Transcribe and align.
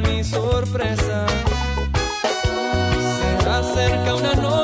mi 0.00 0.22
sorpresa. 0.24 1.26
Se 3.40 3.48
acerca 3.48 4.14
una 4.14 4.34
noche 4.34 4.55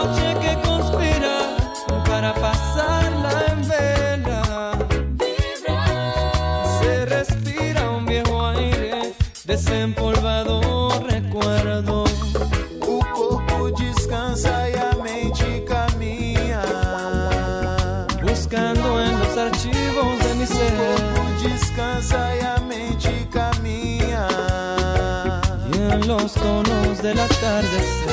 del 27.12 27.20
atardecer. 27.20 28.10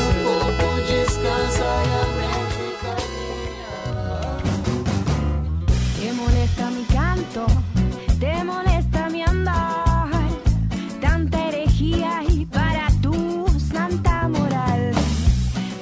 Te 6.00 6.14
molesta 6.14 6.70
mi 6.72 6.84
canto, 6.84 7.46
te 8.20 8.44
molesta 8.44 9.10
mi 9.10 9.22
andar, 9.24 10.10
tanta 11.00 11.48
herejía 11.48 12.24
y 12.28 12.46
para 12.46 12.88
tu 13.02 13.46
santa 13.74 14.28
moral. 14.28 14.92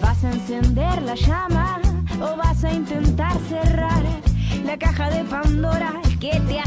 ¿Vas 0.02 0.24
a 0.24 0.32
encender 0.32 1.02
la 1.02 1.16
llama 1.16 1.80
o 2.22 2.36
vas 2.38 2.64
a 2.64 2.72
intentar 2.72 3.36
cerrar 3.50 4.04
la 4.64 4.78
caja 4.78 5.10
de 5.10 5.24
Pandora 5.24 5.94
que 6.20 6.40
te 6.48 6.60
hace 6.60 6.67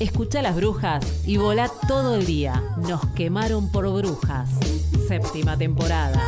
Escucha 0.00 0.42
las 0.42 0.54
brujas 0.54 1.04
y 1.26 1.38
volá 1.38 1.68
todo 1.88 2.14
el 2.14 2.24
día. 2.24 2.62
Nos 2.76 3.04
quemaron 3.16 3.72
por 3.72 3.88
brujas. 3.90 4.48
Séptima 5.08 5.58
temporada. 5.58 6.22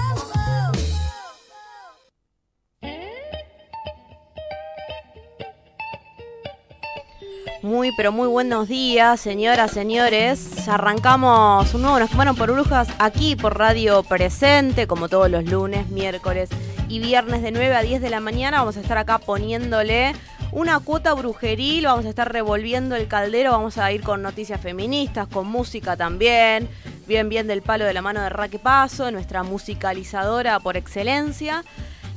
Muy, 7.62 7.92
pero 7.96 8.10
muy 8.10 8.26
buenos 8.26 8.66
días, 8.66 9.20
señoras, 9.20 9.70
señores. 9.70 10.66
Arrancamos 10.66 11.72
un 11.72 11.82
nuevo 11.82 12.00
Nos 12.00 12.10
quemaron 12.10 12.34
por 12.34 12.50
brujas 12.50 12.88
aquí 12.98 13.36
por 13.36 13.56
Radio 13.56 14.02
Presente, 14.02 14.88
como 14.88 15.08
todos 15.08 15.30
los 15.30 15.44
lunes, 15.44 15.88
miércoles 15.90 16.50
y 16.88 16.98
viernes 16.98 17.42
de 17.42 17.52
9 17.52 17.76
a 17.76 17.82
10 17.82 18.02
de 18.02 18.10
la 18.10 18.18
mañana. 18.18 18.58
Vamos 18.58 18.76
a 18.78 18.80
estar 18.80 18.98
acá 18.98 19.18
poniéndole 19.18 20.14
una 20.52 20.80
cuota 20.80 21.14
brujeril, 21.14 21.84
vamos 21.84 22.06
a 22.06 22.08
estar 22.08 22.32
revolviendo 22.32 22.96
el 22.96 23.08
caldero, 23.08 23.52
vamos 23.52 23.78
a 23.78 23.92
ir 23.92 24.02
con 24.02 24.22
noticias 24.22 24.60
feministas, 24.60 25.28
con 25.28 25.46
música 25.46 25.96
también. 25.96 26.68
Bien, 27.06 27.28
bien 27.28 27.46
del 27.46 27.62
palo 27.62 27.84
de 27.84 27.92
la 27.92 28.02
mano 28.02 28.20
de 28.20 28.28
Raque 28.28 28.58
Paso, 28.58 29.10
nuestra 29.10 29.42
musicalizadora 29.42 30.60
por 30.60 30.76
excelencia. 30.76 31.64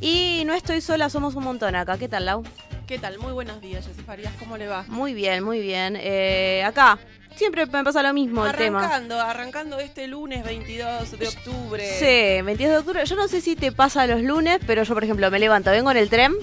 Y 0.02 0.44
no 0.46 0.54
estoy 0.54 0.82
sola, 0.82 1.10
somos 1.10 1.36
un 1.36 1.44
montón 1.44 1.76
acá. 1.76 1.98
¿Qué 1.98 2.08
tal, 2.08 2.26
Lau? 2.26 2.44
¿Qué 2.88 3.00
tal? 3.00 3.18
Muy 3.20 3.32
buenos 3.32 3.62
días, 3.62 3.88
Jessy 3.88 4.02
Farías. 4.02 4.34
¿Cómo 4.38 4.58
le 4.58 4.68
va? 4.68 4.84
Muy 4.88 5.14
bien, 5.14 5.44
muy 5.44 5.62
bien. 5.62 5.98
Eh, 5.98 6.64
acá, 6.66 7.00
siempre 7.36 7.66
me 7.66 7.84
pasa 7.84 8.04
lo 8.04 8.14
mismo 8.14 8.46
el 8.46 8.54
tema. 8.54 8.80
Arrancando, 8.80 9.22
arrancando 9.22 9.80
este 9.80 10.08
lunes 10.08 10.44
22 10.44 11.18
de 11.18 11.28
octubre. 11.28 11.90
Sí, 11.98 12.42
22 12.44 12.58
de 12.58 12.78
octubre. 12.78 13.06
Yo 13.06 13.16
no 13.16 13.28
sé 13.28 13.42
si 13.42 13.56
te 13.56 13.72
pasa 13.72 14.06
los 14.08 14.22
lunes, 14.22 14.60
pero 14.68 14.84
yo, 14.84 14.94
por 14.94 15.04
ejemplo, 15.04 15.32
me 15.32 15.40
levanto, 15.40 15.72
vengo 15.72 15.92
en 15.92 15.98
el 15.98 16.10
tren, 16.10 16.34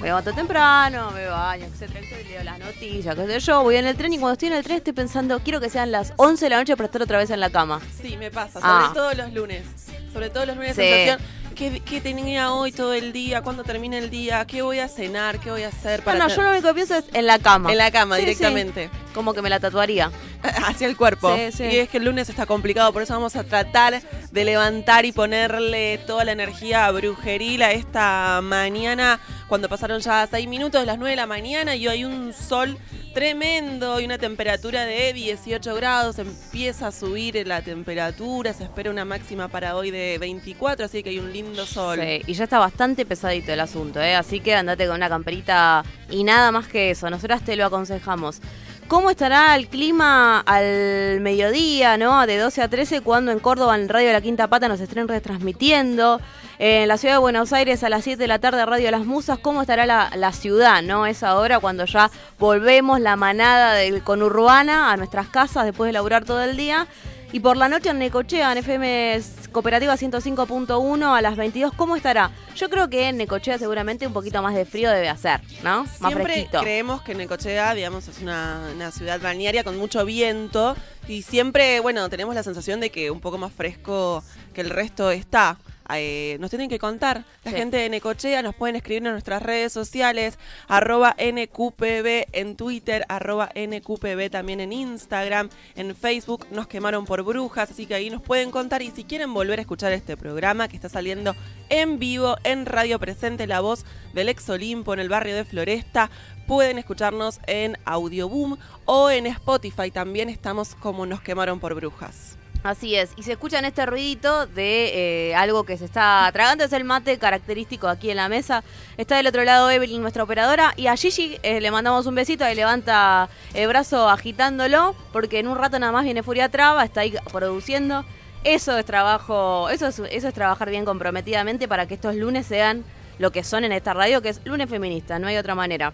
me 0.00 0.06
levanto 0.08 0.32
temprano, 0.32 1.10
me 1.12 1.26
baño, 1.26 1.66
etcétera, 1.66 2.00
etcétera, 2.00 2.28
leo 2.30 2.44
las 2.44 2.58
noticias, 2.58 3.14
qué 3.14 3.26
sé 3.26 3.40
yo, 3.40 3.62
voy 3.62 3.76
en 3.76 3.86
el 3.86 3.96
tren 3.96 4.12
y 4.12 4.18
cuando 4.18 4.32
estoy 4.34 4.48
en 4.48 4.54
el 4.54 4.62
tren 4.64 4.76
estoy 4.78 4.92
pensando, 4.92 5.40
quiero 5.40 5.60
que 5.60 5.70
sean 5.70 5.90
las 5.90 6.12
11 6.16 6.44
de 6.46 6.50
la 6.50 6.58
noche 6.58 6.76
para 6.76 6.86
estar 6.86 7.02
otra 7.02 7.18
vez 7.18 7.30
en 7.30 7.40
la 7.40 7.50
cama. 7.50 7.80
Sí, 8.02 8.16
me 8.16 8.30
pasa, 8.30 8.60
sobre 8.60 8.64
Ah. 8.72 8.90
todo 8.94 9.12
los 9.14 9.32
lunes. 9.32 9.64
Sobre 10.12 10.30
todo 10.30 10.46
los 10.46 10.56
lunes, 10.56 10.74
Sí. 10.76 10.82
sensación. 10.82 11.18
¿Qué, 11.54 11.80
qué 11.80 12.02
tenía 12.02 12.52
hoy 12.52 12.70
todo 12.70 12.92
el 12.92 13.14
día? 13.14 13.40
¿Cuándo 13.40 13.64
termina 13.64 13.96
el 13.96 14.10
día? 14.10 14.46
¿Qué 14.46 14.60
voy 14.60 14.78
a 14.78 14.88
cenar? 14.88 15.40
¿Qué 15.40 15.50
voy 15.50 15.62
a 15.62 15.68
hacer? 15.68 16.02
No, 16.04 16.12
no, 16.12 16.18
tener- 16.26 16.36
yo 16.36 16.42
lo 16.42 16.50
único 16.50 16.68
que 16.68 16.74
pienso 16.74 16.96
es 16.96 17.04
en 17.14 17.24
la 17.26 17.38
cama. 17.38 17.72
En 17.72 17.78
la 17.78 17.90
cama, 17.90 18.16
Sí, 18.16 18.20
sí. 18.22 18.26
directamente. 18.26 18.90
Como 19.14 19.32
que 19.32 19.40
me 19.40 19.48
la 19.48 19.58
tatuaría. 19.58 20.10
Hacia 20.66 20.86
el 20.86 20.98
cuerpo. 20.98 21.34
Sí, 21.34 21.52
sí. 21.52 21.64
Y 21.64 21.76
es 21.78 21.88
que 21.88 21.96
el 21.96 22.04
lunes 22.04 22.28
está 22.28 22.44
complicado, 22.44 22.92
por 22.92 23.00
eso 23.02 23.14
vamos 23.14 23.36
a 23.36 23.44
tratar 23.44 24.02
de 24.30 24.44
levantar 24.44 25.06
y 25.06 25.12
ponerle 25.12 25.96
toda 26.06 26.24
la 26.26 26.32
energía 26.32 26.90
brujeril 26.90 27.62
a 27.62 27.72
esta 27.72 28.40
mañana, 28.42 29.18
cuando 29.48 29.68
pasaron 29.68 30.00
ya 30.00 30.26
seis 30.30 30.48
minutos 30.48 30.80
de 30.80 30.86
las 30.86 30.98
9 30.98 31.10
de 31.10 31.16
la 31.16 31.26
mañana 31.26 31.76
y 31.76 31.86
hay 31.86 32.04
un 32.04 32.32
sol 32.32 32.76
tremendo 33.14 34.00
y 34.00 34.04
una 34.04 34.18
temperatura 34.18 34.84
de 34.84 35.12
18 35.12 35.74
grados, 35.76 36.18
empieza 36.18 36.88
a 36.88 36.92
subir 36.92 37.46
la 37.46 37.62
temperatura, 37.62 38.52
se 38.52 38.64
espera 38.64 38.90
una 38.90 39.04
máxima 39.04 39.48
para 39.48 39.76
hoy 39.76 39.90
de 39.90 40.18
24, 40.18 40.86
así 40.86 41.02
que 41.02 41.10
hay 41.10 41.18
un 41.18 41.32
lindo 41.32 41.64
sol. 41.64 41.98
Sí, 42.00 42.22
y 42.26 42.34
ya 42.34 42.44
está 42.44 42.58
bastante 42.58 43.06
pesadito 43.06 43.52
el 43.52 43.60
asunto, 43.60 44.02
¿eh? 44.02 44.14
así 44.14 44.40
que 44.40 44.54
andate 44.54 44.86
con 44.86 44.96
una 44.96 45.08
camperita 45.08 45.84
y 46.10 46.24
nada 46.24 46.52
más 46.52 46.66
que 46.66 46.90
eso. 46.90 47.08
Nosotras 47.08 47.42
te 47.42 47.56
lo 47.56 47.64
aconsejamos. 47.64 48.40
¿Cómo 48.88 49.10
estará 49.10 49.56
el 49.56 49.66
clima 49.66 50.40
al 50.40 51.20
mediodía, 51.20 51.96
no? 51.96 52.24
De 52.24 52.38
12 52.38 52.62
a 52.62 52.68
13, 52.68 53.00
cuando 53.00 53.32
en 53.32 53.40
Córdoba, 53.40 53.74
en 53.74 53.88
Radio 53.88 54.12
La 54.12 54.20
Quinta 54.20 54.46
Pata, 54.46 54.68
nos 54.68 54.80
estén 54.80 55.08
retransmitiendo. 55.08 56.20
En 56.58 56.88
la 56.88 56.96
ciudad 56.96 57.16
de 57.16 57.18
Buenos 57.18 57.52
Aires, 57.52 57.82
a 57.82 57.90
las 57.90 58.04
7 58.04 58.16
de 58.18 58.26
la 58.28 58.38
tarde, 58.38 58.64
Radio 58.64 58.90
Las 58.90 59.04
Musas. 59.04 59.38
¿Cómo 59.38 59.60
estará 59.60 59.84
la, 59.84 60.10
la 60.16 60.32
ciudad, 60.32 60.82
no? 60.82 61.06
Esa 61.06 61.36
hora 61.36 61.60
cuando 61.60 61.84
ya 61.84 62.10
volvemos 62.38 62.98
la 63.00 63.14
manada 63.16 63.74
del 63.74 64.02
conurbana 64.02 64.90
a 64.90 64.96
nuestras 64.96 65.28
casas 65.28 65.66
después 65.66 65.88
de 65.88 65.92
laburar 65.92 66.24
todo 66.24 66.42
el 66.42 66.56
día. 66.56 66.86
Y 67.32 67.40
por 67.40 67.58
la 67.58 67.68
noche 67.68 67.90
en 67.90 67.98
Necochea, 67.98 68.52
en 68.52 68.58
FM 68.58 69.20
Cooperativa 69.52 69.94
105.1 69.96 71.18
a 71.18 71.20
las 71.20 71.36
22, 71.36 71.72
¿cómo 71.74 71.96
estará? 71.96 72.30
Yo 72.54 72.70
creo 72.70 72.88
que 72.88 73.08
en 73.08 73.18
Necochea 73.18 73.58
seguramente 73.58 74.06
un 74.06 74.12
poquito 74.14 74.40
más 74.40 74.54
de 74.54 74.64
frío 74.64 74.90
debe 74.90 75.08
hacer, 75.10 75.40
¿no? 75.62 75.82
Más 75.84 76.12
Siempre 76.12 76.24
fresquito. 76.24 76.60
creemos 76.60 77.02
que 77.02 77.14
Necochea, 77.14 77.74
digamos, 77.74 78.08
es 78.08 78.22
una, 78.22 78.70
una 78.74 78.90
ciudad 78.92 79.20
balnearia 79.20 79.64
con 79.64 79.76
mucho 79.76 80.04
viento 80.06 80.76
y 81.08 81.22
siempre, 81.22 81.80
bueno, 81.80 82.08
tenemos 82.08 82.34
la 82.34 82.42
sensación 82.42 82.80
de 82.80 82.90
que 82.90 83.10
un 83.10 83.20
poco 83.20 83.36
más 83.36 83.52
fresco 83.52 84.22
que 84.54 84.62
el 84.62 84.70
resto 84.70 85.10
está. 85.10 85.58
Eh, 85.94 86.36
nos 86.40 86.50
tienen 86.50 86.68
que 86.68 86.78
contar. 86.78 87.24
La 87.44 87.50
Sí. 87.52 87.56
gente 87.56 87.76
de 87.76 87.88
Necochea 87.88 88.42
nos 88.42 88.54
pueden 88.54 88.76
escribir 88.76 89.04
en 89.06 89.12
nuestras 89.12 89.42
redes 89.42 89.72
sociales, 89.72 90.38
arroba 90.68 91.14
NQPB 91.18 92.26
en 92.32 92.56
Twitter, 92.56 93.04
arroba 93.08 93.50
NQPB 93.54 94.30
también 94.30 94.60
en 94.60 94.72
Instagram, 94.72 95.48
en 95.76 95.94
Facebook, 95.94 96.46
nos 96.50 96.66
quemaron 96.66 97.04
por 97.06 97.22
brujas, 97.22 97.70
así 97.70 97.86
que 97.86 97.94
ahí 97.94 98.10
nos 98.10 98.22
pueden 98.22 98.50
contar 98.50 98.82
y 98.82 98.90
si 98.90 99.04
quieren 99.04 99.32
volver 99.32 99.58
a 99.58 99.62
escuchar 99.62 99.92
este 99.92 100.16
programa 100.16 100.68
que 100.68 100.76
está 100.76 100.88
saliendo 100.88 101.34
en 101.68 101.98
vivo 101.98 102.36
en 102.44 102.66
Radio 102.66 102.98
Presente, 102.98 103.46
la 103.46 103.60
voz 103.60 103.84
del 104.12 104.28
ex 104.28 104.48
Olimpo 104.48 104.94
en 104.94 105.00
el 105.00 105.08
barrio 105.08 105.34
de 105.36 105.44
Floresta, 105.44 106.10
pueden 106.46 106.78
escucharnos 106.78 107.40
en 107.46 107.76
Audioboom 107.84 108.56
o 108.84 109.10
en 109.10 109.26
Spotify, 109.26 109.90
también 109.90 110.28
estamos 110.28 110.74
como 110.76 111.06
nos 111.06 111.20
quemaron 111.20 111.58
por 111.60 111.74
brujas. 111.74 112.36
Así 112.66 112.96
es, 112.96 113.12
y 113.14 113.22
se 113.22 113.30
escuchan 113.30 113.64
este 113.64 113.86
ruidito 113.86 114.44
de 114.48 115.28
eh, 115.28 115.34
algo 115.36 115.62
que 115.62 115.78
se 115.78 115.84
está 115.84 116.28
tragando, 116.32 116.64
es 116.64 116.72
el 116.72 116.82
mate 116.82 117.16
característico 117.16 117.86
aquí 117.86 118.10
en 118.10 118.16
la 118.16 118.28
mesa. 118.28 118.64
Está 118.96 119.18
del 119.18 119.28
otro 119.28 119.44
lado 119.44 119.70
Evelyn, 119.70 120.02
nuestra 120.02 120.24
operadora, 120.24 120.74
y 120.76 120.88
a 120.88 120.96
Gigi 120.96 121.38
eh, 121.44 121.60
le 121.60 121.70
mandamos 121.70 122.06
un 122.06 122.16
besito, 122.16 122.44
ahí 122.44 122.56
levanta 122.56 123.28
el 123.54 123.68
brazo 123.68 124.08
agitándolo, 124.08 124.96
porque 125.12 125.38
en 125.38 125.46
un 125.46 125.56
rato 125.56 125.78
nada 125.78 125.92
más 125.92 126.02
viene 126.02 126.24
Furia 126.24 126.48
Traba, 126.48 126.82
está 126.82 127.02
ahí 127.02 127.14
produciendo. 127.30 128.04
Eso 128.42 128.76
es 128.76 128.84
trabajo, 128.84 129.70
eso 129.70 129.86
es, 129.86 130.00
eso 130.00 130.26
es 130.26 130.34
trabajar 130.34 130.68
bien 130.68 130.84
comprometidamente 130.84 131.68
para 131.68 131.86
que 131.86 131.94
estos 131.94 132.16
lunes 132.16 132.46
sean 132.46 132.84
lo 133.20 133.30
que 133.30 133.44
son 133.44 133.62
en 133.62 133.70
esta 133.70 133.94
radio, 133.94 134.22
que 134.22 134.30
es 134.30 134.40
lunes 134.44 134.68
feminista, 134.68 135.20
no 135.20 135.28
hay 135.28 135.36
otra 135.36 135.54
manera. 135.54 135.92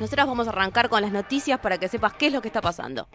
Nosotras 0.00 0.26
vamos 0.26 0.48
a 0.48 0.50
arrancar 0.50 0.88
con 0.88 1.02
las 1.02 1.12
noticias 1.12 1.60
para 1.60 1.78
que 1.78 1.86
sepas 1.86 2.14
qué 2.14 2.26
es 2.26 2.32
lo 2.32 2.42
que 2.42 2.48
está 2.48 2.60
pasando. 2.60 3.06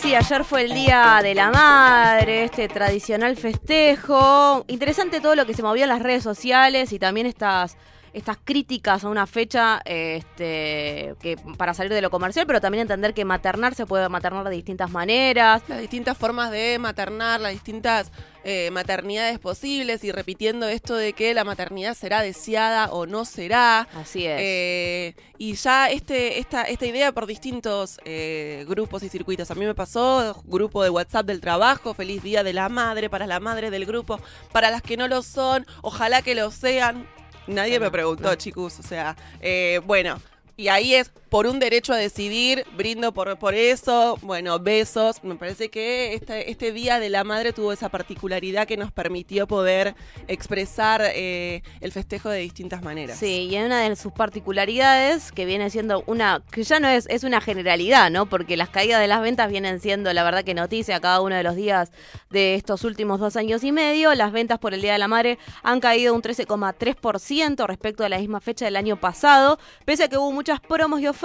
Sí, 0.00 0.14
ayer 0.14 0.44
fue 0.44 0.62
el 0.62 0.72
Día 0.72 1.20
de 1.22 1.34
la 1.34 1.50
Madre, 1.50 2.44
este 2.44 2.68
tradicional 2.68 3.36
festejo. 3.36 4.64
Interesante 4.66 5.20
todo 5.20 5.34
lo 5.34 5.44
que 5.44 5.52
se 5.52 5.62
movió 5.62 5.82
en 5.82 5.90
las 5.90 6.02
redes 6.02 6.22
sociales 6.22 6.94
y 6.94 6.98
también 6.98 7.26
estas, 7.26 7.76
estas 8.12 8.38
críticas 8.42 9.04
a 9.04 9.08
una 9.08 9.26
fecha 9.26 9.80
este, 9.84 11.14
que 11.20 11.36
para 11.56 11.74
salir 11.74 11.92
de 11.92 12.02
lo 12.02 12.10
comercial, 12.10 12.46
pero 12.46 12.60
también 12.60 12.82
entender 12.82 13.14
que 13.14 13.24
maternar 13.24 13.74
se 13.74 13.86
puede 13.86 14.08
maternar 14.08 14.44
de 14.48 14.56
distintas 14.56 14.90
maneras. 14.90 15.62
Las 15.68 15.80
distintas 15.80 16.16
formas 16.16 16.50
de 16.50 16.78
maternar, 16.78 17.40
las 17.40 17.52
distintas 17.52 18.10
eh, 18.42 18.70
maternidades 18.72 19.38
posibles 19.38 20.02
y 20.02 20.12
repitiendo 20.12 20.66
esto 20.66 20.96
de 20.96 21.12
que 21.12 21.34
la 21.34 21.44
maternidad 21.44 21.94
será 21.94 22.22
deseada 22.22 22.90
o 22.90 23.06
no 23.06 23.24
será. 23.24 23.86
Así 23.94 24.26
es. 24.26 24.38
Eh, 24.40 25.14
y 25.36 25.54
ya 25.54 25.90
este, 25.90 26.38
esta, 26.38 26.62
esta 26.62 26.86
idea 26.86 27.12
por 27.12 27.26
distintos 27.26 28.00
eh, 28.04 28.64
grupos 28.66 29.02
y 29.02 29.08
circuitos. 29.08 29.50
A 29.50 29.54
mí 29.54 29.66
me 29.66 29.74
pasó, 29.74 30.42
grupo 30.46 30.82
de 30.82 30.90
WhatsApp 30.90 31.26
del 31.26 31.40
trabajo, 31.40 31.94
feliz 31.94 32.22
día 32.22 32.42
de 32.42 32.54
la 32.54 32.68
madre, 32.68 33.10
para 33.10 33.26
la 33.26 33.40
madre 33.40 33.70
del 33.70 33.84
grupo, 33.84 34.18
para 34.52 34.70
las 34.70 34.82
que 34.82 34.96
no 34.96 35.06
lo 35.06 35.22
son, 35.22 35.66
ojalá 35.82 36.22
que 36.22 36.34
lo 36.34 36.50
sean. 36.50 37.06
Nadie 37.50 37.80
me 37.80 37.90
preguntó, 37.90 38.32
chicos, 38.36 38.78
o 38.78 38.82
sea, 38.82 39.16
eh, 39.40 39.80
bueno. 39.84 40.20
Y 40.56 40.68
ahí 40.68 40.94
es 40.94 41.10
por 41.30 41.46
un 41.46 41.60
derecho 41.60 41.92
a 41.92 41.96
decidir, 41.96 42.66
brindo 42.76 43.12
por, 43.12 43.38
por 43.38 43.54
eso, 43.54 44.18
bueno, 44.22 44.58
besos. 44.58 45.22
Me 45.22 45.36
parece 45.36 45.70
que 45.70 46.14
este, 46.14 46.50
este 46.50 46.72
Día 46.72 46.98
de 46.98 47.08
la 47.08 47.22
Madre 47.24 47.52
tuvo 47.52 47.72
esa 47.72 47.88
particularidad 47.88 48.66
que 48.66 48.76
nos 48.76 48.90
permitió 48.90 49.46
poder 49.46 49.94
expresar 50.26 51.02
eh, 51.14 51.62
el 51.80 51.92
festejo 51.92 52.28
de 52.28 52.40
distintas 52.40 52.82
maneras. 52.82 53.18
Sí, 53.18 53.48
y 53.50 53.56
una 53.58 53.88
de 53.88 53.94
sus 53.94 54.12
particularidades, 54.12 55.30
que 55.30 55.44
viene 55.44 55.70
siendo 55.70 56.02
una, 56.06 56.42
que 56.50 56.64
ya 56.64 56.80
no 56.80 56.88
es, 56.88 57.06
es 57.08 57.22
una 57.22 57.40
generalidad, 57.40 58.10
¿no? 58.10 58.26
Porque 58.26 58.56
las 58.56 58.68
caídas 58.68 59.00
de 59.00 59.06
las 59.06 59.22
ventas 59.22 59.50
vienen 59.50 59.80
siendo, 59.80 60.12
la 60.12 60.24
verdad 60.24 60.42
que 60.42 60.54
noticia 60.54 61.00
cada 61.00 61.20
uno 61.20 61.36
de 61.36 61.44
los 61.44 61.54
días 61.54 61.92
de 62.30 62.56
estos 62.56 62.82
últimos 62.82 63.20
dos 63.20 63.36
años 63.36 63.62
y 63.62 63.70
medio. 63.70 64.14
Las 64.16 64.32
ventas 64.32 64.58
por 64.58 64.74
el 64.74 64.82
Día 64.82 64.94
de 64.94 64.98
la 64.98 65.08
Madre 65.08 65.38
han 65.62 65.78
caído 65.78 66.12
un 66.12 66.22
13,3% 66.22 67.66
respecto 67.66 68.04
a 68.04 68.08
la 68.08 68.18
misma 68.18 68.40
fecha 68.40 68.64
del 68.64 68.76
año 68.76 68.96
pasado, 68.98 69.58
pese 69.84 70.04
a 70.04 70.08
que 70.08 70.18
hubo 70.18 70.32
muchas 70.32 70.58
promos 70.60 71.00
y 71.00 71.06
ofertas, 71.06 71.19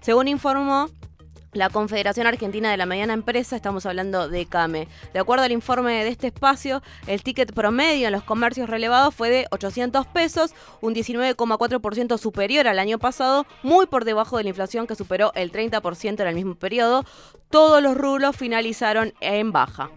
según 0.00 0.28
informó 0.28 0.88
la 1.52 1.68
Confederación 1.68 2.26
Argentina 2.26 2.70
de 2.70 2.76
la 2.76 2.86
Mediana 2.86 3.12
Empresa, 3.12 3.56
estamos 3.56 3.84
hablando 3.86 4.28
de 4.28 4.46
CAME. 4.46 4.88
De 5.12 5.18
acuerdo 5.18 5.44
al 5.44 5.52
informe 5.52 6.04
de 6.04 6.08
este 6.08 6.28
espacio, 6.28 6.80
el 7.06 7.22
ticket 7.22 7.52
promedio 7.52 8.06
en 8.06 8.12
los 8.12 8.22
comercios 8.22 8.70
relevados 8.70 9.14
fue 9.14 9.30
de 9.30 9.46
800 9.50 10.06
pesos, 10.06 10.54
un 10.80 10.94
19,4% 10.94 12.18
superior 12.18 12.68
al 12.68 12.78
año 12.78 12.98
pasado, 12.98 13.46
muy 13.62 13.86
por 13.86 14.04
debajo 14.04 14.38
de 14.38 14.44
la 14.44 14.50
inflación 14.50 14.86
que 14.86 14.94
superó 14.94 15.32
el 15.34 15.50
30% 15.50 16.20
en 16.20 16.26
el 16.28 16.34
mismo 16.34 16.54
periodo. 16.54 17.04
Todos 17.50 17.82
los 17.82 17.96
rublos 17.96 18.36
finalizaron 18.36 19.12
en 19.20 19.52
baja. 19.52 19.90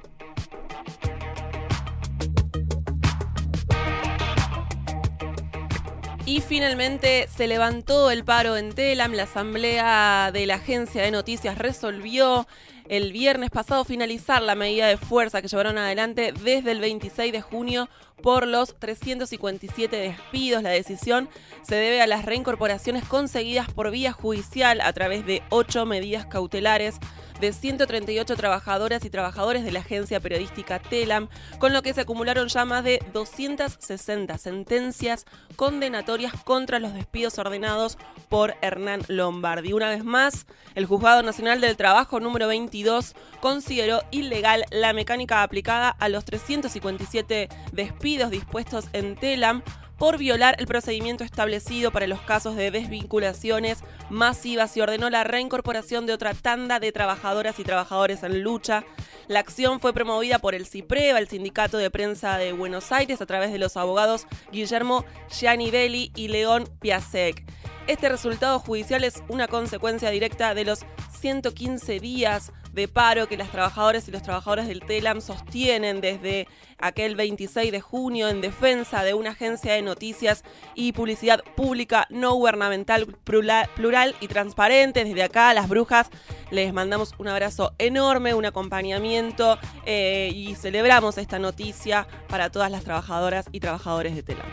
Y 6.27 6.41
finalmente 6.41 7.27
se 7.27 7.45
levantó 7.45 8.09
el 8.09 8.23
paro 8.23 8.57
en 8.57 8.73
Telam. 8.73 9.13
La 9.13 9.23
asamblea 9.23 10.31
de 10.33 10.47
la 10.47 10.55
agencia 10.55 11.03
de 11.03 11.11
noticias 11.11 11.59
resolvió 11.59 12.47
el 12.89 13.11
viernes 13.11 13.51
pasado 13.51 13.85
finalizar 13.85 14.41
la 14.41 14.55
medida 14.55 14.87
de 14.87 14.97
fuerza 14.97 15.43
que 15.43 15.47
llevaron 15.47 15.77
adelante 15.77 16.33
desde 16.43 16.71
el 16.71 16.79
26 16.79 17.31
de 17.31 17.41
junio 17.41 17.89
por 18.21 18.47
los 18.47 18.75
357 18.79 19.95
despidos. 19.95 20.63
La 20.63 20.69
decisión 20.69 21.29
se 21.61 21.75
debe 21.75 22.01
a 22.01 22.07
las 22.07 22.25
reincorporaciones 22.25 23.05
conseguidas 23.05 23.71
por 23.71 23.91
vía 23.91 24.11
judicial 24.11 24.81
a 24.81 24.93
través 24.93 25.25
de 25.25 25.43
ocho 25.49 25.85
medidas 25.85 26.25
cautelares 26.25 26.99
de 27.39 27.51
138 27.51 28.33
trabajadoras 28.37 29.03
y 29.03 29.09
trabajadores 29.09 29.65
de 29.65 29.73
la 29.73 29.81
agencia 29.81 30.21
periodística 30.21 30.79
Telam, 30.79 31.27
con 31.59 31.73
lo 31.73 31.81
que 31.81 31.93
se 31.93 32.01
acumularon 32.01 32.47
ya 32.47 32.63
más 32.63 32.85
de 32.85 33.03
260 33.11 34.37
sentencias 34.37 35.25
condenatorias 35.57 36.31
contra 36.45 36.79
los 36.79 36.93
despidos 36.93 37.37
ordenados 37.37 37.97
por 38.29 38.55
Hernán 38.61 39.01
Lombardi. 39.09 39.73
Una 39.73 39.89
vez 39.89 40.05
más, 40.05 40.45
el 40.75 40.85
Juzgado 40.85 41.23
Nacional 41.23 41.59
del 41.59 41.75
Trabajo 41.75 42.21
número 42.21 42.47
22 42.47 43.15
consideró 43.41 44.01
ilegal 44.11 44.63
la 44.71 44.93
mecánica 44.93 45.43
aplicada 45.43 45.89
a 45.89 46.07
los 46.07 46.23
357 46.23 47.49
despidos 47.73 48.04
dispuestos 48.05 48.85
en 48.93 49.15
Telam 49.15 49.63
por 49.97 50.19
violar 50.19 50.55
el 50.59 50.67
procedimiento 50.67 51.23
establecido 51.23 51.91
para 51.91 52.05
los 52.05 52.21
casos 52.21 52.55
de 52.55 52.69
desvinculaciones 52.69 53.79
masivas 54.11 54.77
y 54.77 54.81
ordenó 54.81 55.09
la 55.09 55.23
reincorporación 55.23 56.05
de 56.05 56.13
otra 56.13 56.35
tanda 56.35 56.79
de 56.79 56.91
trabajadoras 56.91 57.59
y 57.59 57.63
trabajadores 57.63 58.21
en 58.21 58.43
lucha. 58.43 58.83
La 59.27 59.39
acción 59.39 59.79
fue 59.79 59.91
promovida 59.91 60.37
por 60.37 60.53
el 60.53 60.67
CIPREVA, 60.67 61.17
el 61.17 61.29
Sindicato 61.29 61.79
de 61.79 61.89
Prensa 61.89 62.37
de 62.37 62.53
Buenos 62.53 62.91
Aires, 62.91 63.21
a 63.21 63.25
través 63.25 63.51
de 63.51 63.57
los 63.57 63.75
abogados 63.75 64.27
Guillermo 64.51 65.03
Giannivelli 65.29 66.11
y 66.15 66.27
León 66.27 66.69
Piasek. 66.79 67.43
Este 67.87 68.09
resultado 68.09 68.57
judicial 68.57 69.03
es 69.03 69.21
una 69.29 69.47
consecuencia 69.47 70.09
directa 70.09 70.55
de 70.55 70.65
los 70.65 70.79
115 71.19 71.99
días 71.99 72.51
de 72.73 72.87
paro 72.87 73.27
que 73.27 73.37
las 73.37 73.51
trabajadoras 73.51 74.07
y 74.07 74.11
los 74.11 74.23
trabajadores 74.23 74.67
del 74.67 74.79
TELAM 74.79 75.21
sostienen 75.21 76.01
desde 76.01 76.47
aquel 76.79 77.15
26 77.15 77.71
de 77.71 77.81
junio 77.81 78.27
en 78.27 78.41
defensa 78.41 79.03
de 79.03 79.13
una 79.13 79.29
agencia 79.29 79.73
de 79.73 79.83
noticias 79.83 80.43
y 80.73 80.93
publicidad 80.93 81.43
pública 81.55 82.07
no 82.09 82.33
gubernamental 82.33 83.05
plural, 83.23 84.15
y 84.19 84.27
transparente. 84.27 85.05
Desde 85.05 85.21
acá, 85.21 85.51
a 85.51 85.53
las 85.53 85.69
brujas, 85.69 86.09
les 86.49 86.73
mandamos 86.73 87.13
un 87.19 87.27
abrazo 87.27 87.75
enorme, 87.77 88.33
un 88.33 88.45
acompañamiento 88.45 89.59
eh, 89.85 90.31
y 90.33 90.55
celebramos 90.55 91.19
esta 91.19 91.37
noticia 91.37 92.07
para 92.27 92.49
todas 92.49 92.71
las 92.71 92.83
trabajadoras 92.83 93.45
y 93.51 93.59
trabajadores 93.59 94.15
de 94.15 94.23
TELAM. 94.23 94.47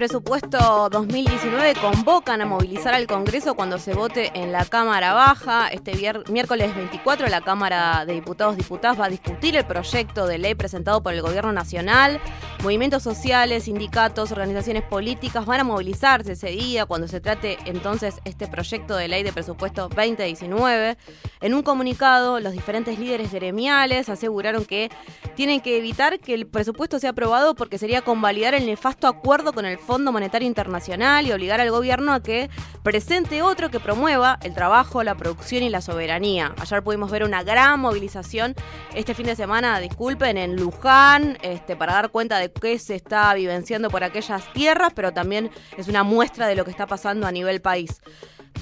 Presupuesto 0.00 0.88
2019 0.88 1.74
convocan 1.74 2.40
a 2.40 2.46
movilizar 2.46 2.94
al 2.94 3.06
Congreso 3.06 3.54
cuando 3.54 3.78
se 3.78 3.92
vote 3.92 4.30
en 4.32 4.50
la 4.50 4.64
Cámara 4.64 5.12
Baja. 5.12 5.68
Este 5.68 5.92
miércoles 6.30 6.74
24 6.74 7.28
la 7.28 7.42
Cámara 7.42 8.06
de 8.06 8.14
Diputados 8.14 8.56
Diputadas 8.56 8.98
va 8.98 9.04
a 9.04 9.08
discutir 9.10 9.56
el 9.56 9.66
proyecto 9.66 10.26
de 10.26 10.38
ley 10.38 10.54
presentado 10.54 11.02
por 11.02 11.12
el 11.12 11.20
Gobierno 11.20 11.52
Nacional. 11.52 12.18
Movimientos 12.62 13.02
sociales, 13.02 13.64
sindicatos, 13.64 14.32
organizaciones 14.32 14.84
políticas 14.84 15.44
van 15.44 15.60
a 15.60 15.64
movilizarse 15.64 16.32
ese 16.32 16.48
día 16.48 16.86
cuando 16.86 17.06
se 17.06 17.20
trate 17.20 17.58
entonces 17.66 18.20
este 18.24 18.48
proyecto 18.48 18.96
de 18.96 19.08
ley 19.08 19.22
de 19.22 19.34
presupuesto 19.34 19.88
2019. 19.88 20.96
En 21.42 21.54
un 21.54 21.62
comunicado, 21.62 22.40
los 22.40 22.52
diferentes 22.52 22.98
líderes 22.98 23.32
gremiales 23.32 24.08
aseguraron 24.08 24.64
que 24.64 24.90
tienen 25.36 25.60
que 25.60 25.76
evitar 25.76 26.20
que 26.20 26.32
el 26.32 26.46
presupuesto 26.46 26.98
sea 26.98 27.10
aprobado 27.10 27.54
porque 27.54 27.76
sería 27.76 28.00
convalidar 28.00 28.54
el 28.54 28.64
nefasto 28.64 29.06
acuerdo 29.06 29.52
con 29.52 29.66
el 29.66 29.78
Fondo 29.78 29.89
Monetario 29.98 30.46
Internacional 30.46 31.26
y 31.26 31.32
obligar 31.32 31.60
al 31.60 31.70
gobierno 31.70 32.12
a 32.12 32.22
que 32.22 32.48
presente 32.84 33.42
otro 33.42 33.70
que 33.70 33.80
promueva 33.80 34.38
el 34.42 34.54
trabajo, 34.54 35.02
la 35.02 35.16
producción 35.16 35.64
y 35.64 35.68
la 35.68 35.80
soberanía. 35.80 36.54
Ayer 36.60 36.82
pudimos 36.82 37.10
ver 37.10 37.24
una 37.24 37.42
gran 37.42 37.80
movilización 37.80 38.54
este 38.94 39.14
fin 39.14 39.26
de 39.26 39.34
semana, 39.34 39.80
disculpen, 39.80 40.36
en 40.38 40.56
Luján, 40.56 41.38
este, 41.42 41.74
para 41.74 41.94
dar 41.94 42.10
cuenta 42.10 42.38
de 42.38 42.52
qué 42.52 42.78
se 42.78 42.94
está 42.94 43.34
vivenciando 43.34 43.90
por 43.90 44.04
aquellas 44.04 44.50
tierras, 44.52 44.92
pero 44.94 45.12
también 45.12 45.50
es 45.76 45.88
una 45.88 46.04
muestra 46.04 46.46
de 46.46 46.54
lo 46.54 46.64
que 46.64 46.70
está 46.70 46.86
pasando 46.86 47.26
a 47.26 47.32
nivel 47.32 47.60
país. 47.60 48.00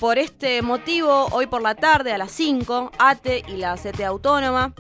Por 0.01 0.17
este 0.17 0.63
motivo, 0.63 1.27
hoy 1.33 1.47
por 1.47 1.61
la 1.61 1.75
tarde 1.75 2.13
a 2.13 2.19
las 2.19 2.31
5, 2.31 2.93
ATE 2.99 3.45
y 3.49 3.57
la 3.57 3.77
CT 3.77 4.01
Autónoma 4.03 4.73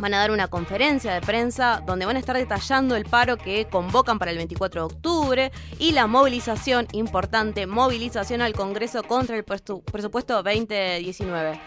van 0.00 0.14
a 0.14 0.18
dar 0.18 0.30
una 0.30 0.48
conferencia 0.48 1.12
de 1.12 1.20
prensa 1.20 1.82
donde 1.86 2.06
van 2.06 2.16
a 2.16 2.18
estar 2.18 2.36
detallando 2.36 2.96
el 2.96 3.04
paro 3.04 3.36
que 3.36 3.66
convocan 3.68 4.18
para 4.18 4.30
el 4.30 4.38
24 4.38 4.80
de 4.80 4.94
octubre 4.94 5.52
y 5.78 5.92
la 5.92 6.06
movilización, 6.06 6.86
importante, 6.92 7.66
movilización 7.66 8.42
al 8.42 8.54
Congreso 8.54 9.02
contra 9.02 9.36
el 9.36 9.44
presu- 9.44 9.82
presupuesto 9.84 10.42
2019. 10.42 11.60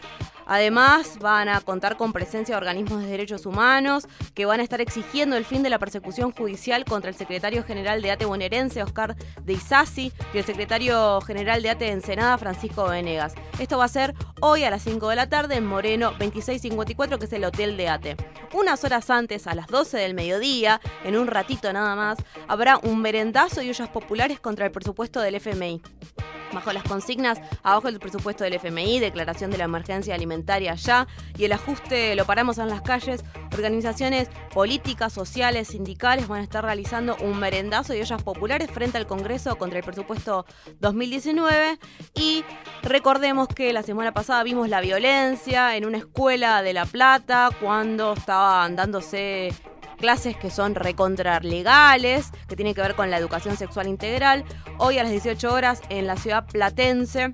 Además, 0.46 1.20
van 1.20 1.50
a 1.50 1.62
contar 1.62 1.98
con 1.98 2.14
presencia 2.14 2.56
de 2.56 2.58
organismos 2.58 3.02
de 3.02 3.08
derechos 3.08 3.46
humanos 3.46 4.08
que 4.34 4.46
van 4.46 4.60
a 4.60 4.64
estar 4.64 4.82
exigiendo 4.82 5.36
el 5.36 5.46
fin 5.46 5.64
de 5.64 5.70
la 5.70 5.80
persecución 5.80 6.32
judicial 6.32 6.86
contra 6.86 7.10
el 7.10 7.16
secretario 7.16 7.64
general 7.64 8.02
de 8.02 8.12
ATE 8.12 8.26
bonaerense, 8.26 8.84
Oscar 8.84 9.16
de 9.42 9.54
Isasi, 9.54 10.12
y 10.34 10.38
el 10.38 10.44
secretario 10.44 11.22
general 11.22 11.62
de 11.62 11.70
ATE 11.70 11.86
de 11.86 11.92
Ensenada, 11.92 12.38
Francisco 12.38 12.90
Venegas. 12.90 13.34
Esto 13.60 13.78
va 13.78 13.86
a 13.86 13.90
ser 13.90 14.14
hoy 14.42 14.64
a 14.64 14.70
las 14.70 14.84
5 14.84 15.10
de 15.10 15.16
la 15.16 15.30
tarde 15.30 15.56
en 15.56 15.66
Moreno 15.66 16.12
2654, 16.12 17.20
que 17.20 17.26
es 17.26 17.34
el 17.34 17.46
hotel 17.46 17.78
de 17.78 17.90
ATE. 17.90 18.18
Unas 18.54 18.84
horas 18.84 19.10
antes, 19.10 19.48
a 19.48 19.56
las 19.56 19.68
12 19.68 19.98
del 19.98 20.14
mediodía, 20.14 20.82
en 21.04 21.18
un 21.18 21.28
ratito 21.28 21.72
nada 21.72 21.96
más, 21.96 22.18
habrá 22.48 22.78
un 22.78 23.02
merendazo 23.02 23.62
y 23.62 23.70
ollas 23.70 23.90
populares 23.90 24.40
contra 24.40 24.66
el 24.66 24.72
presupuesto 24.72 25.20
del 25.22 25.36
FMI 25.36 25.82
bajo 26.54 26.72
las 26.72 26.84
consignas 26.84 27.40
abajo 27.64 27.88
el 27.88 28.00
presupuesto 28.00 28.44
del 28.44 28.54
FMI, 28.54 29.00
declaración 29.00 29.50
de 29.50 29.58
la 29.58 29.64
emergencia 29.64 30.14
alimentaria 30.14 30.33
ya 30.76 31.08
y 31.38 31.46
el 31.46 31.52
ajuste 31.52 32.16
lo 32.16 32.26
paramos 32.26 32.58
en 32.58 32.70
las 32.70 32.82
calles. 32.82 33.24
Organizaciones 33.54 34.30
políticas, 34.54 35.14
sociales, 35.14 35.68
sindicales 35.70 36.28
van 36.28 36.42
a 36.42 36.44
estar 36.44 36.64
realizando 36.64 37.16
un 37.22 37.40
merendazo 37.40 37.94
y 37.94 38.02
ollas 38.02 38.24
populares 38.24 38.72
frente 38.72 38.98
al 38.98 39.08
Congreso 39.08 39.58
contra 39.58 39.80
el 39.80 39.86
presupuesto 39.86 40.46
2019 40.80 41.80
y 42.16 42.44
recordemos 42.82 43.48
que 43.48 43.74
la 43.74 43.84
semana 43.84 44.14
pasada 44.14 44.44
vimos 44.44 44.70
la 44.70 44.82
violencia 44.82 45.76
en 45.76 45.86
una 45.86 46.00
escuela 46.00 46.62
de 46.62 46.74
La 46.74 46.86
Plata 46.86 47.50
cuando 47.60 48.14
estaban 48.14 48.76
dándose 48.76 49.54
clases 50.04 50.36
que 50.36 50.52
son 50.52 50.76
recontra 50.76 51.40
legales, 51.40 52.32
que 52.50 52.58
tienen 52.58 52.74
que 52.74 52.82
ver 52.82 52.94
con 52.94 53.10
la 53.10 53.18
educación 53.18 53.56
sexual 53.56 53.88
integral. 53.88 54.44
Hoy 54.78 54.98
a 54.98 55.04
las 55.04 55.14
18 55.14 55.54
horas 55.54 55.82
en 55.88 56.08
la 56.08 56.18
ciudad 56.18 56.46
platense 56.46 57.32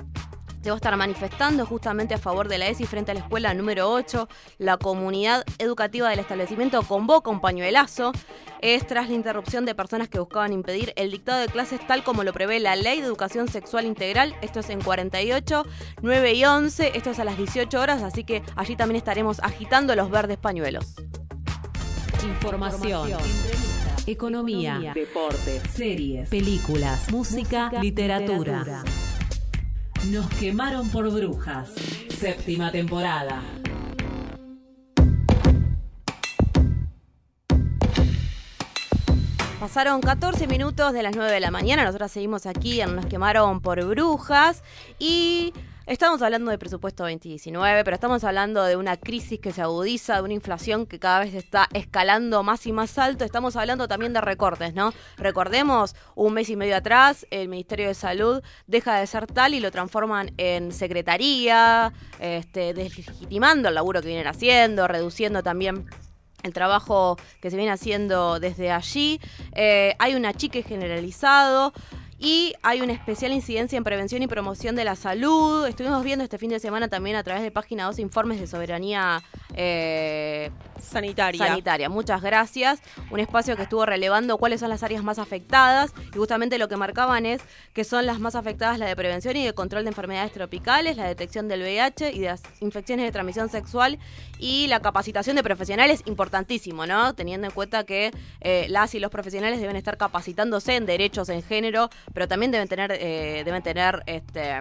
se 0.70 0.72
va 0.72 0.76
a 0.76 0.78
estar 0.78 0.98
manifestando 0.98 1.66
justamente 1.66 2.14
a 2.14 2.20
favor 2.20 2.48
de 2.48 2.60
la 2.60 2.68
ESI 2.68 2.86
frente 2.86 3.10
a 3.10 3.16
la 3.16 3.22
escuela 3.22 3.56
número 3.56 3.90
8. 3.90 4.30
La 4.60 4.78
comunidad 4.78 5.44
educativa 5.58 6.12
del 6.12 6.20
establecimiento 6.20 6.84
convoca 6.84 7.32
un 7.32 7.42
pañuelazo. 7.42 8.12
Es 8.62 8.86
tras 8.86 9.10
la 9.10 9.16
interrupción 9.16 9.66
de 9.66 9.74
personas 9.74 10.10
que 10.10 10.20
buscaban 10.20 10.54
impedir 10.54 10.94
el 10.96 11.10
dictado 11.10 11.40
de 11.40 11.48
clases 11.48 11.80
tal 11.88 12.04
como 12.04 12.24
lo 12.24 12.34
prevé 12.34 12.60
la 12.60 12.76
Ley 12.76 13.02
de 13.02 13.08
Educación 13.08 13.48
Sexual 13.48 13.86
Integral. 13.86 14.36
Esto 14.44 14.60
es 14.60 14.70
en 14.70 14.80
48, 14.80 15.66
9 16.04 16.34
y 16.34 16.46
11. 16.46 16.92
Esto 16.94 17.10
es 17.10 17.18
a 17.18 17.24
las 17.24 17.36
18 17.36 17.82
horas, 17.82 18.04
así 18.04 18.24
que 18.24 18.44
allí 18.56 18.76
también 18.76 18.98
estaremos 18.98 19.40
agitando 19.40 19.96
los 19.96 20.12
verdes 20.12 20.38
pañuelos. 20.38 20.94
Información. 22.24 23.10
Economía. 24.06 24.92
Deportes. 24.94 25.64
Series. 25.74 26.30
Películas. 26.30 27.12
Música. 27.12 27.72
Literatura. 27.82 28.84
Nos 30.08 30.28
quemaron 30.40 30.90
por 30.90 31.12
brujas. 31.12 31.70
Séptima 32.10 32.72
temporada. 32.72 33.44
Pasaron 39.60 40.00
14 40.00 40.48
minutos 40.48 40.94
de 40.94 41.04
las 41.04 41.16
9 41.16 41.32
de 41.32 41.40
la 41.42 41.52
mañana, 41.52 41.84
nosotros 41.84 42.12
seguimos 42.12 42.46
aquí 42.46 42.80
en 42.80 42.96
Nos 42.96 43.06
quemaron 43.06 43.60
por 43.60 43.84
brujas 43.86 44.64
y 44.98 45.54
estamos 45.90 46.22
hablando 46.22 46.52
de 46.52 46.60
presupuesto 46.60 47.02
2019, 47.02 47.84
pero 47.84 47.96
estamos 47.96 48.24
hablando 48.24 48.64
de 48.64 48.76
una 48.76 48.96
crisis 48.96 49.40
que 49.40 49.52
se 49.52 49.64
agudiza, 49.64 50.18
de 50.18 50.22
una 50.22 50.34
inflación 50.34 50.86
que 50.86 51.00
cada 51.00 51.22
vez 51.22 51.34
está 51.34 51.68
escalando 51.74 52.44
más 52.44 52.68
y 52.68 52.72
más 52.72 53.00
alto, 53.00 53.26
estamos 53.26 53.56
hablando 53.56 53.88
también 53.88 54.14
de 54.14 54.22
recortes, 54.22 54.76
¿no? 54.76 54.94
Recordemos, 55.18 55.96
un 56.14 56.34
mes 56.34 56.50
y 56.50 56.56
medio 56.56 56.76
atrás 56.76 57.26
el 57.32 57.50
Ministerio 57.50 57.88
de 57.88 57.96
Salud 57.96 58.44
deja 58.68 59.00
de 59.00 59.08
ser 59.08 59.26
tal 59.26 59.56
y 59.56 59.60
lo 59.60 59.72
transforman 59.72 60.32
en 60.38 60.72
secretaría, 60.72 61.92
este, 62.20 62.76
deslegitimando 62.76 63.70
el 63.70 63.76
laburo 63.76 64.02
que 64.02 64.10
vienen 64.10 64.28
haciendo, 64.28 64.88
reduciendo 64.88 65.42
también 65.42 65.88
el 66.44 66.54
trabajo 66.54 67.18
que 67.42 67.50
se 67.50 67.58
viene 67.58 67.72
haciendo 67.72 68.40
desde 68.40 68.72
allí. 68.72 69.20
Eh, 69.54 69.96
hay 69.98 70.14
un 70.14 70.26
achique 70.26 70.62
generalizado. 70.62 71.74
Y 72.20 72.54
hay 72.64 72.82
una 72.82 72.92
especial 72.92 73.32
incidencia 73.32 73.78
en 73.78 73.86
prevención 73.86 74.22
y 74.22 74.28
promoción 74.28 74.76
de 74.76 74.84
la 74.84 74.98
salud. 74.98 75.66
Estuvimos 75.66 76.04
viendo 76.04 76.26
este 76.26 76.38
fin 76.38 76.50
de 76.50 76.60
semana 76.60 76.90
también 76.90 77.16
a 77.16 77.24
través 77.24 77.42
de 77.42 77.50
página 77.50 77.86
2 77.86 77.98
informes 78.00 78.42
de 78.42 78.48
soberanía 78.48 79.24
eh, 79.56 80.52
sanitaria. 80.82 81.48
sanitaria. 81.48 81.88
Muchas 81.88 82.22
gracias. 82.22 82.82
Un 83.10 83.22
espacio 83.22 83.56
que 83.56 83.64
estuvo 83.64 83.86
relevando 83.86 84.38
cuáles 84.38 84.60
son 84.60 84.70
las 84.70 84.84
áreas 84.84 85.02
más 85.02 85.18
afectadas. 85.18 85.94
Y 86.14 86.18
justamente 86.18 86.58
lo 86.58 86.68
que 86.68 86.76
marcaban 86.76 87.26
es 87.26 87.42
que 87.72 87.86
son 87.86 88.06
las 88.06 88.20
más 88.20 88.36
afectadas 88.36 88.80
la 88.80 88.88
de 88.88 88.98
prevención 88.98 89.38
y 89.38 89.46
de 89.46 89.54
control 89.54 89.84
de 89.84 89.90
enfermedades 89.90 90.34
tropicales, 90.34 90.98
la 90.98 91.06
detección 91.06 91.48
del 91.48 91.62
VIH 91.62 92.12
y 92.12 92.20
de 92.20 92.28
las 92.28 92.44
infecciones 92.60 93.06
de 93.06 93.14
transmisión 93.14 93.48
sexual 93.48 93.98
y 94.40 94.68
la 94.68 94.82
capacitación 94.82 95.38
de 95.38 95.44
profesionales, 95.44 96.04
importantísimo, 96.06 96.86
¿no? 96.86 97.14
Teniendo 97.16 97.48
en 97.48 97.54
cuenta 97.54 97.86
que 97.86 98.12
eh, 98.42 98.66
las 98.70 98.94
y 98.94 99.00
los 99.00 99.10
profesionales 99.10 99.62
deben 99.62 99.78
estar 99.78 99.98
capacitándose 99.98 100.76
en 100.76 100.86
derechos 100.86 101.30
en 101.30 101.44
género, 101.44 101.90
pero 102.14 102.28
también 102.28 102.52
deben 102.52 102.68
tener, 102.68 102.92
eh, 102.92 103.44
deben 103.44 103.62
tener 103.62 104.04
este 104.06 104.60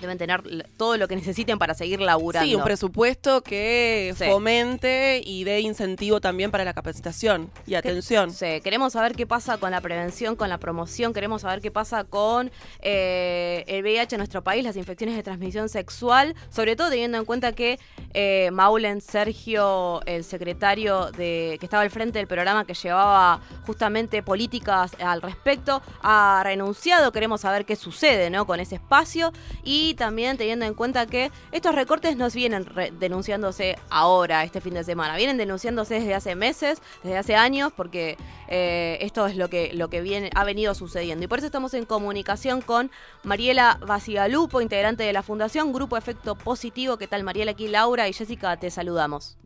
deben 0.00 0.18
tener 0.18 0.42
todo 0.76 0.96
lo 0.96 1.08
que 1.08 1.16
necesiten 1.16 1.58
para 1.58 1.74
seguir 1.74 2.00
laburando. 2.00 2.46
Sí, 2.48 2.54
un 2.54 2.62
presupuesto 2.64 3.42
que 3.42 4.14
Sí. 4.16 4.24
fomente 4.26 5.20
y 5.24 5.44
dé 5.44 5.60
incentivo 5.60 6.20
también 6.20 6.50
para 6.50 6.64
la 6.64 6.72
capacitación 6.74 7.50
y 7.66 7.74
atención. 7.74 8.30
Sí, 8.32 8.60
queremos 8.62 8.92
saber 8.92 9.14
qué 9.14 9.26
pasa 9.26 9.58
con 9.58 9.70
la 9.70 9.80
prevención, 9.80 10.36
con 10.36 10.48
la 10.48 10.58
promoción, 10.58 11.12
queremos 11.12 11.42
saber 11.42 11.60
qué 11.60 11.70
pasa 11.70 12.04
con 12.04 12.50
eh, 12.80 13.64
el 13.66 13.82
VIH 13.82 14.14
en 14.16 14.18
nuestro 14.18 14.42
país, 14.42 14.64
las 14.64 14.76
infecciones 14.76 15.16
de 15.16 15.22
transmisión 15.22 15.68
sexual, 15.68 16.34
sobre 16.50 16.76
todo 16.76 16.90
teniendo 16.90 17.18
en 17.18 17.24
cuenta 17.24 17.52
que 17.52 17.78
eh, 18.14 18.50
Maulen 18.52 19.00
Sergio, 19.00 20.00
el 20.06 20.24
secretario 20.24 21.10
de 21.12 21.56
que 21.60 21.66
estaba 21.66 21.82
al 21.82 21.90
frente 21.90 22.18
del 22.18 22.26
programa 22.26 22.64
que 22.64 22.74
llevaba 22.74 23.40
justamente 23.66 24.22
políticas 24.22 24.92
al 25.00 25.22
respecto, 25.22 25.82
ha 26.02 26.40
renunciado. 26.44 27.12
Queremos 27.12 27.42
saber 27.42 27.64
qué 27.64 27.76
sucede 27.76 28.30
¿no? 28.30 28.46
con 28.46 28.60
ese 28.60 28.76
espacio 28.76 29.32
y 29.64 29.87
también 29.94 30.36
teniendo 30.36 30.64
en 30.64 30.74
cuenta 30.74 31.06
que 31.06 31.30
estos 31.52 31.74
recortes 31.74 32.16
no 32.16 32.28
vienen 32.30 32.64
re- 32.66 32.90
denunciándose 32.90 33.76
ahora, 33.90 34.44
este 34.44 34.60
fin 34.60 34.74
de 34.74 34.84
semana, 34.84 35.16
vienen 35.16 35.36
denunciándose 35.36 35.94
desde 35.94 36.14
hace 36.14 36.34
meses, 36.34 36.82
desde 37.02 37.18
hace 37.18 37.36
años, 37.36 37.72
porque 37.76 38.16
eh, 38.48 38.98
esto 39.00 39.26
es 39.26 39.36
lo 39.36 39.48
que, 39.48 39.72
lo 39.74 39.88
que 39.88 40.00
viene, 40.00 40.30
ha 40.34 40.44
venido 40.44 40.74
sucediendo. 40.74 41.24
Y 41.24 41.28
por 41.28 41.38
eso 41.38 41.46
estamos 41.46 41.74
en 41.74 41.84
comunicación 41.84 42.60
con 42.60 42.90
Mariela 43.24 43.78
Basigalupo, 43.86 44.60
integrante 44.60 45.04
de 45.04 45.12
la 45.12 45.22
Fundación 45.22 45.72
Grupo 45.72 45.96
Efecto 45.96 46.34
Positivo. 46.34 46.96
¿Qué 46.98 47.06
tal, 47.06 47.24
Mariela? 47.24 47.52
Aquí 47.52 47.68
Laura 47.68 48.08
y 48.08 48.12
Jessica, 48.12 48.56
te 48.56 48.70
saludamos. 48.70 49.38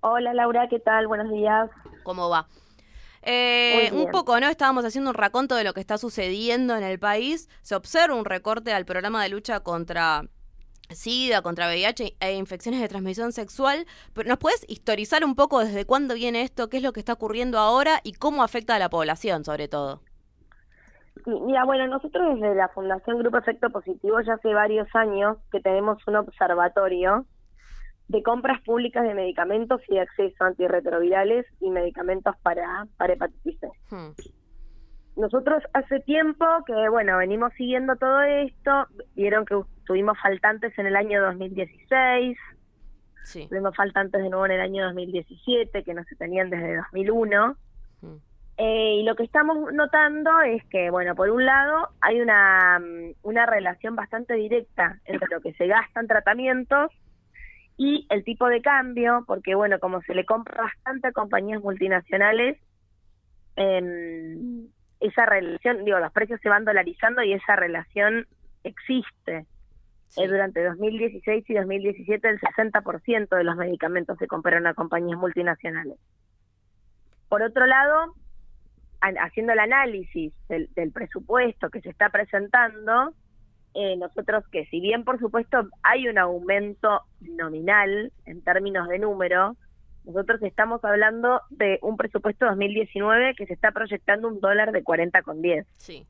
Hola 0.00 0.32
Laura, 0.32 0.66
¿qué 0.68 0.78
tal? 0.80 1.06
Buenos 1.06 1.30
días. 1.30 1.68
¿Cómo 2.02 2.30
va? 2.30 2.46
Eh, 3.22 3.90
un 3.92 4.10
poco, 4.10 4.40
¿no? 4.40 4.48
Estábamos 4.48 4.84
haciendo 4.84 5.10
un 5.10 5.14
raconto 5.14 5.54
de 5.54 5.64
lo 5.64 5.74
que 5.74 5.80
está 5.80 5.98
sucediendo 5.98 6.76
en 6.76 6.82
el 6.82 6.98
país. 6.98 7.48
Se 7.62 7.74
observa 7.74 8.14
un 8.14 8.24
recorte 8.24 8.72
al 8.72 8.84
programa 8.84 9.22
de 9.22 9.28
lucha 9.28 9.60
contra 9.60 10.24
SIDA, 10.88 11.42
contra 11.42 11.68
VIH 11.68 12.16
e 12.18 12.34
infecciones 12.34 12.80
de 12.80 12.88
transmisión 12.88 13.32
sexual. 13.32 13.86
Pero 14.14 14.28
¿nos 14.28 14.38
puedes 14.38 14.64
historizar 14.68 15.24
un 15.24 15.34
poco 15.34 15.60
desde 15.60 15.84
cuándo 15.84 16.14
viene 16.14 16.42
esto, 16.42 16.68
qué 16.68 16.78
es 16.78 16.82
lo 16.82 16.92
que 16.92 17.00
está 17.00 17.12
ocurriendo 17.12 17.58
ahora 17.58 18.00
y 18.04 18.12
cómo 18.12 18.42
afecta 18.42 18.74
a 18.74 18.78
la 18.78 18.88
población, 18.88 19.44
sobre 19.44 19.68
todo? 19.68 20.00
Mira, 21.26 21.64
bueno, 21.64 21.86
nosotros 21.86 22.40
desde 22.40 22.54
la 22.54 22.68
Fundación 22.68 23.18
Grupo 23.18 23.36
Efecto 23.36 23.68
Positivo 23.70 24.20
ya 24.22 24.34
hace 24.34 24.54
varios 24.54 24.88
años 24.94 25.36
que 25.52 25.60
tenemos 25.60 25.98
un 26.06 26.16
observatorio 26.16 27.26
de 28.10 28.24
compras 28.24 28.60
públicas 28.62 29.04
de 29.04 29.14
medicamentos 29.14 29.80
y 29.88 29.94
de 29.94 30.00
acceso 30.00 30.42
a 30.42 30.48
antirretrovirales 30.48 31.46
y 31.60 31.70
medicamentos 31.70 32.34
para, 32.42 32.88
para 32.96 33.12
hepatitis 33.12 33.60
C. 33.60 33.68
Hmm. 33.90 34.10
Nosotros 35.16 35.62
hace 35.74 36.00
tiempo 36.00 36.44
que, 36.66 36.88
bueno, 36.88 37.18
venimos 37.18 37.52
siguiendo 37.54 37.94
todo 37.96 38.20
esto, 38.22 38.88
vieron 39.14 39.44
que 39.44 39.60
tuvimos 39.84 40.18
faltantes 40.20 40.76
en 40.78 40.86
el 40.86 40.96
año 40.96 41.22
2016, 41.22 42.36
Sí. 43.22 43.46
tuvimos 43.48 43.76
faltantes 43.76 44.20
de 44.20 44.28
nuevo 44.28 44.46
en 44.46 44.52
el 44.52 44.60
año 44.60 44.84
2017, 44.86 45.84
que 45.84 45.94
no 45.94 46.02
se 46.04 46.16
tenían 46.16 46.50
desde 46.50 46.78
2001. 46.78 47.56
Hmm. 48.00 48.16
Eh, 48.56 48.96
y 49.00 49.02
lo 49.04 49.14
que 49.14 49.22
estamos 49.22 49.72
notando 49.72 50.40
es 50.40 50.64
que, 50.64 50.90
bueno, 50.90 51.14
por 51.14 51.30
un 51.30 51.46
lado 51.46 51.90
hay 52.00 52.20
una, 52.20 52.80
mm, 52.80 53.14
una 53.22 53.46
relación 53.46 53.94
bastante 53.94 54.34
directa 54.34 54.98
entre 55.04 55.28
lo 55.30 55.40
que 55.40 55.52
se 55.52 55.68
gasta 55.68 56.00
en 56.00 56.08
tratamientos 56.08 56.90
y 57.82 58.06
el 58.10 58.24
tipo 58.24 58.46
de 58.46 58.60
cambio, 58.60 59.24
porque, 59.26 59.54
bueno, 59.54 59.78
como 59.78 60.02
se 60.02 60.14
le 60.14 60.26
compra 60.26 60.64
bastante 60.64 61.08
a 61.08 61.12
compañías 61.12 61.62
multinacionales, 61.62 62.58
em, 63.56 64.68
esa 65.00 65.24
relación, 65.24 65.86
digo, 65.86 65.98
los 65.98 66.12
precios 66.12 66.38
se 66.42 66.50
van 66.50 66.66
dolarizando 66.66 67.22
y 67.22 67.32
esa 67.32 67.56
relación 67.56 68.26
existe. 68.64 69.46
Eh, 70.18 70.28
durante 70.28 70.62
2016 70.62 71.48
y 71.48 71.54
2017 71.54 72.28
el 72.28 72.38
60% 72.38 73.34
de 73.34 73.44
los 73.44 73.56
medicamentos 73.56 74.18
se 74.18 74.26
compraron 74.26 74.66
a 74.66 74.74
compañías 74.74 75.18
multinacionales. 75.18 75.96
Por 77.30 77.40
otro 77.40 77.64
lado, 77.64 78.14
haciendo 79.00 79.54
el 79.54 79.58
análisis 79.58 80.34
del, 80.50 80.68
presupuesto 80.92 81.70
que 81.70 81.80
se 81.80 81.88
está 81.88 82.10
presentando, 82.10 83.14
eh, 83.74 83.96
nosotros 83.96 84.44
que 84.50 84.66
si 84.66 84.80
bien 84.80 85.04
por 85.04 85.18
supuesto 85.20 85.68
hay 85.82 86.08
un 86.08 86.18
aumento 86.18 87.02
nominal 87.20 88.12
en 88.26 88.42
términos 88.42 88.88
de 88.88 88.98
número, 88.98 89.56
nosotros 90.04 90.42
estamos 90.42 90.84
hablando 90.84 91.40
de 91.50 91.78
un 91.82 91.96
presupuesto 91.96 92.46
2019 92.46 93.34
que 93.36 93.46
se 93.46 93.52
está 93.52 93.70
proyectando 93.70 94.28
un 94.28 94.40
dólar 94.40 94.72
de 94.72 94.82
40 94.82 95.22
con 95.22 95.42
10. 95.42 95.66
Sí. 95.76 96.06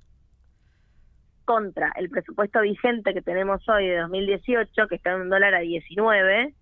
Contra 1.44 1.92
el 1.96 2.08
presupuesto 2.08 2.60
vigente 2.60 3.12
que 3.12 3.22
tenemos 3.22 3.68
hoy 3.68 3.88
de 3.88 3.98
2018, 3.98 4.86
que 4.88 4.94
está 4.94 5.12
en 5.12 5.22
un 5.22 5.28
dólar 5.28 5.54
a 5.54 5.60
19, 5.60 6.54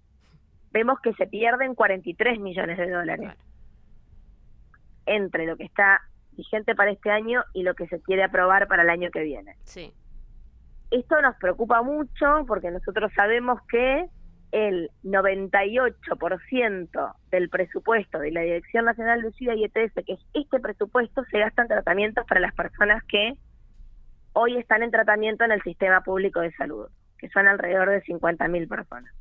vemos 0.73 1.01
que 1.01 1.13
se 1.15 1.27
pierden 1.27 1.75
43 1.75 2.41
millones 2.41 2.79
de 2.79 2.91
dólares. 2.91 3.31
Entre 5.07 5.47
lo 5.47 5.57
que 5.57 5.65
está 5.65 6.01
vigente 6.33 6.75
para 6.75 6.91
este 6.91 7.11
año 7.11 7.45
y 7.53 7.63
lo 7.63 7.75
que 7.75 7.87
se 7.89 8.01
quiere 8.01 8.25
aprobar 8.25 8.67
para 8.69 8.83
el 8.83 8.91
año 8.91 9.11
que 9.11 9.23
viene. 9.23 9.57
Sí. 9.65 9.93
Esto 10.91 11.21
nos 11.21 11.37
preocupa 11.37 11.83
mucho 11.83 12.47
porque 12.47 12.71
nosotros 12.71 13.13
sabemos 13.15 13.61
que 13.69 14.09
el 14.53 14.91
98% 15.05 17.15
del 17.31 17.51
presupuesto 17.51 18.19
de 18.19 18.31
la 18.31 18.41
Dirección 18.41 18.87
Nacional 18.87 19.21
de 19.21 19.33
SIDA 19.33 19.55
y 19.55 19.65
ETS, 19.65 19.93
que 20.07 20.15
es 20.15 20.21
este 20.33 20.61
presupuesto, 20.61 21.25
se 21.31 21.39
gasta 21.39 21.61
en 21.63 21.69
tratamientos 21.69 22.25
para 22.27 22.41
las 22.41 22.55
personas 22.55 23.05
que 23.05 23.35
hoy 24.33 24.57
están 24.57 24.83
en 24.83 24.91
tratamiento 24.91 25.45
en 25.45 25.53
el 25.53 25.63
sistema 25.63 26.01
público 26.01 26.41
de 26.41 26.53
salud, 26.53 26.89
que 27.19 27.29
son 27.29 27.47
alrededor 27.47 27.91
de 27.91 28.03
50.000 28.05 28.69
personas. 28.69 29.13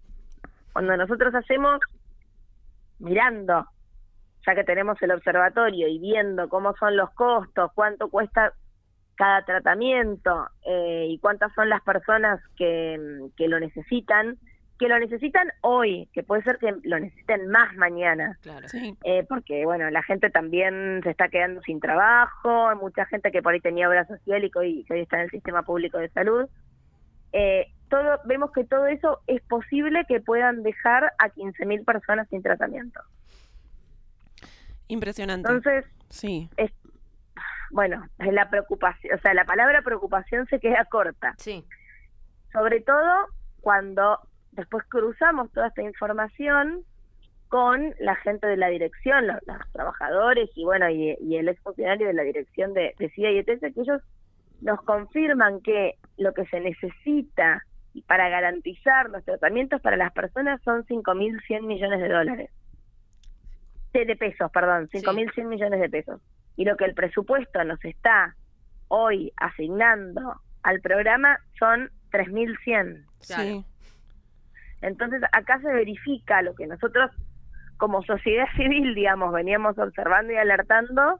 Cuando 0.72 0.96
nosotros 0.96 1.36
hacemos, 1.36 1.82
mirando, 3.00 3.68
ya 4.46 4.56
que 4.56 4.64
tenemos 4.64 5.02
el 5.02 5.12
observatorio 5.12 5.90
y 5.90 6.00
viendo 6.00 6.48
cómo 6.48 6.74
son 6.76 6.96
los 6.96 7.10
costos, 7.12 7.72
cuánto 7.74 8.08
cuesta 8.10 8.54
cada 9.18 9.44
tratamiento 9.44 10.48
eh, 10.66 11.08
y 11.10 11.18
cuántas 11.20 11.54
son 11.54 11.70
las 11.70 11.82
personas 11.82 12.40
que 12.56 12.98
lo 13.38 13.60
necesitan, 13.60 14.38
que 14.78 14.88
lo 14.88 15.00
necesitan 15.00 15.52
hoy, 15.62 16.08
que 16.14 16.24
puede 16.24 16.44
ser 16.44 16.58
que 16.58 16.74
lo 16.84 17.00
necesiten 17.00 17.50
más 17.50 17.76
mañana. 17.76 18.38
Claro. 18.42 18.68
Eh, 19.04 19.26
porque, 19.28 19.66
bueno, 19.66 19.90
la 19.90 20.04
gente 20.04 20.30
también 20.30 21.02
se 21.04 21.10
está 21.10 21.30
quedando 21.30 21.62
sin 21.62 21.80
trabajo, 21.80 22.70
hay 22.70 22.78
mucha 22.78 23.06
gente 23.06 23.32
que 23.32 23.42
por 23.42 23.54
ahí 23.54 23.60
tenía 23.60 23.90
obra 23.90 24.06
social 24.06 24.44
y 24.44 24.52
que 24.52 24.60
hoy, 24.60 24.86
está 24.90 25.18
en 25.18 25.24
el 25.24 25.32
sistema 25.32 25.64
público 25.64 25.98
de 25.98 26.10
salud. 26.10 26.48
Eh, 27.34 27.68
todo 27.90 28.20
Vemos 28.26 28.52
que 28.52 28.66
todo 28.66 28.86
eso 28.88 29.20
es 29.28 29.42
posible 29.44 30.06
que 30.08 30.20
puedan 30.20 30.62
dejar 30.62 31.14
a 31.18 31.30
15.000 31.30 31.86
personas 31.86 32.28
sin 32.30 32.44
tratamiento. 32.44 33.02
Impresionante. 34.90 35.50
Entonces, 35.50 35.86
sí. 36.10 36.50
Es, 36.58 36.72
bueno, 37.72 38.06
es 38.20 38.34
la 38.34 38.50
preocupación, 38.50 39.16
o 39.16 39.22
sea, 39.22 39.34
la 39.34 39.46
palabra 39.46 39.82
preocupación 39.82 40.48
se 40.48 40.60
queda 40.60 40.86
corta. 40.86 41.34
Sí. 41.38 41.66
Sobre 42.52 42.82
todo 42.82 43.28
cuando 43.62 44.20
Después 44.58 44.84
cruzamos 44.90 45.52
toda 45.52 45.68
esta 45.68 45.84
información 45.84 46.84
con 47.48 47.94
la 48.00 48.16
gente 48.16 48.48
de 48.48 48.58
la 48.58 48.70
dirección, 48.70 49.28
los, 49.28 49.38
trabajadores 49.72 50.50
y 50.56 50.66
bueno, 50.66 50.90
y, 50.90 51.16
el 51.36 51.48
ex 51.48 51.62
funcionario 51.62 52.08
de 52.08 52.14
la 52.14 52.24
dirección 52.24 52.74
de, 52.74 52.96
de 52.98 53.10
CIA 53.12 53.32
y 53.32 53.38
ETS, 53.38 53.62
que 53.62 53.82
ellos 53.82 54.02
nos 54.62 54.82
confirman 54.82 55.62
que 55.62 55.94
lo 56.18 56.34
que 56.34 56.46
se 56.48 56.60
necesita 56.60 57.64
para 58.08 58.30
garantizar 58.30 59.12
los 59.12 59.24
tratamientos 59.24 59.80
para 59.82 59.96
las 59.96 60.12
personas 60.12 60.60
son 60.64 60.84
5.100 60.86 61.62
millones 61.62 62.02
de 62.02 62.10
dólares. 62.10 62.50
De, 63.94 64.16
pesos, 64.16 64.52
perdón, 64.52 64.90
5.100 64.90 65.46
millones 65.46 65.80
de 65.80 65.90
pesos. 65.90 66.22
Y 66.58 66.66
lo 66.66 66.76
que 66.76 66.86
el 66.86 66.94
presupuesto 66.94 67.64
nos 67.64 67.84
está 67.86 68.36
hoy 68.90 69.32
asignando 69.38 70.42
al 70.64 70.82
programa 70.82 71.40
son 71.58 71.90
3.100. 72.12 73.06
Sí. 73.20 73.66
Entonces 74.82 75.22
acá 75.32 75.60
se 75.62 75.72
verifica 75.72 76.42
lo 76.42 76.54
que 76.56 76.68
nosotros 76.68 77.12
como 77.78 78.04
sociedad 78.04 78.48
civil, 78.56 78.96
digamos, 78.96 79.32
veníamos 79.32 79.78
observando 79.78 80.34
y 80.34 80.38
alertando, 80.38 81.20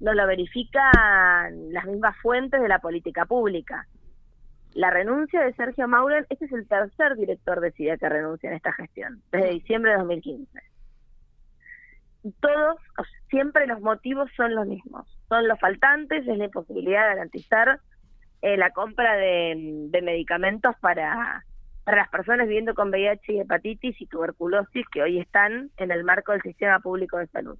nos 0.00 0.14
lo 0.14 0.26
verifican 0.26 1.72
las 1.72 1.86
mismas 1.86 2.16
fuentes 2.20 2.60
de 2.60 2.68
la 2.68 2.80
política 2.80 3.26
pública. 3.26 3.86
La 4.74 4.90
renuncia 4.90 5.40
de 5.40 5.54
Sergio 5.54 5.86
Mauren, 5.86 6.26
este 6.30 6.46
es 6.46 6.52
el 6.52 6.66
tercer 6.66 7.16
director 7.16 7.60
de 7.60 7.70
CIDA 7.72 7.96
que 7.96 8.08
renuncia 8.08 8.50
en 8.50 8.56
esta 8.56 8.72
gestión, 8.72 9.22
desde 9.30 9.50
diciembre 9.50 9.92
de 9.92 9.98
2015. 9.98 10.73
Todos, 12.40 12.78
siempre 13.28 13.66
los 13.66 13.80
motivos 13.80 14.30
son 14.36 14.54
los 14.54 14.66
mismos. 14.66 15.06
Son 15.28 15.46
los 15.46 15.58
faltantes, 15.60 16.26
es 16.26 16.38
la 16.38 16.46
imposibilidad 16.46 17.02
de 17.02 17.14
garantizar 17.14 17.80
eh, 18.42 18.56
la 18.56 18.70
compra 18.70 19.16
de 19.16 20.00
medicamentos 20.02 20.74
para 20.80 21.44
para 21.84 21.98
las 21.98 22.08
personas 22.08 22.48
viviendo 22.48 22.74
con 22.74 22.88
VIH 22.88 23.32
y 23.32 23.40
hepatitis 23.40 24.00
y 24.00 24.06
tuberculosis 24.06 24.86
que 24.90 25.02
hoy 25.02 25.20
están 25.20 25.70
en 25.76 25.90
el 25.90 26.02
marco 26.02 26.32
del 26.32 26.42
sistema 26.42 26.80
público 26.80 27.18
de 27.18 27.26
salud. 27.28 27.58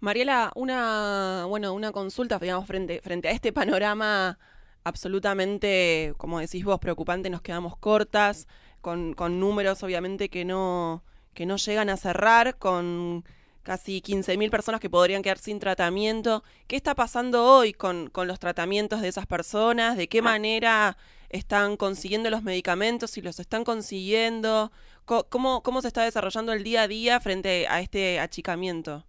Mariela, 0.00 0.52
una 0.54 1.46
bueno, 1.48 1.72
una 1.72 1.92
consulta, 1.92 2.38
digamos, 2.38 2.66
frente, 2.66 3.00
frente 3.02 3.28
a 3.28 3.32
este 3.32 3.52
panorama 3.52 4.38
absolutamente, 4.84 6.14
como 6.16 6.40
decís 6.40 6.64
vos, 6.64 6.78
preocupante, 6.78 7.28
nos 7.28 7.42
quedamos 7.42 7.76
cortas, 7.76 8.46
con, 8.80 9.12
con 9.14 9.40
números 9.40 9.82
obviamente 9.82 10.30
que 10.30 10.44
no, 10.44 11.02
que 11.40 11.46
no 11.46 11.56
llegan 11.56 11.88
a 11.88 11.96
cerrar, 11.96 12.58
con 12.58 13.24
casi 13.62 14.02
15.000 14.02 14.50
personas 14.50 14.78
que 14.78 14.90
podrían 14.90 15.22
quedar 15.22 15.38
sin 15.38 15.58
tratamiento. 15.58 16.44
¿Qué 16.68 16.76
está 16.76 16.94
pasando 16.94 17.46
hoy 17.46 17.72
con, 17.72 18.10
con 18.10 18.28
los 18.28 18.38
tratamientos 18.38 19.00
de 19.00 19.08
esas 19.08 19.24
personas? 19.24 19.96
¿De 19.96 20.06
qué 20.06 20.20
manera 20.20 20.98
están 21.30 21.78
consiguiendo 21.78 22.28
los 22.28 22.42
medicamentos, 22.42 23.12
si 23.12 23.22
los 23.22 23.40
están 23.40 23.64
consiguiendo, 23.64 24.70
cómo, 25.06 25.62
cómo 25.62 25.80
se 25.80 25.88
está 25.88 26.02
desarrollando 26.02 26.52
el 26.52 26.62
día 26.62 26.82
a 26.82 26.88
día 26.88 27.20
frente 27.20 27.66
a 27.70 27.80
este 27.80 28.20
achicamiento. 28.20 29.04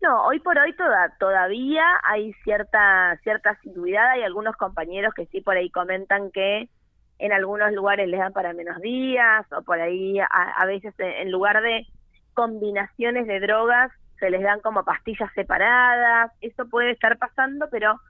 No, 0.00 0.26
hoy 0.26 0.38
por 0.38 0.56
hoy 0.56 0.76
toda, 0.76 1.12
todavía 1.18 1.82
hay 2.04 2.34
cierta 2.44 3.18
cierta 3.24 3.50
asiduidad, 3.50 4.12
hay 4.12 4.22
algunos 4.22 4.54
compañeros 4.54 5.12
que 5.12 5.26
sí 5.26 5.40
por 5.40 5.56
ahí 5.56 5.70
comentan 5.70 6.30
que 6.30 6.68
en 7.18 7.32
algunos 7.32 7.72
lugares 7.72 8.08
les 8.08 8.20
dan 8.20 8.32
para 8.32 8.52
menos 8.52 8.80
días 8.80 9.46
o 9.52 9.62
por 9.62 9.80
ahí 9.80 10.18
a, 10.18 10.26
a 10.26 10.66
veces 10.66 10.94
en 10.98 11.30
lugar 11.30 11.62
de 11.62 11.86
combinaciones 12.34 13.26
de 13.26 13.40
drogas 13.40 13.90
se 14.18 14.30
les 14.30 14.42
dan 14.42 14.60
como 14.60 14.84
pastillas 14.84 15.32
separadas, 15.34 16.32
eso 16.40 16.68
puede 16.68 16.90
estar 16.90 17.18
pasando, 17.18 17.68
pero 17.70 18.00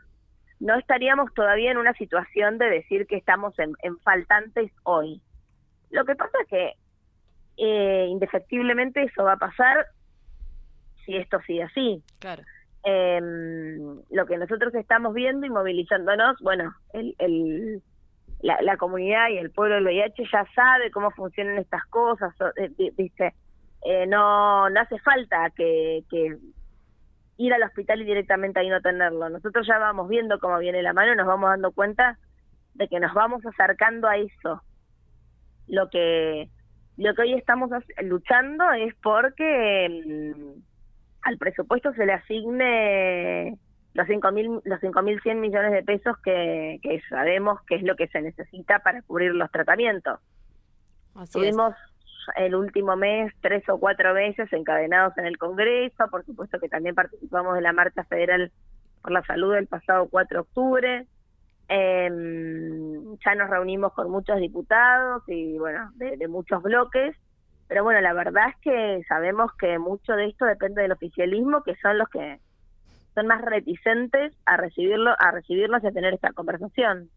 no 0.61 0.75
estaríamos 0.79 1.33
todavía 1.35 1.71
en 1.71 1.79
una 1.79 1.93
situación 1.95 2.59
de 2.59 2.67
decir 2.67 3.07
que 3.07 3.17
estamos 3.17 3.55
en, 3.59 3.99
faltantes 3.99 4.73
hoy. 4.85 5.21
Lo 5.91 6.05
que 6.05 6.15
pasa 6.15 6.39
es 6.43 6.49
que 6.49 6.73
eh, 7.59 8.07
indefectiblemente 8.09 9.03
eso 9.03 9.25
va 9.25 9.33
a 9.33 9.39
pasar 9.39 9.87
si 11.05 11.17
esto 11.17 11.39
sigue 11.47 11.65
así. 11.65 12.03
Claro. 12.19 12.43
Em, 12.85 14.01
lo 14.11 14.27
que 14.27 14.39
nosotros 14.39 14.75
estamos 14.75 15.13
viendo 15.13 15.47
y 15.47 15.51
movilizándonos, 15.51 16.39
bueno, 16.41 16.75
el, 16.93 17.15
el, 17.19 17.83
la, 18.47 18.77
comunidad 18.77 19.29
y 19.31 19.39
el 19.39 19.51
pueblo 19.51 19.77
del 19.77 19.85
VIH 19.85 20.25
ya 20.33 20.47
sabe 20.55 20.91
cómo 20.91 21.11
funcionan 21.11 21.59
estas 21.59 21.85
cosas, 21.87 22.33
dice, 22.97 23.35
eh, 23.85 24.07
no, 24.07 24.71
no 24.71 24.81
hace 24.81 24.99
falta 25.01 25.51
que, 25.51 26.05
que 26.11 26.37
ir 27.39 27.53
al 27.53 27.63
hospital 27.63 28.01
y 28.03 28.05
directamente 28.05 28.61
ahí 28.61 28.69
no 28.69 28.81
tenerlo. 28.81 29.29
Nosotros 29.29 29.67
ya 29.67 29.79
vamos 29.79 30.09
viendo 30.09 30.39
cómo 30.39 30.59
viene 30.59 30.83
la 30.83 30.93
mano, 30.93 31.15
nos 31.15 31.27
vamos 31.27 31.51
dando 31.51 31.73
cuenta 31.73 32.19
de 32.75 32.89
que 32.89 33.01
nos 33.01 33.15
vamos 33.15 33.45
acercando 33.45 34.09
a 34.09 34.17
eso. 34.17 34.63
Lo 35.67 35.89
que 35.91 36.49
lo 36.97 37.15
que 37.15 37.23
hoy 37.23 37.35
estamos 37.35 37.71
luchando 38.03 38.73
es 38.73 38.95
porque 39.03 40.35
mm, 40.35 40.61
al 41.23 41.37
presupuesto 41.37 41.93
se 41.93 42.07
le 42.07 42.15
asigne 42.15 43.59
los 43.97 44.07
5.000 44.07 44.63
los 44.65 44.81
5.100 44.81 45.37
millones 45.37 45.73
de 45.73 45.83
pesos 45.83 46.17
que, 46.19 46.79
que 46.83 47.01
sabemos 47.09 47.61
que 47.63 47.77
es 47.77 47.83
lo 47.83 47.97
que 47.97 48.09
se 48.09 48.21
necesita 48.21 48.81
para 48.81 49.03
cubrir 49.03 49.35
los 49.35 49.51
tratamientos. 49.51 50.21
Tuvimos 51.33 51.75
el 52.37 52.55
último 52.55 52.97
mes 52.97 53.33
tres 53.41 53.67
o 53.69 53.79
cuatro 53.79 54.13
veces 54.13 54.53
encadenados 54.53 55.17
en 55.17 55.27
el 55.27 55.39
Congreso, 55.39 56.09
por 56.11 56.25
supuesto 56.27 56.59
que 56.61 56.69
también 56.69 56.95
participamos 56.95 57.55
de 57.55 57.63
la 57.63 57.73
Marcha 57.73 58.05
Federal 58.05 58.53
por 59.01 59.13
la 59.13 59.23
Salud 59.23 59.55
el 59.55 59.67
pasado 59.67 60.09
4 60.11 60.35
de 60.35 60.41
octubre. 60.41 61.07
Em, 61.69 63.17
ya 63.25 63.35
nos 63.35 63.49
reunimos 63.49 63.93
con 63.95 64.11
muchos 64.11 64.39
diputados 64.39 65.23
y 65.27 65.59
bueno, 65.59 65.91
de, 65.95 66.29
muchos 66.29 66.63
bloques, 66.63 67.17
pero 67.67 67.83
bueno, 67.83 68.01
la 68.01 68.13
verdad 68.13 68.51
es 68.51 68.57
que 68.61 69.03
sabemos 69.09 69.51
que 69.59 69.79
mucho 69.79 70.13
de 70.13 70.27
esto 70.27 70.45
depende 70.45 70.83
del 70.83 70.93
oficialismo, 70.93 71.63
que 71.63 71.75
son 71.77 71.99
los 71.99 72.09
que 72.09 72.39
son 73.17 73.27
más 73.27 73.41
reticentes 73.43 74.33
a 74.45 74.57
recibirlo, 74.57 75.11
a 75.19 75.31
recibirnos 75.33 75.83
y 75.83 75.87
a 75.89 75.91
tener 75.93 76.15
esta 76.15 76.33
conversación. 76.33 77.11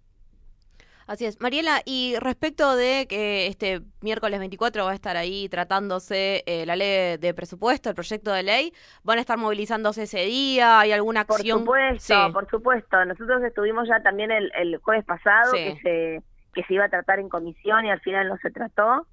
Así 1.07 1.25
es. 1.25 1.41
Mariela, 1.41 1.81
y 1.85 2.15
respecto 2.19 2.75
de 2.75 3.07
que 3.09 3.47
este 3.47 3.81
miércoles 4.01 4.37
24 4.39 4.85
va 4.85 4.91
a 4.91 4.93
estar 4.95 5.17
ahí 5.17 5.49
tratándose 5.49 6.43
eh, 6.45 6.65
la 6.67 6.75
ley 6.75 7.17
de 7.17 7.33
presupuesto, 7.33 7.89
el 7.89 7.95
proyecto 7.95 8.31
de 8.31 8.43
ley, 8.43 8.73
¿van 9.03 9.17
a 9.17 9.21
estar 9.21 9.37
movilizándose 9.37 10.03
ese 10.03 10.19
día? 10.25 10.79
¿Hay 10.79 10.91
alguna 10.91 11.25
Por 11.25 11.37
acción? 11.37 11.59
supuesto, 11.61 11.99
Sí. 12.27 12.31
por 12.31 12.49
supuesto. 12.49 13.03
Nosotros 13.05 13.43
estuvimos 13.43 13.87
ya 13.89 14.01
también 14.03 14.31
el, 14.31 14.51
el 14.55 14.77
jueves 14.77 15.03
pasado 15.05 15.51
Sí. 15.53 15.57
que 15.57 15.79
se 15.81 16.23
que 16.53 16.63
se 16.63 16.73
iba 16.73 16.85
a 16.85 16.89
tratar 16.89 17.19
en 17.19 17.29
comisión 17.29 17.85
y 17.85 17.91
al 17.91 17.99
final 18.01 18.27
no 18.27 18.37
se 18.37 18.49
trató. 18.51 19.05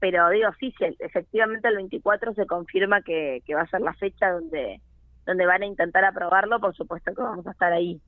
Pero 0.00 0.28
digo, 0.30 0.48
sí, 0.58 0.74
sí, 0.78 0.96
efectivamente 0.98 1.68
el 1.68 1.76
24 1.76 2.34
se 2.34 2.44
confirma 2.46 3.02
que, 3.02 3.40
que 3.46 3.54
va 3.54 3.62
a 3.62 3.68
ser 3.68 3.80
la 3.82 3.94
fecha 3.94 4.30
donde 4.32 4.80
donde 5.26 5.46
van 5.46 5.62
a 5.62 5.66
intentar 5.66 6.04
aprobarlo. 6.04 6.60
Por 6.60 6.74
supuesto 6.74 7.14
que 7.14 7.22
vamos 7.22 7.46
a 7.46 7.50
estar 7.52 7.72
ahí. 7.72 8.00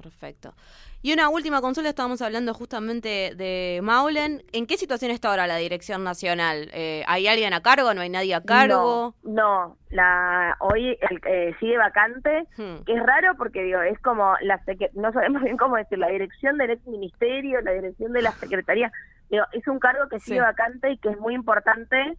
Perfecto. 0.00 0.54
Y 1.02 1.12
una 1.12 1.28
última 1.28 1.60
consulta, 1.60 1.90
estábamos 1.90 2.22
hablando 2.22 2.54
justamente 2.54 3.32
de 3.36 3.80
Maulen. 3.82 4.44
¿En 4.52 4.66
qué 4.68 4.76
situación 4.76 5.10
está 5.10 5.30
ahora 5.30 5.48
la 5.48 5.56
Dirección 5.56 6.04
Nacional? 6.04 6.70
Eh, 6.72 7.02
¿Hay 7.08 7.26
alguien 7.26 7.52
a 7.52 7.62
cargo? 7.62 7.92
¿No 7.94 8.00
hay 8.00 8.08
nadie 8.08 8.32
a 8.34 8.40
cargo? 8.40 9.14
No, 9.24 9.32
no, 9.32 9.76
la, 9.90 10.56
hoy 10.60 10.96
el, 11.00 11.20
eh, 11.26 11.54
sigue 11.58 11.76
vacante, 11.78 12.46
Hmm. 12.56 12.84
que 12.84 12.94
es 12.94 13.02
raro 13.04 13.34
porque 13.36 13.62
digo, 13.64 13.80
es 13.82 13.98
como 14.00 14.34
la 14.42 14.60
no 14.94 15.12
sabemos 15.12 15.42
bien 15.42 15.56
cómo 15.56 15.74
decir, 15.76 15.98
la 15.98 16.08
dirección 16.08 16.58
del 16.58 16.70
ex 16.70 16.86
ministerio, 16.86 17.60
la 17.62 17.72
dirección 17.72 18.12
de 18.12 18.22
la 18.22 18.30
secretaría, 18.32 18.92
digo, 19.30 19.44
es 19.52 19.66
un 19.66 19.80
cargo 19.80 20.08
que 20.08 20.20
sigue 20.20 20.36
Sí. 20.38 20.42
vacante 20.42 20.92
y 20.92 20.98
que 20.98 21.08
es 21.10 21.18
muy 21.18 21.34
importante, 21.34 22.16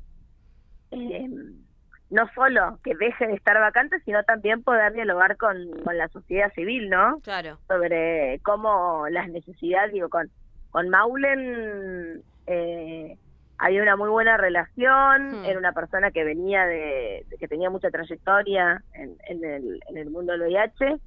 eh, 0.92 1.30
no 2.10 2.28
solo 2.34 2.80
que 2.84 2.96
deje 2.96 3.28
de 3.28 3.34
estar 3.34 3.60
vacante, 3.60 4.00
sino 4.02 4.24
también 4.24 4.64
poder 4.64 4.94
dialogar 4.94 5.38
con, 5.38 5.56
con 5.84 5.98
la 5.98 6.08
sociedad 6.10 6.52
civil, 6.54 6.90
¿no? 6.90 7.20
Claro. 7.24 7.58
sobre 7.68 8.40
cómo 8.44 9.06
las 9.10 9.30
necesidades, 9.30 9.94
digo, 9.94 10.10
con, 10.10 10.30
con 10.72 10.90
Maulen 10.90 12.24
eh, 12.48 13.18
había 13.60 13.84
una 13.84 13.96
muy 13.96 14.10
buena 14.10 14.38
relación, 14.38 15.42
Hmm. 15.42 15.46
era 15.46 15.60
una 15.60 15.74
persona 15.74 16.12
que 16.12 16.24
venía 16.24 16.66
de, 16.66 17.26
que 17.40 17.48
tenía 17.48 17.70
mucha 17.70 17.92
trayectoria 17.92 18.82
en, 18.94 19.16
en, 19.28 19.44
el, 19.44 19.80
en 19.90 19.98
el 19.98 20.10
mundo 20.10 20.32
del 20.32 20.42
VIH, 20.42 20.98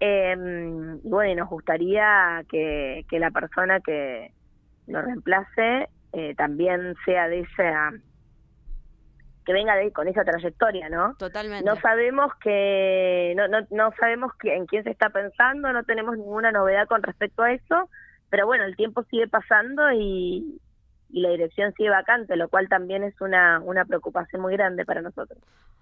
eh, 0.00 0.36
y 1.02 1.08
bueno, 1.08 1.32
y 1.32 1.34
nos 1.36 1.48
gustaría 1.48 2.44
que, 2.50 3.06
que 3.08 3.18
la 3.18 3.30
persona 3.30 3.80
que 3.80 4.32
lo 4.86 5.00
reemplace 5.00 5.88
eh, 6.12 6.34
también 6.36 6.94
sea 7.04 7.28
de 7.28 7.40
esa 7.40 7.92
que 9.44 9.52
venga 9.52 9.76
de 9.76 9.92
con 9.92 10.08
esa 10.08 10.24
trayectoria, 10.24 10.88
¿no? 10.88 11.14
Totalmente. 11.18 11.64
No 11.64 11.76
sabemos 11.80 12.32
que 12.42 13.34
no, 13.36 13.48
no, 13.48 13.66
no 13.70 13.92
sabemos 13.98 14.32
que, 14.40 14.54
en 14.54 14.66
quién 14.66 14.84
se 14.84 14.90
está 14.90 15.10
pensando, 15.10 15.72
no 15.72 15.84
tenemos 15.84 16.16
ninguna 16.16 16.50
novedad 16.52 16.86
con 16.88 17.02
respecto 17.02 17.42
a 17.42 17.52
eso, 17.52 17.88
pero 18.30 18.46
bueno, 18.46 18.64
el 18.64 18.76
tiempo 18.76 19.04
sigue 19.10 19.28
pasando 19.28 19.92
y, 19.92 20.60
y 21.10 21.20
la 21.20 21.30
dirección 21.30 21.72
sigue 21.74 21.90
vacante, 21.90 22.36
lo 22.36 22.48
cual 22.48 22.68
también 22.68 23.04
es 23.04 23.20
una, 23.20 23.60
una 23.60 23.84
preocupación 23.84 24.42
muy 24.42 24.54
grande 24.54 24.84
para 24.84 25.02
nosotros. 25.02 25.38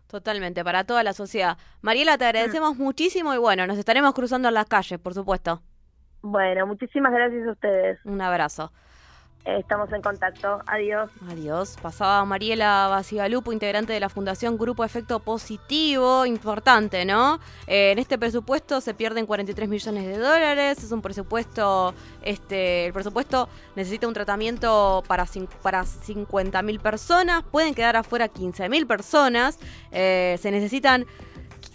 Totalmente, 0.08 0.62
para 0.62 0.84
toda 0.84 1.02
la 1.02 1.14
sociedad. 1.14 1.56
Mariela, 1.80 2.16
Mm. 2.16 2.18
te 2.18 2.24
agradecemos 2.26 2.76
muchísimo 2.76 3.32
y 3.32 3.38
bueno, 3.38 3.66
nos 3.66 3.78
estaremos 3.78 4.12
cruzando 4.12 4.48
en 4.48 4.54
las 4.54 4.66
calles, 4.66 4.98
por 4.98 5.14
supuesto. 5.14 5.62
Bueno, 6.20 6.66
muchísimas 6.66 7.12
gracias 7.12 7.46
a 7.48 7.52
ustedes. 7.52 7.98
Un 8.04 8.20
abrazo. 8.20 8.72
Eh, 9.44 9.58
Estamos 9.58 9.92
en 9.92 10.02
contacto. 10.02 10.60
Adiós. 10.66 11.10
Adiós. 11.28 11.76
Pasaba 11.82 12.24
Mariela 12.24 12.86
Basigalupo, 12.88 13.52
integrante 13.52 13.92
de 13.92 13.98
la 13.98 14.08
Fundación 14.08 14.56
Grupo 14.56 14.84
Efecto 14.84 15.18
Positivo. 15.18 16.24
Importante, 16.26 17.04
¿no? 17.04 17.40
Eh, 17.66 17.90
en 17.90 17.98
este 17.98 18.18
presupuesto 18.18 18.80
se 18.80 18.94
pierden 18.94 19.26
43 19.26 19.68
millones 19.68 20.06
de 20.06 20.16
dólares. 20.18 20.84
Es 20.84 20.92
un 20.92 21.02
presupuesto, 21.02 21.92
este, 22.22 22.86
el 22.86 22.92
presupuesto 22.92 23.48
necesita 23.74 24.06
un 24.06 24.14
tratamiento 24.14 25.02
para, 25.08 25.26
para 25.60 25.84
50 25.86 26.62
mil 26.62 26.78
personas. 26.78 27.42
Pueden 27.42 27.74
quedar 27.74 27.96
afuera 27.96 28.28
15 28.28 28.68
mil 28.68 28.86
personas. 28.86 29.58
Eh, 29.90 30.38
se 30.40 30.52
necesitan 30.52 31.04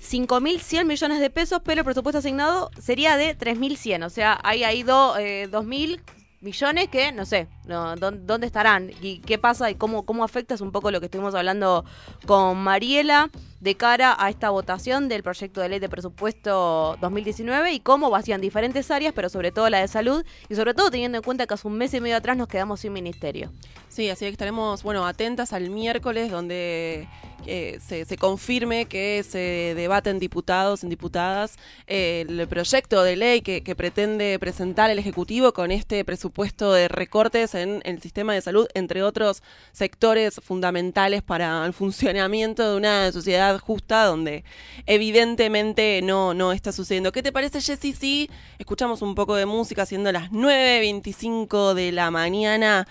5.100 0.02 0.86
millones 0.86 1.20
de 1.20 1.30
pesos, 1.30 1.60
pero 1.66 1.82
el 1.82 1.86
presupuesto 1.86 2.20
asignado 2.20 2.72
sería 2.80 3.18
de 3.18 3.38
3.100. 3.38 4.06
O 4.06 4.10
sea, 4.10 4.40
ahí 4.42 4.84
do- 4.84 5.18
eh, 5.18 5.50
2.000 5.52 6.02
millones 6.48 6.88
que 6.88 7.12
no 7.12 7.26
sé 7.26 7.48
no, 7.66 7.96
dón- 7.98 8.26
dónde 8.26 8.48
estarán 8.48 8.92
y 9.02 9.20
qué 9.20 9.38
pasa 9.38 9.70
y 9.70 9.76
cómo, 9.76 10.06
cómo 10.06 10.24
afecta 10.24 10.54
es 10.56 10.62
un 10.62 10.72
poco 10.72 10.92
lo 10.92 11.00
que 11.00 11.08
estuvimos 11.08 11.36
hablando 11.36 11.84
con 12.26 12.58
Mariela 12.64 13.30
de 13.60 13.76
cara 13.76 14.16
a 14.18 14.30
esta 14.30 14.50
votación 14.50 15.08
del 15.08 15.24
proyecto 15.24 15.62
de 15.62 15.70
ley 15.70 15.80
de 15.80 15.90
presupuesto 15.90 16.98
2019 17.02 17.74
y 17.74 17.80
cómo 17.80 18.10
vacían 18.10 18.42
diferentes 18.42 18.92
áreas, 18.92 19.14
pero 19.16 19.30
sobre 19.30 19.52
todo 19.52 19.70
la 19.70 19.80
de 19.80 19.88
salud 19.88 20.24
y 20.50 20.56
sobre 20.56 20.74
todo 20.74 20.92
teniendo 20.92 21.18
en 21.18 21.24
cuenta 21.24 21.48
que 21.48 21.54
hace 21.54 21.68
un 21.68 21.78
mes 21.78 21.94
y 21.94 22.02
medio 22.02 22.18
atrás 22.18 22.38
nos 22.38 22.48
quedamos 22.48 22.80
sin 22.82 22.94
ministerio. 22.94 23.52
Sí, 23.90 24.10
así 24.10 24.26
que 24.26 24.32
estaremos, 24.32 24.84
bueno, 24.84 25.06
atentas 25.08 25.54
al 25.54 25.70
miércoles 25.70 26.30
donde 26.30 27.08
eh, 27.46 27.80
se, 27.86 28.06
se 28.06 28.18
confirme 28.18 28.86
que 28.86 29.24
se 29.24 29.74
debaten 29.76 30.20
diputados 30.20 30.84
y 30.84 30.88
diputadas 30.88 31.58
eh, 31.88 32.26
el 32.28 32.48
proyecto 32.48 33.04
de 33.04 33.16
ley 33.16 33.42
que, 33.42 33.64
que 33.64 33.76
pretende 33.76 34.38
presentar 34.40 34.90
el 34.90 35.00
Ejecutivo 35.00 35.54
con 35.54 35.72
este 35.72 36.04
presupuesto 36.04 36.74
de 36.74 36.88
recortes 36.88 37.56
en 37.56 37.82
el 37.86 38.02
sistema 38.02 38.34
de 38.34 38.42
salud, 38.42 38.68
entre 38.74 39.04
otros 39.04 39.44
sectores 39.72 40.42
fundamentales 40.44 41.22
para 41.24 41.66
el 41.66 41.74
funcionamiento 41.88 42.70
de 42.70 42.78
una 42.78 43.12
sociedad 43.12 43.57
justa 43.60 44.06
donde 44.06 44.44
evidentemente 44.86 46.02
no, 46.04 46.34
no 46.34 46.52
está 46.52 46.72
sucediendo. 46.72 47.12
¿Qué 47.12 47.24
te 47.24 47.32
parece, 47.32 47.62
Jessy? 47.62 47.94
Si 47.94 48.30
escuchamos 48.58 49.02
un 49.02 49.16
poco 49.16 49.36
de 49.36 49.46
música 49.46 49.86
siendo 49.86 50.12
las 50.12 50.32
9.25 50.32 51.74
de 51.74 51.92
la 51.92 52.12
mañana. 52.12 52.88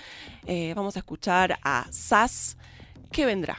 Eh, 0.47 0.73
vamos 0.77 0.97
a 0.97 1.01
escuchar 1.01 1.59
a 1.63 1.87
Sass. 1.91 2.57
¿Qué 3.11 3.27
vendrá? 3.27 3.59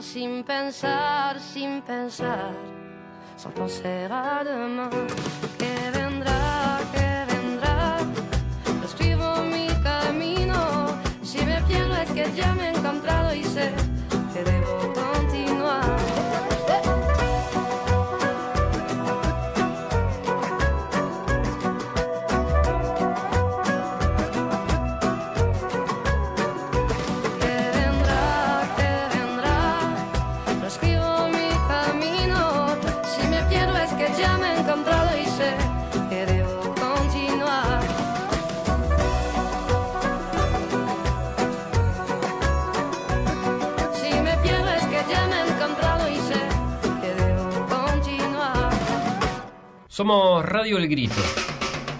sin 0.00 0.42
pensar, 0.42 1.38
sin 1.38 1.82
pensar, 1.82 2.52
sans 3.36 3.52
penser 3.52 4.10
à 4.10 4.42
demain. 4.44 4.90
Que 5.58 5.90
vendrá, 5.98 6.80
que 6.92 7.08
vendrá, 7.32 7.98
lo 8.80 9.42
mi 9.42 9.66
camino. 9.82 10.98
Si 11.22 11.44
me 11.44 11.60
pierdo 11.62 11.94
es 11.96 12.10
que 12.10 12.32
ya 12.34 12.54
me 12.54 12.68
he 12.68 12.70
encontrado 12.70 13.34
y 13.34 13.44
sé 13.44 13.72
que 14.32 14.42
debo 14.44 14.92
Somos 49.92 50.42
Radio 50.46 50.78
El 50.78 50.88
Grito. 50.88 51.20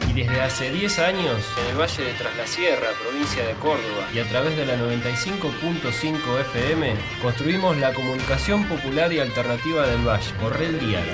Y 0.09 0.15
desde 0.15 0.41
hace 0.41 0.73
10 0.73 0.99
años, 1.01 1.47
en 1.61 1.73
el 1.73 1.79
Valle 1.79 2.05
de 2.05 2.15
Tras 2.15 2.35
la 2.39 2.47
Sierra, 2.47 2.87
provincia 3.03 3.47
de 3.47 3.53
Córdoba, 3.53 4.09
y 4.15 4.19
a 4.19 4.27
través 4.27 4.57
de 4.57 4.65
la 4.65 4.79
95.5 4.79 6.41
FM, 6.41 6.95
construimos 7.21 7.77
la 7.77 7.93
comunicación 7.93 8.65
popular 8.65 9.13
y 9.13 9.19
alternativa 9.19 9.87
del 9.87 10.09
Valle, 10.09 10.33
Correl 10.41 10.81
Dial. 10.81 11.05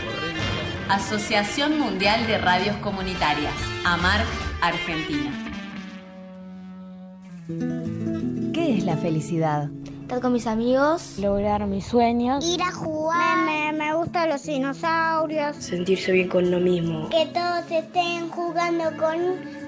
Asociación 0.88 1.80
Mundial 1.80 2.28
de 2.28 2.38
Radios 2.38 2.76
Comunitarias, 2.76 3.54
AMARC, 3.84 4.28
Argentina. 4.62 5.32
¿Qué 8.54 8.76
es 8.76 8.84
la 8.84 8.96
felicidad? 8.96 9.68
Estar 10.08 10.22
con 10.22 10.32
mis 10.32 10.46
amigos, 10.46 11.18
lograr 11.18 11.66
mis 11.66 11.84
sueños, 11.84 12.42
ir 12.42 12.62
a 12.62 12.72
jugar. 12.72 13.44
Me, 13.44 13.72
me, 13.72 13.84
me 13.90 13.94
gustan 13.94 14.30
los 14.30 14.42
dinosaurios, 14.42 15.54
sentirse 15.56 16.12
bien 16.12 16.30
con 16.30 16.50
lo 16.50 16.60
mismo. 16.60 17.10
Que 17.10 17.26
todos 17.26 17.70
estén 17.70 18.30
jugando 18.30 18.84
con, 18.96 19.18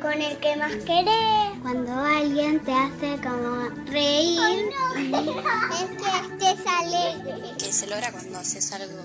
con 0.00 0.20
el 0.20 0.36
que 0.38 0.56
más 0.56 0.74
querés. 0.86 1.50
Cuando 1.62 1.92
alguien 1.92 2.60
te 2.60 2.72
hace 2.72 3.20
como 3.22 3.68
reír, 3.86 4.38
no. 4.40 5.20
es 5.20 6.38
que 6.38 6.54
estés 6.54 6.66
alegre. 6.66 7.56
Que 7.58 7.72
se 7.72 7.86
logra 7.86 8.10
cuando 8.10 8.38
haces 8.38 8.72
algo 8.72 9.02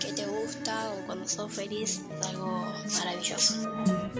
que 0.00 0.12
te 0.12 0.26
gusta 0.26 0.90
o 0.90 1.06
cuando 1.06 1.28
sos 1.28 1.52
feliz, 1.52 2.02
es 2.20 2.26
algo 2.26 2.64
maravilloso. 2.98 3.54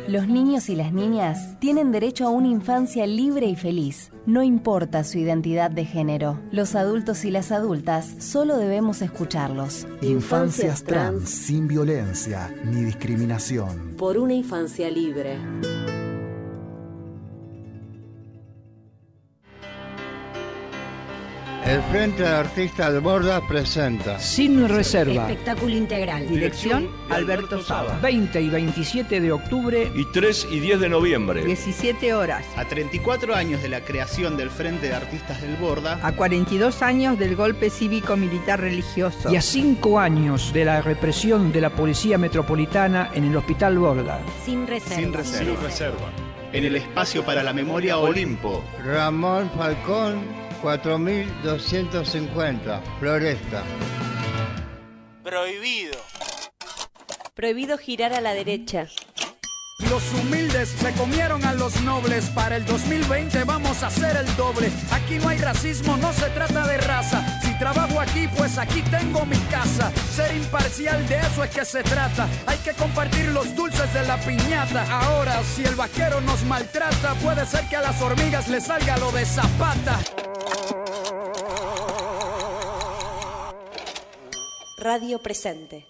Los 0.08 0.28
niños 0.28 0.68
y 0.68 0.76
las 0.76 0.92
niñas 0.92 1.58
tienen 1.58 1.90
derecho 1.90 2.26
a 2.26 2.30
una 2.30 2.48
infancia 2.48 3.06
libre 3.06 3.46
y 3.46 3.56
feliz. 3.56 4.10
No 4.24 4.42
importa 4.42 5.02
su 5.02 5.18
identidad 5.18 5.70
de 5.70 5.84
género. 5.84 6.38
Los 6.52 6.76
adultos 6.76 7.24
y 7.24 7.30
las 7.30 7.50
adultas 7.50 8.14
solo 8.18 8.56
debemos 8.56 9.02
escucharlos. 9.02 9.86
Infancias 10.00 10.84
trans 10.84 11.28
sin 11.28 11.66
violencia 11.66 12.54
ni 12.64 12.84
discriminación. 12.84 13.94
Por 13.96 14.18
una 14.18 14.34
infancia 14.34 14.88
libre. 14.90 15.38
El 21.72 21.80
Frente 21.84 22.22
de 22.22 22.28
Artistas 22.28 22.92
de 22.92 22.98
Borda 22.98 23.40
presenta 23.48 24.20
Sin 24.20 24.68
Reserva. 24.68 25.26
Espectáculo 25.26 25.74
integral. 25.74 26.28
Dirección 26.28 26.90
Alberto 27.08 27.62
Saba. 27.62 27.98
20 28.02 28.42
y 28.42 28.50
27 28.50 29.22
de 29.22 29.32
octubre. 29.32 29.90
Y 29.94 30.04
3 30.12 30.48
y 30.50 30.60
10 30.60 30.80
de 30.80 30.88
noviembre. 30.90 31.42
17 31.42 32.12
horas. 32.12 32.44
A 32.58 32.66
34 32.66 33.34
años 33.34 33.62
de 33.62 33.70
la 33.70 33.80
creación 33.80 34.36
del 34.36 34.50
Frente 34.50 34.88
de 34.88 34.94
Artistas 34.96 35.40
del 35.40 35.56
Borda. 35.56 35.98
A 36.02 36.12
42 36.12 36.82
años 36.82 37.18
del 37.18 37.36
golpe 37.36 37.70
cívico-militar 37.70 38.60
religioso. 38.60 39.32
Y 39.32 39.36
a 39.36 39.40
5 39.40 39.98
años 39.98 40.52
de 40.52 40.66
la 40.66 40.82
represión 40.82 41.52
de 41.52 41.62
la 41.62 41.70
Policía 41.70 42.18
Metropolitana 42.18 43.10
en 43.14 43.24
el 43.24 43.34
Hospital 43.34 43.78
Borda. 43.78 44.20
Sin 44.44 44.66
reserva. 44.66 44.96
Sin 44.96 45.12
reserva. 45.14 45.54
Sin 45.54 45.64
reserva. 45.64 46.10
En 46.52 46.66
el 46.66 46.76
espacio 46.76 47.24
para 47.24 47.42
la 47.42 47.54
memoria 47.54 47.96
Olimpo. 47.96 48.62
Ramón 48.84 49.50
Falcón 49.56 50.41
4250, 50.62 52.80
Floresta. 53.00 53.64
Prohibido. 55.24 55.98
Prohibido 57.34 57.76
girar 57.78 58.12
a 58.12 58.20
la 58.20 58.32
derecha. 58.32 58.86
Los 59.90 60.14
humildes 60.14 60.68
se 60.68 60.92
comieron 60.92 61.44
a 61.44 61.54
los 61.54 61.80
nobles. 61.82 62.30
Para 62.30 62.54
el 62.56 62.64
2020 62.64 63.42
vamos 63.44 63.82
a 63.82 63.88
hacer 63.88 64.16
el 64.16 64.36
doble. 64.36 64.70
Aquí 64.92 65.18
no 65.18 65.28
hay 65.28 65.38
racismo, 65.38 65.96
no 65.96 66.12
se 66.12 66.30
trata 66.30 66.64
de 66.66 66.78
raza. 66.78 67.40
Si 67.42 67.58
trabajo 67.58 67.98
aquí, 67.98 68.28
pues 68.36 68.58
aquí 68.58 68.82
tengo 68.82 69.26
mi 69.26 69.38
casa. 69.50 69.90
Ser 70.14 70.36
imparcial 70.36 71.04
de 71.08 71.18
eso 71.18 71.42
es 71.42 71.50
que 71.50 71.64
se 71.64 71.82
trata. 71.82 72.28
Hay 72.46 72.58
que 72.58 72.74
compartir 72.74 73.26
los 73.30 73.56
dulces 73.56 73.92
de 73.92 74.04
la 74.04 74.16
piñata. 74.18 74.86
Ahora, 74.90 75.42
si 75.42 75.64
el 75.64 75.74
vaquero 75.74 76.20
nos 76.20 76.44
maltrata, 76.44 77.14
puede 77.14 77.44
ser 77.46 77.68
que 77.68 77.74
a 77.76 77.82
las 77.82 78.00
hormigas 78.00 78.46
les 78.48 78.66
salga 78.66 78.96
lo 78.98 79.10
de 79.10 79.26
zapata. 79.26 79.98
Radio 84.78 85.20
Presente. 85.20 85.86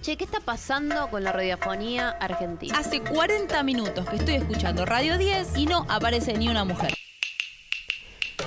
Che, 0.00 0.16
¿qué 0.16 0.24
está 0.24 0.40
pasando 0.40 1.08
con 1.10 1.22
la 1.24 1.32
radiofonía 1.32 2.10
argentina? 2.10 2.78
Hace 2.78 3.02
40 3.02 3.62
minutos 3.64 4.08
que 4.08 4.16
estoy 4.16 4.36
escuchando 4.36 4.86
Radio 4.86 5.18
10 5.18 5.56
y 5.58 5.66
no 5.66 5.84
aparece 5.88 6.32
ni 6.34 6.48
una 6.48 6.64
mujer. 6.64 6.94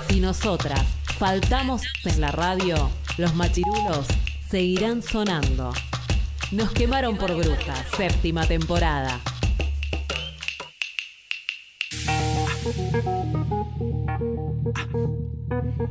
Si 0.08 0.18
nosotras 0.18 0.82
faltamos 1.18 1.82
en 2.04 2.20
la 2.20 2.32
radio, 2.32 2.90
los 3.18 3.34
machirulos 3.34 4.06
seguirán 4.48 5.02
sonando. 5.02 5.72
Nos 6.50 6.72
quemaron 6.72 7.16
por 7.16 7.34
brujas, 7.34 7.86
séptima 7.96 8.46
temporada. 8.46 9.20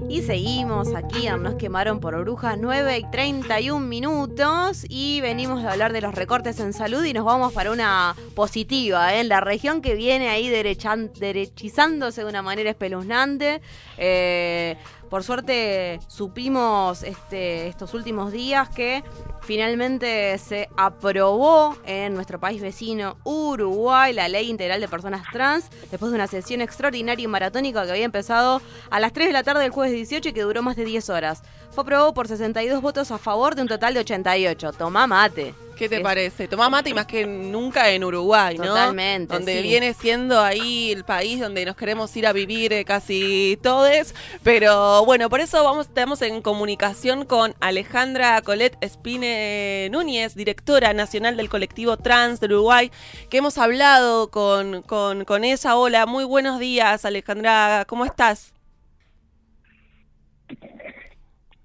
Y 0.10 0.22
seguimos 0.24 0.94
aquí, 0.96 1.28
nos 1.39 1.56
quemaron 1.56 2.00
por 2.00 2.20
brujas 2.20 2.58
9 2.60 2.98
y 2.98 3.12
31 3.12 3.86
minutos 3.86 4.86
y 4.89 5.22
venimos 5.22 5.63
a 5.63 5.72
hablar 5.72 5.94
de 5.94 6.02
los 6.02 6.13
recortes 6.13 6.60
en 6.60 6.74
salud 6.74 7.04
y 7.06 7.13
nos 7.13 7.26
vamos 7.26 7.54
para 7.54 7.72
una 7.72 8.15
positiva, 8.36 9.13
¿eh? 9.15 9.22
en 9.22 9.30
la 9.30 9.39
región 9.39 9.82
que 9.82 9.96
viene 9.96 10.30
ahí 10.30 10.50
derechizándose 10.50 12.22
de 12.22 12.30
una 12.30 12.41
manera 12.41 12.70
espeluznante. 12.70 13.62
Eh, 13.98 14.78
por 15.12 15.26
suerte 15.26 16.00
supimos 16.08 17.04
este, 17.04 17.67
estos 17.67 17.93
últimos 17.93 18.32
días 18.32 18.69
que 18.69 19.04
finalmente 19.41 20.38
se 20.38 20.69
aprobó 20.78 21.76
en 21.86 22.13
nuestro 22.13 22.39
país 22.39 22.62
vecino 22.62 23.17
Uruguay 23.26 24.13
la 24.13 24.30
ley 24.30 24.50
integral 24.50 24.80
de 24.80 24.88
personas 24.88 25.24
trans 25.30 25.69
después 25.91 26.13
de 26.13 26.15
una 26.15 26.28
sesión 26.28 26.62
extraordinaria 26.62 27.26
y 27.26 27.28
maratónica 27.28 27.84
que 27.84 27.91
había 27.91 28.06
empezado 28.06 28.62
a 28.89 29.02
las 29.02 29.12
3 29.12 29.28
de 29.28 29.34
la 29.34 29.43
tarde 29.43 29.63
del 29.63 29.71
jueves 29.71 29.91
18 29.91 30.30
y 30.30 30.34
que 30.34 30.43
duró 30.43 30.63
más 30.63 30.78
de 30.78 30.86
10 30.86 31.10
horas. 31.10 31.43
Fue 31.71 31.84
aprobado 31.84 32.13
por 32.13 32.27
62 32.27 32.81
votos 32.81 33.12
a 33.12 33.17
favor 33.17 33.55
de 33.55 33.62
un 33.62 33.67
total 33.69 33.93
de 33.93 34.01
88. 34.01 34.73
Tomá 34.73 35.07
mate. 35.07 35.55
¿Qué 35.77 35.88
te 35.88 36.01
parece? 36.01 36.47
Tomá 36.47 36.69
mate 36.69 36.91
y 36.91 36.93
más 36.93 37.07
que 37.07 37.25
nunca 37.25 37.89
en 37.89 38.03
Uruguay, 38.03 38.57
¿no? 38.57 38.65
Totalmente. 38.65 39.34
Donde 39.34 39.55
sí. 39.55 39.62
viene 39.63 39.93
siendo 39.93 40.39
ahí 40.39 40.91
el 40.91 41.05
país 41.05 41.39
donde 41.39 41.65
nos 41.65 41.75
queremos 41.75 42.15
ir 42.15 42.27
a 42.27 42.34
vivir 42.34 42.71
eh, 42.73 42.86
casi 42.86 43.57
todos. 43.63 44.13
Pero 44.43 45.05
bueno, 45.05 45.29
por 45.29 45.39
eso 45.39 45.63
vamos, 45.63 45.88
estamos 45.88 46.21
en 46.21 46.41
comunicación 46.41 47.25
con 47.25 47.55
Alejandra 47.62 48.41
Colette 48.41 48.77
Espine 48.81 49.89
Núñez, 49.91 50.36
directora 50.36 50.93
nacional 50.93 51.36
del 51.36 51.49
colectivo 51.49 51.97
Trans 51.97 52.41
de 52.41 52.47
Uruguay, 52.47 52.91
que 53.29 53.38
hemos 53.38 53.57
hablado 53.57 54.29
con, 54.29 54.84
con, 54.84 55.25
con 55.25 55.45
ella. 55.45 55.75
Hola, 55.75 56.05
muy 56.05 56.25
buenos 56.25 56.60
días, 56.60 57.05
Alejandra. 57.05 57.86
¿Cómo 57.88 58.05
estás? 58.05 58.53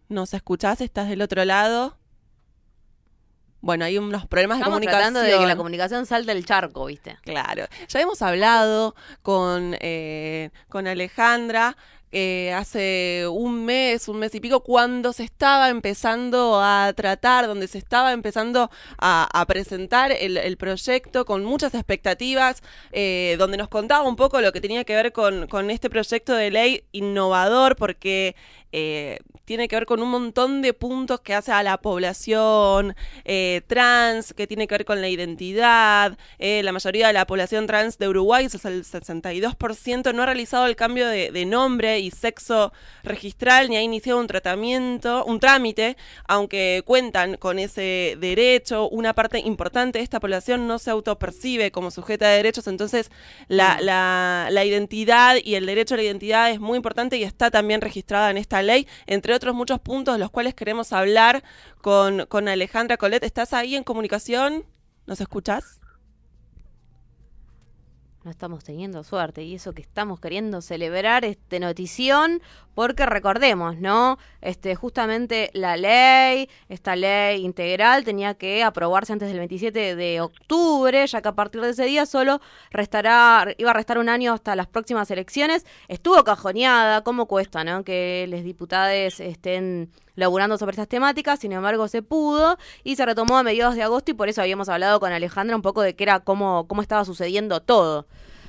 ¿Nos 0.08 0.34
escuchás? 0.34 0.80
¿Estás 0.80 1.08
del 1.08 1.22
otro 1.22 1.44
lado? 1.44 1.96
Bueno, 3.60 3.84
hay 3.84 3.98
unos 3.98 4.26
problemas 4.26 4.58
Estamos 4.58 4.80
de 4.80 4.86
comunicación. 4.86 5.14
tratando 5.14 5.32
de 5.36 5.40
que 5.40 5.46
la 5.46 5.56
comunicación 5.56 6.06
salte 6.06 6.32
del 6.32 6.46
charco, 6.46 6.86
¿viste? 6.86 7.16
Claro. 7.22 7.64
Ya 7.88 8.00
hemos 8.00 8.22
hablado 8.22 8.94
con, 9.22 9.76
eh, 9.80 10.50
con 10.68 10.86
Alejandra 10.86 11.76
eh, 12.12 12.52
hace 12.52 13.26
un 13.28 13.64
mes, 13.64 14.08
un 14.08 14.20
mes 14.20 14.34
y 14.34 14.40
pico, 14.40 14.60
cuando 14.60 15.12
se 15.12 15.24
estaba 15.24 15.68
empezando 15.68 16.60
a 16.62 16.92
tratar, 16.94 17.48
donde 17.48 17.66
se 17.66 17.78
estaba 17.78 18.12
empezando 18.12 18.70
a, 18.98 19.28
a 19.32 19.46
presentar 19.46 20.12
el, 20.12 20.36
el, 20.36 20.56
proyecto 20.56 21.24
con 21.24 21.44
muchas 21.44 21.74
expectativas, 21.74 22.62
eh, 22.92 23.34
donde 23.38 23.56
nos 23.56 23.68
contaba 23.68 24.08
un 24.08 24.16
poco 24.16 24.40
lo 24.40 24.52
que 24.52 24.60
tenía 24.60 24.84
que 24.84 24.94
ver 24.94 25.12
con, 25.12 25.48
con 25.48 25.68
este 25.70 25.90
proyecto 25.90 26.32
de 26.34 26.50
ley 26.50 26.84
innovador, 26.92 27.74
porque 27.74 28.36
eh, 28.70 29.18
tiene 29.46 29.68
que 29.68 29.76
ver 29.76 29.86
con 29.86 30.02
un 30.02 30.10
montón 30.10 30.60
de 30.60 30.74
puntos 30.74 31.20
que 31.20 31.32
hace 31.32 31.52
a 31.52 31.62
la 31.62 31.78
población 31.78 32.94
eh, 33.24 33.62
trans, 33.66 34.34
que 34.34 34.46
tiene 34.46 34.66
que 34.66 34.74
ver 34.74 34.84
con 34.84 35.00
la 35.00 35.08
identidad. 35.08 36.18
Eh, 36.38 36.62
la 36.64 36.72
mayoría 36.72 37.06
de 37.06 37.12
la 37.12 37.26
población 37.26 37.66
trans 37.66 37.96
de 37.96 38.08
Uruguay, 38.08 38.46
es 38.46 38.64
el 38.64 38.84
62%, 38.84 40.12
no 40.12 40.22
ha 40.22 40.26
realizado 40.26 40.66
el 40.66 40.76
cambio 40.76 41.06
de, 41.06 41.30
de 41.30 41.46
nombre 41.46 42.00
y 42.00 42.10
sexo 42.10 42.72
registral 43.04 43.70
ni 43.70 43.76
ha 43.76 43.82
iniciado 43.82 44.18
un 44.18 44.26
tratamiento, 44.26 45.24
un 45.24 45.38
trámite, 45.38 45.96
aunque 46.26 46.82
cuentan 46.84 47.36
con 47.36 47.60
ese 47.60 48.16
derecho. 48.18 48.88
Una 48.88 49.14
parte 49.14 49.38
importante 49.38 49.98
de 49.98 50.04
esta 50.04 50.18
población 50.18 50.66
no 50.66 50.80
se 50.80 50.90
autopercibe 50.90 51.70
como 51.70 51.92
sujeta 51.92 52.28
de 52.28 52.36
derechos, 52.38 52.66
entonces 52.66 53.10
la, 53.46 53.78
la, 53.80 54.48
la 54.50 54.64
identidad 54.64 55.36
y 55.42 55.54
el 55.54 55.66
derecho 55.66 55.94
a 55.94 55.98
la 55.98 56.02
identidad 56.02 56.50
es 56.50 56.58
muy 56.58 56.76
importante 56.76 57.16
y 57.16 57.22
está 57.22 57.52
también 57.52 57.80
registrada 57.80 58.30
en 58.30 58.38
esta 58.38 58.60
ley, 58.62 58.88
entre 59.06 59.35
otros 59.36 59.54
muchos 59.54 59.80
puntos 59.80 60.14
de 60.14 60.18
los 60.18 60.30
cuales 60.30 60.54
queremos 60.54 60.92
hablar 60.92 61.42
con, 61.80 62.26
con 62.26 62.48
Alejandra 62.48 62.96
Colet. 62.96 63.22
¿Estás 63.22 63.52
ahí 63.52 63.76
en 63.76 63.84
comunicación? 63.84 64.64
¿Nos 65.06 65.20
escuchas? 65.20 65.80
No 68.26 68.32
estamos 68.32 68.64
teniendo 68.64 69.04
suerte 69.04 69.44
y 69.44 69.54
eso 69.54 69.72
que 69.72 69.82
estamos 69.82 70.18
queriendo 70.18 70.60
celebrar 70.60 71.24
este 71.24 71.60
notición 71.60 72.42
porque 72.74 73.06
recordemos, 73.06 73.78
¿no? 73.78 74.18
Este 74.40 74.74
justamente 74.74 75.48
la 75.54 75.76
ley, 75.76 76.50
esta 76.68 76.96
ley 76.96 77.44
integral 77.44 78.02
tenía 78.02 78.34
que 78.34 78.64
aprobarse 78.64 79.12
antes 79.12 79.28
del 79.28 79.38
27 79.38 79.94
de 79.94 80.20
octubre, 80.20 81.06
ya 81.06 81.22
que 81.22 81.28
a 81.28 81.36
partir 81.36 81.60
de 81.60 81.70
ese 81.70 81.84
día 81.84 82.04
solo 82.04 82.40
restará 82.72 83.46
iba 83.58 83.70
a 83.70 83.74
restar 83.74 83.96
un 83.96 84.08
año 84.08 84.32
hasta 84.32 84.56
las 84.56 84.66
próximas 84.66 85.08
elecciones. 85.12 85.64
Estuvo 85.86 86.24
cajoneada, 86.24 87.04
¿cómo 87.04 87.26
cuesta, 87.26 87.62
no? 87.62 87.84
Que 87.84 88.26
los 88.28 88.42
diputados 88.42 89.20
estén 89.20 89.92
laburando 90.16 90.58
sobre 90.58 90.72
estas 90.72 90.88
temáticas, 90.88 91.38
sin 91.38 91.52
embargo 91.52 91.86
se 91.88 92.02
pudo 92.02 92.58
y 92.82 92.96
se 92.96 93.06
retomó 93.06 93.38
a 93.38 93.42
mediados 93.42 93.74
de 93.76 93.82
agosto 93.84 94.10
y 94.10 94.14
por 94.14 94.28
eso 94.28 94.42
habíamos 94.42 94.68
hablado 94.68 94.98
con 94.98 95.12
Alejandra 95.12 95.54
un 95.54 95.62
poco 95.62 95.82
de 95.82 95.94
qué 95.94 96.02
era 96.04 96.20
cómo, 96.20 96.66
cómo 96.66 96.82
estaba 96.82 97.04
sucediendo 97.04 97.60
todo. 97.60 98.06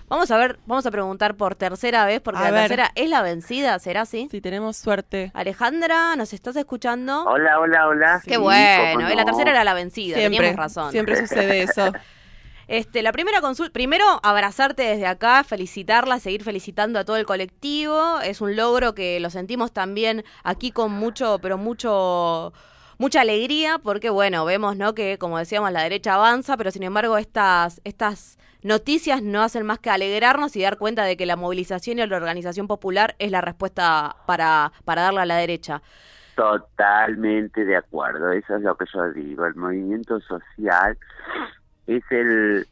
Vamos 0.09 0.31
a 0.31 0.37
ver, 0.37 0.57
vamos 0.65 0.85
a 0.85 0.91
preguntar 0.91 1.35
por 1.35 1.55
tercera 1.55 2.05
vez, 2.05 2.21
porque 2.21 2.39
A 2.39 2.43
la 2.45 2.51
ver. 2.51 2.61
tercera 2.69 2.91
es 2.95 3.09
la 3.09 3.21
vencida, 3.21 3.77
¿será 3.79 4.01
así? 4.03 4.29
Si 4.31 4.39
tenemos 4.39 4.77
suerte. 4.77 5.31
Alejandra, 5.33 6.15
¿nos 6.15 6.31
estás 6.31 6.55
escuchando? 6.55 7.25
Hola, 7.25 7.59
hola, 7.59 7.87
hola. 7.89 8.21
Qué 8.23 8.35
Sí, 8.35 8.37
bueno, 8.37 9.09
eh, 9.09 9.15
la 9.15 9.25
tercera 9.25 9.51
era 9.51 9.65
la 9.65 9.73
vencida, 9.73 10.15
Siempre, 10.15 10.37
teníamos 10.37 10.57
razón. 10.57 10.91
siempre 10.93 11.17
sucede 11.17 11.61
eso. 11.63 11.91
Este, 12.67 13.01
la 13.01 13.13
primera 13.13 13.39
consulta, 13.39 13.71
primero 13.71 14.03
abrazarte 14.23 14.83
desde 14.83 15.07
acá, 15.07 15.45
felicitarla, 15.45 16.19
seguir 16.19 16.43
felicitando 16.43 16.99
a 16.99 17.05
todo 17.05 17.15
el 17.15 17.25
colectivo. 17.25 18.19
Es 18.19 18.41
un 18.41 18.57
logro 18.57 18.93
que 18.93 19.19
lo 19.21 19.29
sentimos 19.29 19.71
también 19.71 20.25
aquí 20.43 20.71
con 20.71 20.91
mucho, 20.91 21.39
pero 21.41 21.57
mucho 21.57 22.51
mucha 22.99 23.21
alegría 23.21 23.77
porque 23.77 24.09
bueno, 24.09 24.43
vemos, 24.43 24.75
¿no? 24.75 24.95
que 24.95 25.17
como 25.17 25.37
decíamos 25.37 25.71
la 25.71 25.83
derecha 25.83 26.15
avanza, 26.15 26.57
pero 26.57 26.71
sin 26.71 26.83
embargo 26.83 27.17
estas 27.17 27.79
estas 27.85 28.37
noticias 28.63 29.21
no 29.21 29.43
hacen 29.43 29.65
más 29.65 29.79
que 29.79 29.89
alegrarnos 29.89 30.55
y 30.55 30.63
dar 30.63 30.77
cuenta 30.77 31.03
de 31.03 31.15
que 31.15 31.25
la 31.25 31.35
movilización 31.35 31.99
y 31.99 32.05
la 32.05 32.17
organización 32.17 32.67
popular 32.67 33.15
es 33.19 33.31
la 33.31 33.39
respuesta 33.39 34.17
para 34.25 34.73
para 34.83 35.03
darle 35.03 35.21
a 35.21 35.25
la 35.25 35.37
derecha. 35.37 35.81
Totalmente 36.35 37.63
de 37.65 37.77
acuerdo, 37.77 38.31
eso 38.31 38.57
es 38.57 38.61
lo 38.61 38.75
que 38.75 38.85
yo 38.93 39.11
digo, 39.13 39.45
el 39.45 39.55
movimiento 39.55 40.19
social 40.21 40.97
es 41.87 42.03
el 42.11 42.67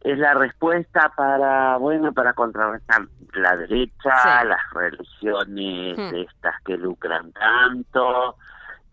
es 0.00 0.18
la 0.18 0.34
respuesta 0.34 1.12
para 1.16 1.78
bueno 1.78 2.12
para 2.12 2.34
contrarrestar 2.34 3.02
la 3.32 3.56
derecha, 3.56 4.12
Sí. 4.40 4.46
las 4.48 4.70
religiones 4.72 5.98
Hmm. 5.98 6.14
estas 6.16 6.60
que 6.62 6.76
lucran 6.76 7.32
tanto, 7.32 8.36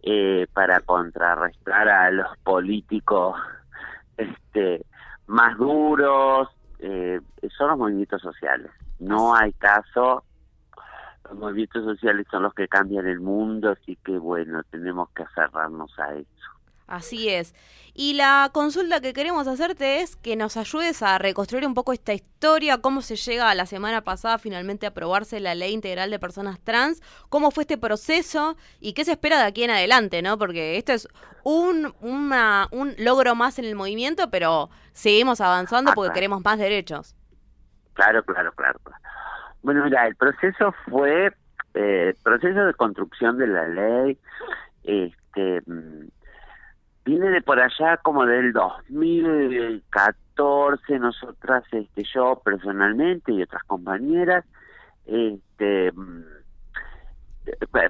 eh, 0.04 0.48
para 0.54 0.80
contrarrestar 0.80 1.90
a 1.90 2.10
los 2.12 2.36
políticos 2.40 3.38
este 4.18 4.86
más 5.28 5.58
duros, 5.58 6.50
eh, 6.80 7.20
son 7.58 7.70
los 7.70 7.78
movimientos 7.78 8.22
sociales. 8.22 8.72
No 9.00 9.36
hay 9.36 9.54
caso 9.54 10.24
los 11.26 11.38
movimientos 11.40 11.84
sociales 11.86 12.26
son 12.32 12.44
los 12.44 12.54
que 12.54 12.68
cambian 12.68 13.06
el 13.08 13.20
mundo, 13.20 13.72
así 13.72 13.96
que 14.04 14.18
bueno, 14.18 14.64
tenemos 14.72 15.10
que 15.12 15.24
aferrarnos 15.24 15.98
a 16.00 16.14
eso. 16.16 16.28
Así 16.92 17.30
es. 17.30 17.56
Y 17.94 18.14
la 18.16 18.50
consulta 18.54 19.00
que 19.00 19.14
queremos 19.14 19.48
hacerte 19.48 20.02
es 20.02 20.16
que 20.18 20.36
nos 20.36 20.58
ayudes 20.58 21.02
a 21.04 21.18
reconstruir 21.18 21.66
un 21.66 21.74
poco 21.74 21.94
esta 21.94 22.14
historia, 22.14 22.80
cómo 22.80 23.02
se 23.02 23.16
llega 23.16 23.50
a 23.50 23.56
la 23.56 23.66
semana 23.66 24.02
pasada 24.02 24.38
finalmente 24.38 24.86
a 24.86 24.90
aprobarse 24.90 25.40
la 25.40 25.56
ley 25.56 25.72
integral 25.74 26.10
de 26.12 26.20
personas 26.20 26.60
trans, 26.60 27.02
cómo 27.30 27.52
fue 27.52 27.64
este 27.64 27.78
proceso 27.78 28.58
y 28.82 28.92
qué 28.94 29.06
se 29.06 29.12
espera 29.14 29.38
de 29.40 29.46
aquí 29.46 29.64
en 29.64 29.72
adelante, 29.72 30.22
¿no? 30.22 30.38
Porque 30.38 30.78
esto 30.78 30.92
es 30.94 31.08
un, 31.44 31.94
una- 32.02 32.68
un 32.72 32.94
logro 32.98 33.36
más 33.36 33.58
en 33.58 33.66
el 33.66 33.76
movimiento, 33.76 34.30
pero 34.30 34.70
seguimos 34.92 35.40
avanzando 35.42 35.92
Ah, 35.92 35.96
porque 35.96 36.08
claro. 36.10 36.16
queremos 36.16 36.44
más 36.44 36.58
derechos. 36.60 37.16
Claro, 37.94 38.24
claro, 38.24 38.52
claro. 38.54 38.80
claro. 38.84 39.02
Bueno, 39.64 39.84
mira, 39.86 40.08
el 40.08 40.16
proceso 40.18 40.74
fue 40.90 41.32
eh, 41.74 42.16
proceso 42.24 42.66
de 42.66 42.74
construcción 42.74 43.38
de 43.38 43.48
la 43.48 43.68
ley, 43.68 44.18
este 44.84 45.62
mm, 45.66 46.08
viene 47.06 47.30
de 47.30 47.42
por 47.42 47.60
allá 47.60 47.98
como 47.98 48.26
del 48.26 48.54
2014, 48.54 51.00
nosotras, 51.00 51.64
este, 51.72 52.04
yo 52.14 52.42
personalmente 52.44 53.32
y 53.32 53.42
otras 53.42 53.64
compañeras, 53.64 54.46
este, 55.06 55.92
mm, 55.92 56.24
eh, 57.48 57.90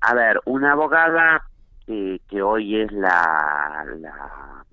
a 0.00 0.14
ver, 0.14 0.40
una 0.44 0.72
abogada 0.72 1.42
eh, 1.86 2.20
que 2.28 2.42
hoy 2.42 2.80
es 2.80 2.92
la, 2.92 3.84
la, 3.98 4.64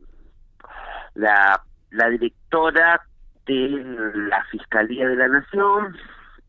la, 1.15 1.63
la 1.91 2.09
directora 2.09 3.01
de 3.45 3.69
la 4.29 4.43
Fiscalía 4.45 5.07
de 5.07 5.15
la 5.15 5.27
Nación, 5.27 5.95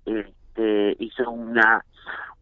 este, 0.04 0.96
hizo 0.98 1.30
una 1.30 1.84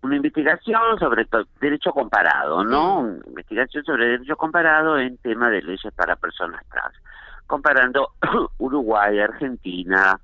una 0.03 0.17
investigación 0.17 0.99
sobre 0.99 1.27
derecho 1.61 1.93
comparado, 1.93 2.65
¿no? 2.65 3.01
Una 3.01 3.27
investigación 3.27 3.85
sobre 3.85 4.07
derecho 4.07 4.37
comparado 4.37 4.99
en 4.99 5.17
tema 5.19 5.51
de 5.51 5.63
leyes 5.63 5.93
para 5.95 6.17
personas 6.17 6.65
trans, 6.69 6.95
comparando 7.47 8.13
Uruguay, 8.59 9.19
Argentina, 9.19 10.21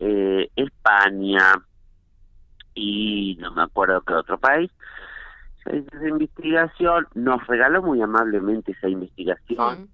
eh, 0.00 0.50
España 0.56 1.54
y 2.74 3.36
no 3.40 3.52
me 3.52 3.62
acuerdo 3.62 4.00
qué 4.00 4.14
otro 4.14 4.38
país. 4.38 4.70
Esa 5.66 6.08
investigación 6.08 7.06
nos 7.14 7.46
regaló 7.46 7.82
muy 7.82 8.00
amablemente 8.02 8.72
esa 8.72 8.88
investigación 8.88 9.88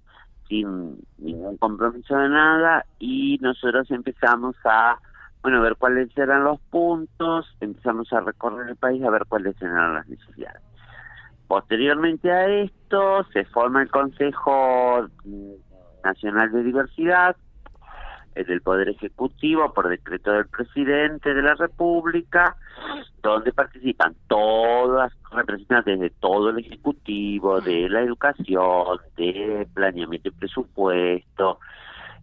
sin 0.47 0.97
ningún 1.19 1.57
compromiso 1.57 2.17
de 2.17 2.29
nada 2.29 2.85
y 2.97 3.37
nosotros 3.39 3.91
empezamos 3.91 4.55
a 4.65 4.97
bueno 5.41 5.61
ver 5.61 5.75
cuáles 5.75 6.15
eran 6.17 6.43
los 6.43 6.59
puntos. 6.69 7.47
Empezamos 7.59 8.11
a 8.13 8.21
recorrer 8.21 8.69
el 8.69 8.75
país 8.75 9.03
a 9.03 9.09
ver 9.09 9.23
cuáles 9.27 9.59
eran 9.61 9.93
las 9.93 10.07
necesidades. 10.07 10.61
Posteriormente 11.47 12.31
a 12.31 12.47
esto 12.47 13.23
se 13.33 13.45
forma 13.45 13.81
el 13.81 13.89
Consejo 13.89 15.07
Nacional 16.03 16.51
de 16.51 16.63
Diversidad 16.63 17.35
el 18.35 18.45
del 18.45 18.61
Poder 18.61 18.89
Ejecutivo 18.89 19.73
por 19.73 19.89
decreto 19.89 20.31
del 20.31 20.47
presidente 20.47 21.33
de 21.33 21.41
la 21.41 21.55
República, 21.55 22.55
donde 23.21 23.51
participan 23.51 24.15
todas 24.27 25.11
representantes 25.31 25.99
de 25.99 26.09
todo 26.09 26.49
el 26.49 26.59
Ejecutivo, 26.59 27.59
de 27.61 27.89
la 27.89 28.01
educación, 28.01 28.99
de 29.17 29.67
planeamiento 29.73 30.29
y 30.29 30.31
presupuesto, 30.31 31.59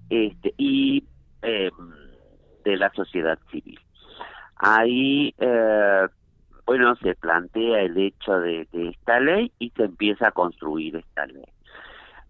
este, 0.08 0.54
y 0.56 1.04
eh, 1.42 1.70
de 2.66 2.76
la 2.76 2.90
sociedad 2.90 3.38
civil. 3.50 3.78
Ahí, 4.56 5.32
eh, 5.38 6.08
bueno, 6.66 6.96
se 6.96 7.14
plantea 7.14 7.82
el 7.82 7.96
hecho 7.96 8.40
de, 8.40 8.66
esta 8.72 9.20
ley 9.20 9.52
y 9.60 9.70
se 9.70 9.84
empieza 9.84 10.28
a 10.28 10.32
construir 10.32 10.96
esta 10.96 11.26
ley. 11.26 11.44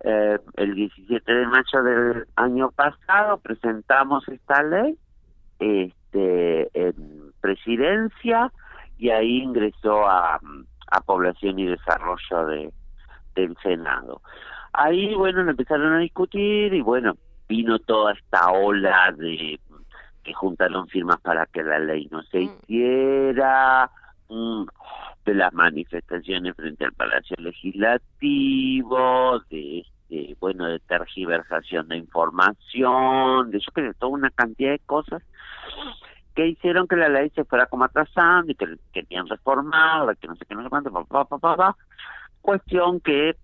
Eh, 0.04 0.38
el 0.56 0.74
17 0.74 1.32
de 1.32 1.46
mayo 1.46 1.82
del 1.82 2.26
año 2.36 2.70
pasado 2.70 3.38
presentamos 3.38 4.28
esta 4.28 4.62
ley 4.62 4.98
este, 5.58 6.68
en 6.74 7.32
presidencia 7.40 8.52
y 8.98 9.08
ahí 9.08 9.38
ingresó 9.38 10.06
a, 10.06 10.38
a 10.90 11.00
población 11.00 11.58
y 11.58 11.66
desarrollo 11.66 12.46
de, 12.46 12.72
del 13.34 13.56
Senado. 13.62 14.20
Ahí, 14.74 15.14
bueno, 15.14 15.48
empezaron 15.48 15.94
a 15.94 15.98
discutir 16.00 16.74
y 16.74 16.82
bueno, 16.82 17.16
vino 17.48 17.78
toda 17.78 18.12
esta 18.12 18.50
ola 18.50 19.12
de 19.16 19.58
que 20.26 20.34
juntaron 20.34 20.88
firmas 20.88 21.20
para 21.20 21.46
que 21.46 21.62
la 21.62 21.78
ley 21.78 22.08
no 22.10 22.22
se 22.24 22.42
hiciera, 22.42 23.88
mm, 24.28 24.64
de 25.24 25.34
las 25.34 25.54
manifestaciones 25.54 26.56
frente 26.56 26.84
al 26.84 26.92
Palacio 26.92 27.36
Legislativo, 27.38 29.38
de 29.50 29.80
este, 29.80 30.36
bueno, 30.40 30.66
de 30.66 30.80
tergiversación 30.80 31.88
de 31.88 31.98
información, 31.98 33.52
de 33.52 33.60
creo 33.72 33.94
toda 33.94 34.12
una 34.12 34.30
cantidad 34.30 34.72
de 34.72 34.80
cosas. 34.80 35.22
que 36.34 36.48
hicieron 36.48 36.86
que 36.86 36.96
la 36.96 37.08
ley 37.08 37.30
se 37.30 37.44
fuera 37.44 37.64
como 37.64 37.84
atrasando 37.84 38.52
y 38.52 38.56
que 38.56 38.66
querían 38.92 39.26
reformarla, 39.26 40.14
que 40.16 40.26
no 40.26 40.36
sé 40.36 40.44
qué, 40.44 40.54
no 40.54 40.64
sé 40.64 40.68
cuánto, 40.68 40.92
pa, 40.92 41.02
pa, 41.04 41.24
pa, 41.24 41.38
pa, 41.38 41.56
pa. 41.56 41.76
Cuestión 42.42 43.00
que 43.00 43.36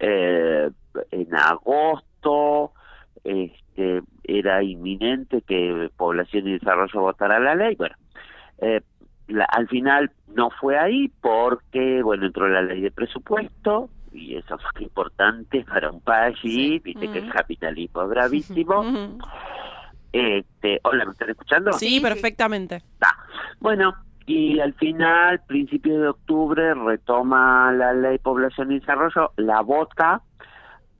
eh, 0.00 0.70
en 1.12 1.34
agosto 1.36 2.72
este, 3.26 4.02
era 4.24 4.62
inminente 4.62 5.42
que 5.42 5.90
Población 5.96 6.48
y 6.48 6.52
Desarrollo 6.54 7.00
votara 7.00 7.38
la 7.40 7.54
ley. 7.54 7.74
Bueno, 7.76 7.96
eh, 8.58 8.80
la- 9.28 9.44
al 9.46 9.68
final 9.68 10.10
no 10.34 10.50
fue 10.50 10.78
ahí 10.78 11.10
porque, 11.20 12.02
bueno, 12.02 12.26
entró 12.26 12.48
la 12.48 12.62
ley 12.62 12.80
de 12.80 12.90
presupuesto 12.90 13.90
y 14.12 14.36
eso 14.36 14.56
fue 14.58 14.82
importante 14.84 15.64
para 15.64 15.90
un 15.90 16.00
país, 16.00 16.82
viste 16.82 17.10
que 17.10 17.18
el 17.18 17.28
capitalismo 17.32 18.02
es 18.04 18.08
bravísimo. 18.08 18.84
Este, 20.12 20.80
hola, 20.84 21.04
¿me 21.04 21.10
están 21.12 21.28
escuchando? 21.28 21.72
Sí, 21.74 22.00
perfectamente. 22.00 22.82
Bueno, 23.60 23.94
y 24.24 24.58
al 24.60 24.72
final, 24.74 25.42
principios 25.46 26.00
de 26.00 26.08
octubre, 26.08 26.72
retoma 26.74 27.70
la 27.72 27.92
ley 27.92 28.16
Población 28.18 28.72
y 28.72 28.78
Desarrollo, 28.78 29.32
la 29.36 29.60
vota, 29.60 30.22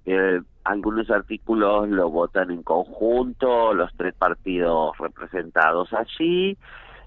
eh, 0.04 0.40
algunos 0.66 1.10
artículos 1.10 1.88
lo 1.88 2.10
votan 2.10 2.50
en 2.50 2.62
conjunto, 2.62 3.72
los 3.72 3.90
tres 3.96 4.14
partidos 4.14 4.96
representados 4.98 5.92
allí, 5.92 6.56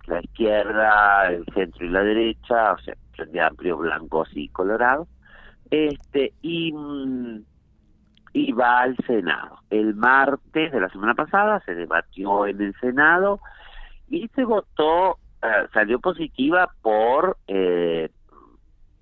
la 0.08 0.22
izquierda, 0.22 1.28
el 1.28 1.46
centro 1.54 1.86
y 1.86 1.90
la 1.90 2.04
derecha, 2.04 2.74
o 2.74 2.80
sea, 2.80 2.96
Frente 3.16 3.42
Amplio, 3.42 3.78
blancos 3.78 4.30
y 4.34 4.48
colorados, 4.50 5.08
este, 5.70 6.34
y, 6.42 6.72
mm, 6.72 7.44
y 8.34 8.52
va 8.54 8.82
al 8.82 8.96
Senado. 9.06 9.60
El 9.70 9.96
martes 9.96 10.72
de 10.72 10.80
la 10.80 10.90
semana 10.90 11.14
pasada 11.14 11.62
se 11.66 11.76
debatió 11.76 12.46
en 12.48 12.62
el 12.62 12.74
Senado 12.80 13.40
y 14.08 14.28
se 14.30 14.46
votó, 14.46 15.18
eh, 15.42 15.68
salió 15.74 16.00
positiva 16.00 16.70
por 16.82 17.38
eh, 17.48 18.10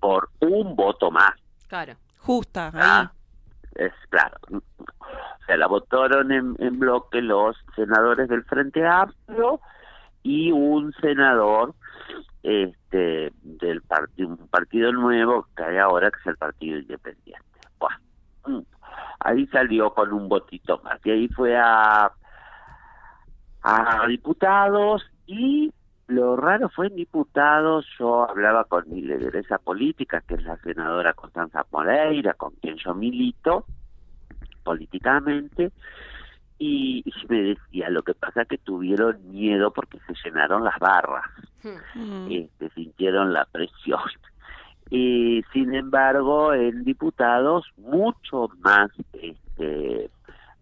por 0.00 0.30
un 0.40 0.76
voto 0.76 1.10
más. 1.10 1.32
Claro. 1.68 1.94
Justa, 2.18 2.68
ahí. 2.68 2.80
Ah, 2.82 3.12
es 3.78 3.92
claro. 4.10 4.36
O 4.50 5.44
sea, 5.46 5.56
la 5.56 5.66
votaron 5.66 6.30
en, 6.32 6.78
bloque 6.78 7.22
los 7.22 7.56
senadores 7.74 8.28
del 8.28 8.44
Frente 8.44 8.86
Amplio 8.86 9.60
y 10.22 10.52
un 10.52 10.92
senador 11.00 11.74
este 12.42 13.32
del 13.42 13.82
partido 13.82 14.28
un 14.28 14.48
partido 14.48 14.92
nuevo 14.92 15.46
que 15.56 15.64
hay 15.64 15.76
ahora 15.78 16.10
que 16.10 16.18
es 16.20 16.26
el 16.26 16.36
Partido 16.36 16.78
Independiente. 16.78 17.44
Buah. 17.78 17.98
Mm. 18.46 18.62
Ahí 19.20 19.46
salió 19.46 19.94
con 19.94 20.12
un 20.12 20.28
votito 20.28 20.80
más 20.84 21.00
y 21.04 21.10
ahí 21.10 21.28
fue 21.28 21.56
a 21.56 22.12
a 23.62 24.06
diputados 24.06 25.02
y 25.26 25.72
lo 26.08 26.36
raro 26.36 26.70
fue 26.70 26.86
en 26.86 26.96
diputados, 26.96 27.86
yo 27.98 28.28
hablaba 28.28 28.64
con 28.64 28.88
mi 28.88 29.02
lideresa 29.02 29.58
política, 29.58 30.22
que 30.26 30.34
es 30.34 30.42
la 30.42 30.56
senadora 30.56 31.12
Constanza 31.12 31.66
Moreira, 31.70 32.32
con 32.32 32.52
quien 32.54 32.76
yo 32.76 32.94
milito 32.94 33.66
políticamente, 34.64 35.70
y, 36.58 37.02
y 37.04 37.26
me 37.28 37.42
decía, 37.42 37.90
lo 37.90 38.02
que 38.02 38.14
pasa 38.14 38.42
es 38.42 38.48
que 38.48 38.58
tuvieron 38.58 39.30
miedo 39.30 39.70
porque 39.70 39.98
se 40.06 40.14
llenaron 40.24 40.64
las 40.64 40.78
barras, 40.78 41.26
este, 42.30 42.70
sintieron 42.70 43.34
la 43.34 43.44
presión. 43.44 44.00
Y 44.90 45.44
sin 45.52 45.74
embargo, 45.74 46.54
en 46.54 46.84
diputados, 46.84 47.66
mucho 47.76 48.48
más 48.60 48.90
este, 49.12 50.10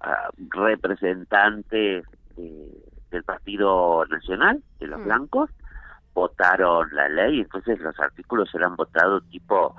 ah, 0.01 0.29
representantes 0.51 2.05
eh, 2.37 2.83
del 3.11 3.23
Partido 3.25 4.05
Nacional, 4.07 4.63
de 4.79 4.87
los 4.87 5.03
blancos, 5.05 5.51
votaron 6.15 6.89
la 6.93 7.09
ley, 7.09 7.41
entonces 7.41 7.79
los 7.81 7.99
artículos 8.01 8.55
eran 8.55 8.77
votados 8.77 9.23
tipo 9.31 9.77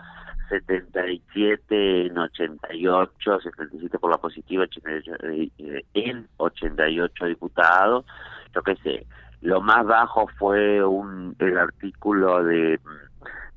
77 0.50 2.08
en 2.08 2.18
88, 2.18 3.40
77 3.42 4.00
por 4.00 4.12
la 4.12 4.18
positiva, 4.18 4.64
88, 4.64 5.14
eh, 5.24 5.50
eh, 5.58 5.86
en 5.94 6.28
88 6.38 7.26
diputados, 7.26 8.06
yo 8.54 8.64
qué 8.64 8.76
sé, 8.78 9.08
lo 9.42 9.62
más 9.62 9.86
bajo 9.86 10.28
fue 10.38 10.84
un 10.84 11.36
el 11.40 11.58
artículo 11.58 12.44
de 12.44 12.80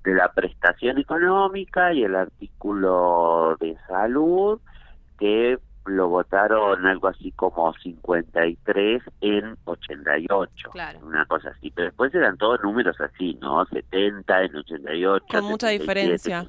de 0.05 0.15
la 0.15 0.33
prestación 0.33 0.99
económica 0.99 1.93
y 1.93 2.05
el 2.05 2.17
artículo 2.17 3.57
de 3.61 3.77
salud 3.87 4.61
que 5.19 5.59
lo 5.97 6.09
votaron 6.09 6.87
algo 6.87 7.09
así 7.09 7.33
como 7.33 7.73
53 7.75 9.03
en 9.21 9.57
88, 9.65 10.71
Claro. 10.71 10.99
una 11.03 11.25
cosa 11.27 11.51
así, 11.51 11.71
pero 11.71 11.87
después 11.87 12.15
eran 12.15 12.37
todos 12.37 12.61
números 12.63 13.01
así, 13.01 13.39
¿no? 13.41 13.65
70 13.67 14.43
en 14.43 14.57
88. 14.57 15.27
Con 15.31 15.45
mucha 15.45 15.69
77, 15.69 15.79
diferencia. 15.83 16.47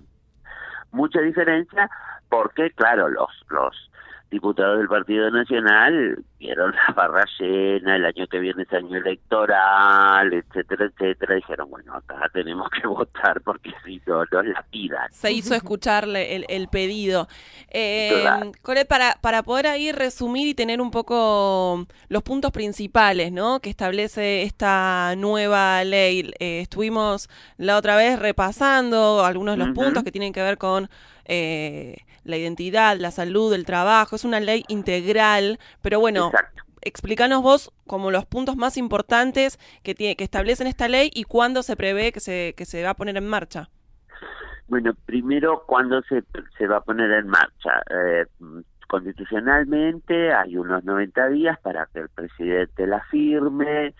Mucha 0.91 1.21
diferencia 1.21 1.89
porque, 2.29 2.71
claro, 2.71 3.07
los 3.09 3.29
los 3.49 3.90
diputados 4.31 4.79
del 4.79 4.87
Partido 4.87 5.29
Nacional 5.29 6.23
vieron 6.39 6.73
la 6.73 6.93
barra 6.93 7.25
llena, 7.37 7.97
el 7.97 8.05
año 8.05 8.25
que 8.27 8.39
viene 8.39 8.63
es 8.63 8.73
año 8.73 8.97
electoral, 8.97 10.33
etcétera, 10.33 10.85
etcétera, 10.85 11.35
dijeron, 11.35 11.69
bueno, 11.69 11.93
acá 11.93 12.29
tenemos 12.33 12.67
que 12.69 12.87
votar 12.87 13.41
porque 13.41 13.71
si 13.85 14.01
no, 14.07 14.23
nos 14.31 14.45
la 14.45 14.65
pidan. 14.71 15.11
Se 15.11 15.31
hizo 15.31 15.53
escucharle 15.53 16.35
el, 16.35 16.45
el 16.49 16.67
pedido. 16.69 17.27
Eh, 17.69 18.21
Claro. 18.21 18.51
Para, 18.87 19.17
para 19.21 19.43
poder 19.43 19.67
ahí 19.67 19.91
resumir 19.91 20.47
y 20.47 20.53
tener 20.53 20.81
un 20.81 20.91
poco 20.91 21.85
los 22.07 22.23
puntos 22.23 22.51
principales 22.51 23.31
¿no? 23.31 23.59
que 23.59 23.69
establece 23.69 24.43
esta 24.43 25.13
nueva 25.17 25.83
ley, 25.83 26.31
eh, 26.39 26.61
estuvimos 26.61 27.29
la 27.57 27.77
otra 27.77 27.95
vez 27.95 28.17
repasando 28.19 29.25
algunos 29.25 29.57
de 29.57 29.65
los 29.65 29.75
puntos 29.75 30.03
que 30.03 30.11
tienen 30.11 30.33
que 30.33 30.41
ver 30.41 30.57
con 30.57 30.89
eh, 31.25 31.97
la 32.23 32.37
identidad, 32.37 32.97
la 32.97 33.11
salud, 33.11 33.53
el 33.53 33.65
trabajo. 33.65 34.15
Es 34.15 34.25
una 34.25 34.39
ley 34.39 34.63
integral, 34.67 35.59
pero 35.81 35.99
bueno, 35.99 36.31
explícanos 36.81 37.41
vos 37.41 37.71
como 37.87 38.11
los 38.11 38.25
puntos 38.25 38.55
más 38.57 38.77
importantes 38.77 39.59
que, 39.83 39.95
tiene, 39.95 40.15
que 40.15 40.23
establecen 40.23 40.67
esta 40.67 40.87
ley 40.87 41.11
y 41.13 41.23
cuándo 41.23 41.63
se 41.63 41.75
prevé 41.75 42.11
que 42.11 42.19
se, 42.19 42.53
que 42.57 42.65
se 42.65 42.83
va 42.83 42.91
a 42.91 42.95
poner 42.95 43.17
en 43.17 43.27
marcha. 43.27 43.69
Bueno, 44.67 44.93
primero, 45.05 45.63
¿cuándo 45.67 46.01
se, 46.03 46.23
se 46.57 46.67
va 46.67 46.77
a 46.77 46.81
poner 46.81 47.11
en 47.11 47.27
marcha? 47.27 47.81
Eh, 47.89 48.25
constitucionalmente 48.87 50.33
hay 50.33 50.57
unos 50.57 50.83
90 50.83 51.27
días 51.29 51.59
para 51.59 51.87
que 51.93 51.99
el 51.99 52.09
presidente 52.09 52.87
la 52.87 53.01
firme, 53.05 53.93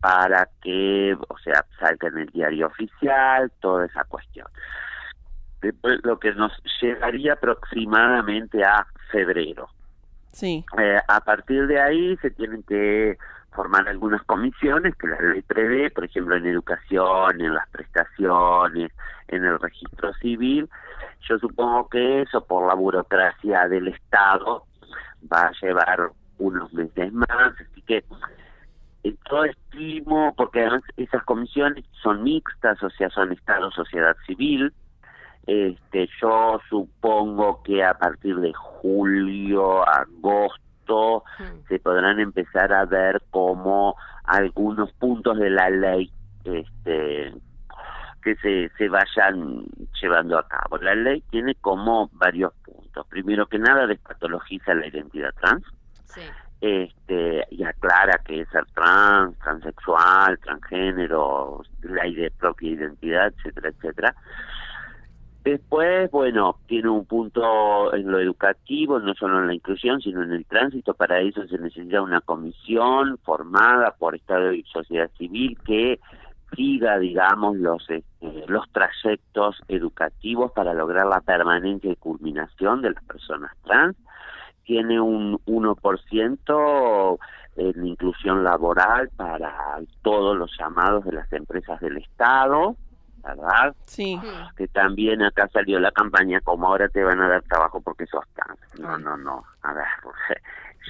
para 0.00 0.48
que, 0.62 1.14
o 1.28 1.38
sea, 1.38 1.64
salga 1.78 2.08
en 2.08 2.18
el 2.18 2.26
diario 2.28 2.66
oficial, 2.66 3.52
toda 3.60 3.86
esa 3.86 4.04
cuestión. 4.04 4.46
Después, 5.60 6.00
lo 6.04 6.18
que 6.18 6.32
nos 6.32 6.52
llegaría 6.80 7.34
aproximadamente 7.34 8.64
a 8.64 8.86
febrero. 9.10 9.68
Sí. 10.32 10.64
Eh, 10.78 10.98
a 11.06 11.20
partir 11.20 11.66
de 11.66 11.80
ahí 11.80 12.16
se 12.18 12.30
tienen 12.30 12.62
que 12.62 13.18
formar 13.52 13.88
algunas 13.88 14.22
comisiones 14.24 14.94
que 14.94 15.08
la 15.08 15.20
ley 15.20 15.42
prevé, 15.42 15.90
por 15.90 16.04
ejemplo, 16.04 16.36
en 16.36 16.46
educación, 16.46 17.40
en 17.40 17.54
las 17.54 17.68
prestaciones, 17.70 18.92
en 19.28 19.44
el 19.44 19.58
registro 19.58 20.14
civil. 20.14 20.68
Yo 21.28 21.38
supongo 21.38 21.88
que 21.88 22.22
eso, 22.22 22.44
por 22.44 22.66
la 22.68 22.74
burocracia 22.74 23.68
del 23.68 23.88
Estado, 23.88 24.64
va 25.30 25.42
a 25.42 25.52
llevar 25.60 26.10
unos 26.38 26.72
meses 26.72 27.12
más, 27.12 27.28
así 27.30 27.82
que 27.82 28.04
yo 29.02 29.44
estimo, 29.44 30.34
porque 30.36 30.60
además 30.60 30.82
esas 30.96 31.24
comisiones 31.24 31.84
son 32.02 32.22
mixtas, 32.22 32.82
o 32.82 32.90
sea, 32.90 33.08
son 33.10 33.32
Estado, 33.32 33.70
sociedad 33.70 34.16
civil, 34.26 34.72
este, 35.50 36.08
yo 36.22 36.60
supongo 36.68 37.60
que 37.64 37.82
a 37.82 37.94
partir 37.94 38.36
de 38.36 38.52
julio, 38.52 39.82
agosto, 39.84 41.24
se 41.66 41.80
podrán 41.80 42.20
empezar 42.20 42.72
a 42.72 42.84
ver 42.84 43.20
como 43.30 43.96
algunos 44.22 44.92
puntos 44.92 45.38
de 45.38 45.50
la 45.50 45.68
ley 45.68 46.12
este, 46.44 47.34
que 48.22 48.36
se, 48.36 48.70
se 48.78 48.88
vayan 48.88 49.64
llevando 50.00 50.38
a 50.38 50.46
cabo. 50.46 50.78
La 50.78 50.94
ley 50.94 51.20
tiene 51.30 51.56
como 51.56 52.10
varios 52.12 52.52
puntos. 52.64 53.04
Primero 53.08 53.46
que 53.46 53.58
nada, 53.58 53.88
despatologiza 53.88 54.72
la 54.74 54.86
identidad 54.86 55.34
trans 55.40 55.64
este 56.60 57.46
y 57.50 57.64
aclara 57.64 58.20
que 58.24 58.42
es 58.42 58.48
ser 58.50 58.66
trans, 58.74 59.36
transexual, 59.38 60.38
transgénero, 60.38 61.62
la 61.82 62.02
propia 62.38 62.70
identidad, 62.70 63.32
etcétera, 63.36 63.70
etcétera. 63.70 64.14
Después, 65.44 66.10
bueno, 66.10 66.56
tiene 66.66 66.90
un 66.90 67.06
punto 67.06 67.94
en 67.94 68.10
lo 68.10 68.20
educativo, 68.20 68.98
no 68.98 69.14
solo 69.14 69.40
en 69.40 69.46
la 69.46 69.54
inclusión, 69.54 70.00
sino 70.02 70.22
en 70.22 70.32
el 70.32 70.44
tránsito. 70.44 70.92
Para 70.92 71.20
eso 71.20 71.46
se 71.46 71.56
necesita 71.58 72.02
una 72.02 72.20
comisión 72.20 73.16
formada 73.22 73.94
por 73.98 74.14
Estado 74.14 74.52
y 74.52 74.62
sociedad 74.64 75.10
civil 75.16 75.56
que 75.64 75.98
siga, 76.54 76.98
digamos, 76.98 77.56
los 77.56 77.88
este, 77.88 78.44
los 78.48 78.70
trayectos 78.70 79.56
educativos 79.68 80.52
para 80.52 80.74
lograr 80.74 81.06
la 81.06 81.22
permanencia 81.22 81.90
y 81.90 81.96
culminación 81.96 82.82
de 82.82 82.90
las 82.90 83.04
personas 83.04 83.52
trans. 83.64 83.96
Tiene 84.64 85.00
un 85.00 85.38
1% 85.46 87.18
en 87.56 87.86
inclusión 87.86 88.44
laboral 88.44 89.08
para 89.16 89.78
todos 90.02 90.36
los 90.36 90.50
llamados 90.58 91.04
de 91.04 91.12
las 91.12 91.32
empresas 91.32 91.80
del 91.80 91.96
Estado, 91.96 92.76
¿verdad? 93.22 93.74
Sí. 93.86 94.20
Que 94.56 94.68
también 94.68 95.22
acá 95.22 95.48
salió 95.52 95.78
la 95.80 95.90
campaña 95.92 96.40
como 96.40 96.66
ahora 96.68 96.88
te 96.88 97.02
van 97.04 97.20
a 97.20 97.28
dar 97.28 97.42
trabajo 97.42 97.80
porque 97.80 98.06
sos 98.06 98.24
trans. 98.34 98.58
No, 98.78 98.98
no, 98.98 99.16
no. 99.16 99.44
A 99.62 99.72
ver, 99.72 99.86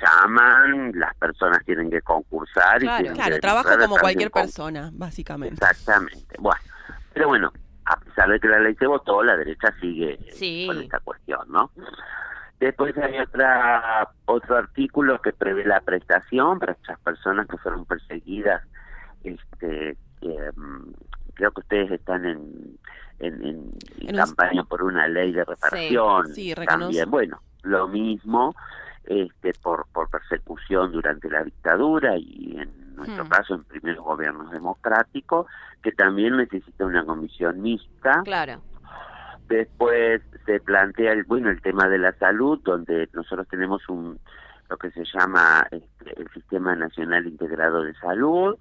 llaman, 0.00 0.92
las 0.94 1.14
personas 1.16 1.64
tienen 1.64 1.90
que 1.90 2.00
concursar 2.02 2.82
y 2.82 2.86
Claro, 2.86 2.98
tienen 3.02 3.16
claro, 3.16 3.34
que 3.34 3.40
trabajo 3.40 3.68
como 3.78 3.96
cualquier 3.98 4.30
persona, 4.30 4.90
básicamente. 4.92 5.54
Exactamente. 5.54 6.36
Bueno, 6.38 6.60
pero 7.12 7.28
bueno, 7.28 7.52
a 7.84 7.96
pesar 7.96 8.28
de 8.30 8.40
que 8.40 8.48
la 8.48 8.60
ley 8.60 8.74
se 8.76 8.86
votó, 8.86 9.22
la 9.22 9.36
derecha 9.36 9.72
sigue 9.80 10.18
Sí. 10.32 10.64
con 10.66 10.78
esta 10.80 11.00
cuestión, 11.00 11.40
¿no? 11.50 11.70
Después 12.60 12.96
hay 12.98 13.18
otra, 13.18 14.10
otro 14.26 14.56
artículo 14.58 15.20
que 15.22 15.32
prevé 15.32 15.64
la 15.64 15.80
prestación 15.80 16.58
para 16.58 16.72
estas 16.72 16.98
personas 17.00 17.46
que 17.48 17.56
fueron 17.56 17.86
perseguidas. 17.86 18.62
Este, 19.24 19.96
mm, 20.54 20.90
creo 21.32 21.50
que 21.52 21.60
ustedes 21.60 21.90
están 21.90 22.24
en, 22.24 22.78
en, 23.18 23.72
campaña 24.16 24.64
por 24.64 24.82
una 24.82 25.06
ley 25.08 25.32
de 25.32 25.44
reparación. 25.44 26.28
sí, 26.34 26.54
reconozco. 26.54 26.84
también, 26.86 27.10
bueno, 27.10 27.40
lo 27.62 27.88
mismo 27.88 28.54
este, 29.04 29.52
por, 29.62 29.86
por 29.92 30.08
persecución 30.10 30.92
durante 30.92 31.28
la 31.28 31.42
dictadura 31.42 32.16
y 32.16 32.56
en 32.58 32.94
nuestro 32.94 33.24
Hmm. 33.24 33.28
caso 33.28 33.54
en 33.54 33.64
primeros 33.64 34.04
gobiernos 34.04 34.50
democráticos, 34.50 35.46
que 35.82 35.92
también 35.92 36.36
necesita 36.36 36.84
una 36.84 37.04
comisión 37.04 37.60
mixta. 37.62 38.22
Claro. 38.24 38.60
Después 39.48 40.22
se 40.46 40.60
plantea 40.60 41.12
el 41.12 41.24
bueno 41.24 41.50
el 41.50 41.60
tema 41.60 41.88
de 41.88 41.98
la 41.98 42.12
salud, 42.12 42.60
donde 42.62 43.08
nosotros 43.12 43.48
tenemos 43.48 43.88
un 43.88 44.20
lo 44.68 44.76
que 44.76 44.90
se 44.92 45.04
llama 45.04 45.66
este, 45.72 46.20
el 46.20 46.28
Sistema 46.30 46.76
Nacional 46.76 47.26
Integrado 47.26 47.82
de 47.82 47.94
Salud, 47.94 48.56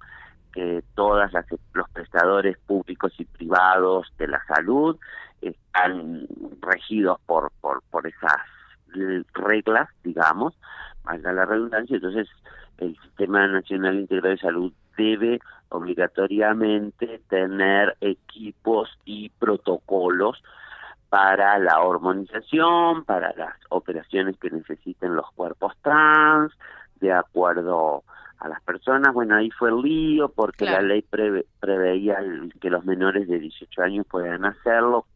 que 0.52 0.82
todas 0.94 1.32
las 1.32 1.46
los 1.74 1.88
prestadores 1.90 2.58
públicos 2.58 3.12
y 3.18 3.24
privados 3.24 4.12
de 4.18 4.28
la 4.28 4.44
salud 4.46 4.96
están 5.40 6.26
regidos 6.60 7.18
por 7.26 7.50
por 7.60 7.82
por 7.90 8.06
esas 8.06 8.36
reglas, 9.34 9.88
digamos, 10.02 10.54
valga 11.04 11.32
la 11.32 11.44
redundancia, 11.44 11.96
entonces 11.96 12.28
el 12.78 12.96
Sistema 13.02 13.46
Nacional 13.46 14.00
Integrado 14.00 14.34
de 14.34 14.40
Salud 14.40 14.72
debe 14.96 15.40
obligatoriamente 15.68 17.20
tener 17.28 17.96
equipos 18.00 18.88
y 19.04 19.28
protocolos 19.30 20.42
para 21.08 21.58
la 21.58 21.80
hormonización, 21.80 23.04
para 23.04 23.32
las 23.34 23.54
operaciones 23.68 24.36
que 24.38 24.50
necesiten 24.50 25.14
los 25.14 25.30
cuerpos 25.32 25.74
trans, 25.82 26.52
de 27.00 27.12
acuerdo 27.12 28.04
a 28.40 28.48
las 28.48 28.60
personas. 28.62 29.12
Bueno, 29.14 29.36
ahí 29.36 29.50
fue 29.50 29.70
el 29.70 29.80
lío 29.82 30.28
porque 30.30 30.64
Claro. 30.64 30.82
la 30.82 30.88
ley 30.88 31.02
preve- 31.08 31.46
preveía 31.60 32.18
que 32.60 32.70
los 32.70 32.84
menores 32.84 33.28
de 33.28 33.38
18 33.38 33.82
años 33.82 34.06
puedan 34.10 34.44
hacerlo. 34.44 35.06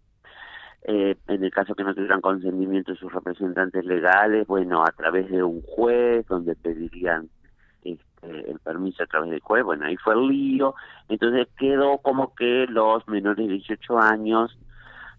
Eh, 0.86 1.16
en 1.28 1.42
el 1.42 1.50
caso 1.50 1.74
que 1.74 1.82
no 1.82 1.94
tuvieran 1.94 2.20
consentimiento 2.20 2.92
de 2.92 2.98
sus 2.98 3.10
representantes 3.12 3.84
legales, 3.86 4.46
bueno, 4.46 4.82
a 4.84 4.92
través 4.92 5.30
de 5.30 5.42
un 5.42 5.62
juez, 5.62 6.26
donde 6.26 6.54
pedirían 6.56 7.30
este, 7.82 8.50
el 8.50 8.58
permiso 8.60 9.02
a 9.02 9.06
través 9.06 9.30
del 9.30 9.40
juez, 9.40 9.64
bueno, 9.64 9.86
ahí 9.86 9.96
fue 9.96 10.12
el 10.14 10.28
lío. 10.28 10.74
Entonces 11.08 11.48
quedó 11.58 11.98
como 11.98 12.34
que 12.34 12.66
los 12.68 13.06
menores 13.08 13.46
de 13.46 13.52
18 13.54 13.98
años 13.98 14.58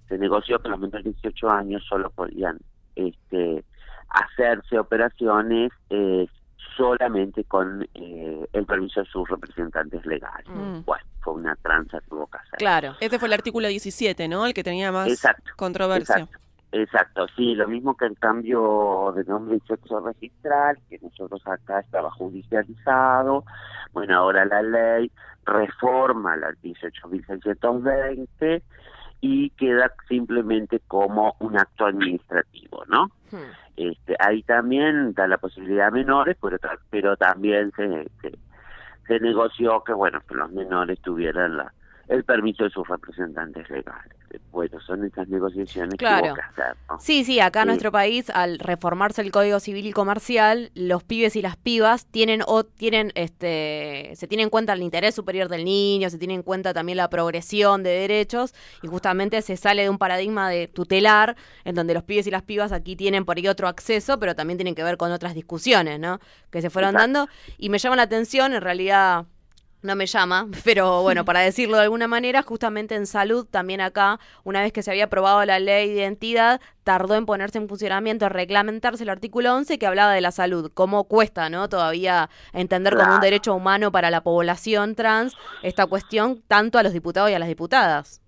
se 0.07 0.19
negoció 0.19 0.59
que 0.59 0.69
los 0.69 0.79
menores 0.79 1.03
de 1.03 1.11
18 1.13 1.49
años 1.49 1.83
solo 1.89 2.11
podían 2.11 2.59
este, 2.95 3.63
hacerse 4.09 4.77
operaciones 4.77 5.71
eh, 5.89 6.27
solamente 6.75 7.43
con 7.45 7.87
eh, 7.93 8.47
el 8.53 8.65
permiso 8.65 9.01
de 9.01 9.05
sus 9.07 9.27
representantes 9.29 10.05
legales. 10.05 10.47
Mm. 10.47 10.81
Bueno, 10.85 11.03
fue 11.21 11.33
una 11.33 11.55
tranza 11.55 11.99
que 12.01 12.13
hubo 12.13 12.27
que 12.27 12.37
hacer. 12.37 12.57
Claro. 12.57 12.95
Ese 12.99 13.19
fue 13.19 13.27
el 13.27 13.33
artículo 13.33 13.67
17, 13.67 14.27
¿no? 14.27 14.45
El 14.45 14.53
que 14.53 14.63
tenía 14.63 14.91
más 14.91 15.07
Exacto, 15.07 15.51
controversia. 15.55 16.17
Exacto, 16.17 16.39
exacto, 16.71 17.27
sí, 17.35 17.55
lo 17.55 17.67
mismo 17.67 17.95
que 17.95 18.05
el 18.05 18.17
cambio 18.17 19.13
de 19.15 19.23
nombre 19.23 19.57
y 19.57 19.67
sexo 19.67 19.99
registral, 19.99 20.77
que 20.89 20.99
nosotros 20.99 21.41
acá 21.45 21.79
estaba 21.79 22.11
judicializado. 22.11 23.43
Bueno, 23.93 24.17
ahora 24.17 24.45
la 24.45 24.61
ley 24.61 25.11
reforma 25.45 26.35
la 26.35 26.49
18.620 26.63 28.61
y 29.21 29.49
queda 29.51 29.91
simplemente 30.07 30.81
como 30.87 31.35
un 31.39 31.57
acto 31.57 31.85
administrativo, 31.85 32.83
¿no? 32.87 33.09
Este, 33.75 34.15
ahí 34.19 34.43
también 34.43 35.13
da 35.13 35.27
la 35.27 35.37
posibilidad 35.37 35.87
a 35.87 35.91
menores, 35.91 36.37
pero, 36.41 36.57
pero 36.89 37.17
también 37.17 37.71
se, 37.75 38.07
se, 38.21 38.37
se 39.07 39.19
negoció 39.19 39.83
que, 39.83 39.93
bueno, 39.93 40.21
que 40.27 40.35
los 40.35 40.51
menores 40.51 40.99
tuvieran 41.01 41.57
la, 41.57 41.73
el 42.07 42.23
permiso 42.23 42.63
de 42.63 42.69
sus 42.69 42.87
representantes 42.87 43.69
legales. 43.69 44.15
Bueno, 44.51 44.79
son 44.81 45.03
esas 45.05 45.27
negociaciones 45.27 45.91
que 45.91 45.97
Claro. 45.97 46.33
que 46.33 46.41
hacer, 46.41 46.75
¿no? 46.89 46.99
Sí, 46.99 47.23
sí, 47.23 47.39
acá 47.39 47.61
en 47.61 47.65
Sí. 47.65 47.67
nuestro 47.67 47.91
país, 47.91 48.29
al 48.29 48.59
reformarse 48.59 49.21
el 49.21 49.31
Código 49.31 49.59
Civil 49.59 49.85
y 49.85 49.91
Comercial, 49.91 50.71
los 50.75 51.03
pibes 51.03 51.35
y 51.35 51.41
las 51.41 51.57
pibas 51.57 52.05
tienen 52.07 52.41
o 52.45 52.63
tienen 52.65 53.11
este 53.15 54.11
se 54.15 54.27
tiene 54.27 54.43
en 54.43 54.49
cuenta 54.49 54.73
el 54.73 54.81
interés 54.81 55.15
superior 55.15 55.49
del 55.49 55.65
niño, 55.65 56.09
se 56.09 56.17
tiene 56.17 56.33
en 56.33 56.43
cuenta 56.43 56.73
también 56.73 56.97
la 56.97 57.09
progresión 57.09 57.83
de 57.83 57.89
derechos 57.91 58.53
y 58.81 58.87
justamente 58.87 59.41
se 59.41 59.57
sale 59.57 59.83
de 59.83 59.89
un 59.89 59.97
paradigma 59.97 60.49
de 60.49 60.67
tutelar 60.67 61.35
en 61.63 61.75
donde 61.75 61.93
los 61.93 62.03
pibes 62.03 62.27
y 62.27 62.31
las 62.31 62.43
pibas 62.43 62.71
aquí 62.71 62.95
tienen 62.95 63.25
por 63.25 63.37
ahí 63.37 63.47
otro 63.47 63.67
acceso, 63.67 64.19
pero 64.19 64.35
también 64.35 64.57
tienen 64.57 64.75
que 64.75 64.83
ver 64.83 64.97
con 64.97 65.11
otras 65.11 65.33
discusiones, 65.33 65.99
¿no? 65.99 66.19
Que 66.51 66.61
se 66.61 66.69
fueron 66.69 66.91
Exacto. 66.95 67.13
dando 67.19 67.31
y 67.57 67.69
me 67.69 67.77
llama 67.79 67.95
la 67.95 68.03
atención, 68.03 68.53
en 68.53 68.61
realidad 68.61 69.25
no 69.85 69.95
me 69.95 70.05
llama, 70.05 70.47
pero 70.63 71.01
bueno, 71.01 71.25
para 71.25 71.39
decirlo 71.41 71.77
de 71.77 71.83
alguna 71.83 72.07
manera, 72.07 72.41
justamente 72.41 72.95
en 72.95 73.05
salud, 73.07 73.45
también 73.49 73.81
acá, 73.81 74.19
una 74.43 74.61
vez 74.61 74.73
que 74.73 74.83
se 74.83 74.91
había 74.91 75.05
aprobado 75.05 75.43
la 75.45 75.59
ley 75.59 75.89
de 75.89 75.95
identidad, 76.01 76.59
tardó 76.83 77.15
en 77.15 77.25
ponerse 77.25 77.57
en 77.57 77.67
funcionamiento, 77.67 78.25
en 78.25 78.31
reglamentarse 78.31 79.03
el 79.03 79.09
artículo 79.09 79.53
11 79.55 79.79
que 79.79 79.87
hablaba 79.87 80.13
de 80.13 80.21
la 80.21 80.31
salud, 80.31 80.71
cómo 80.73 81.05
cuesta, 81.05 81.49
¿no? 81.49 81.69
Todavía 81.69 82.29
entender 82.53 82.95
como 82.95 83.15
un 83.15 83.21
derecho 83.21 83.55
humano 83.55 83.91
para 83.91 84.11
la 84.11 84.21
población 84.21 84.95
trans 84.95 85.35
esta 85.63 85.85
cuestión 85.87 86.43
tanto 86.47 86.77
a 86.77 86.83
los 86.83 86.93
diputados 86.93 87.29
y 87.31 87.33
a 87.33 87.39
las 87.39 87.47
diputadas. 87.47 88.21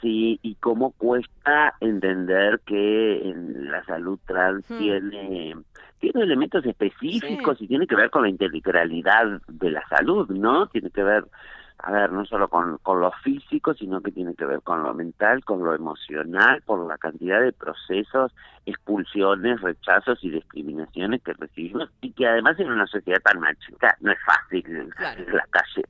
Sí, 0.00 0.40
y 0.42 0.56
cómo 0.56 0.90
cuesta 0.90 1.74
entender 1.80 2.60
que 2.66 3.20
en 3.30 3.70
la 3.70 3.84
salud 3.84 4.18
trans 4.26 4.64
Hmm. 4.68 4.78
tiene, 4.78 5.54
tiene 6.02 6.24
elementos 6.24 6.66
específicos 6.66 7.62
y 7.62 7.68
tiene 7.68 7.86
que 7.86 7.94
ver 7.94 8.10
con 8.10 8.22
la 8.22 8.28
integralidad 8.28 9.40
de 9.46 9.70
la 9.70 9.86
salud, 9.86 10.28
¿no? 10.30 10.66
Tiene 10.66 10.90
que 10.90 11.04
ver, 11.04 11.24
a 11.78 11.92
ver, 11.92 12.10
no 12.10 12.26
solo 12.26 12.48
con, 12.48 12.78
con 12.78 13.00
lo 13.00 13.12
físico, 13.22 13.72
sino 13.74 14.00
que 14.00 14.10
tiene 14.10 14.34
que 14.34 14.44
ver 14.44 14.62
con 14.62 14.82
lo 14.82 14.92
mental, 14.94 15.44
con 15.44 15.62
lo 15.62 15.72
emocional, 15.72 16.60
por 16.66 16.84
la 16.88 16.98
cantidad 16.98 17.40
de 17.40 17.52
procesos, 17.52 18.34
expulsiones, 18.66 19.60
rechazos 19.60 20.18
y 20.24 20.30
discriminaciones 20.30 21.22
que 21.22 21.34
recibimos 21.34 21.88
y 22.00 22.10
que 22.10 22.26
además 22.26 22.58
en 22.58 22.72
una 22.72 22.88
sociedad 22.88 23.22
tan 23.22 23.38
machista 23.38 23.96
no 24.00 24.10
es 24.10 24.18
fácil 24.26 24.64
salir 24.98 25.30
a 25.30 25.34
la 25.34 25.46
calle 25.50 25.84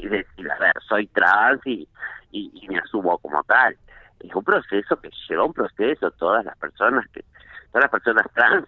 y 0.00 0.08
decir, 0.08 0.50
a 0.50 0.58
ver, 0.58 0.74
soy 0.88 1.06
trans 1.06 1.64
y, 1.68 1.86
y, 2.32 2.50
y 2.52 2.68
me 2.68 2.80
asumo 2.80 3.16
como 3.18 3.44
tal. 3.44 3.76
Es 4.18 4.34
un 4.34 4.42
proceso 4.42 5.00
que 5.00 5.10
lleva 5.28 5.44
un 5.44 5.52
proceso, 5.52 6.10
todas 6.10 6.44
las 6.44 6.58
personas 6.58 7.06
que, 7.12 7.24
todas 7.70 7.84
las 7.84 7.90
personas 7.92 8.26
trans 8.34 8.66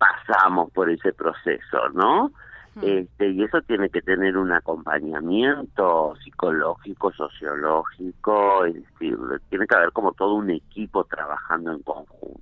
pasamos 0.00 0.70
por 0.72 0.90
ese 0.90 1.12
proceso, 1.12 1.88
¿no? 1.92 2.32
Este, 2.82 3.28
y 3.28 3.42
eso 3.42 3.60
tiene 3.62 3.90
que 3.90 4.00
tener 4.00 4.38
un 4.38 4.52
acompañamiento 4.52 6.14
psicológico, 6.24 7.12
sociológico, 7.12 8.64
es 8.64 8.74
decir, 8.74 9.18
tiene 9.50 9.66
que 9.66 9.74
haber 9.76 9.92
como 9.92 10.12
todo 10.12 10.34
un 10.34 10.50
equipo 10.50 11.04
trabajando 11.04 11.72
en 11.72 11.82
conjunto. 11.82 12.40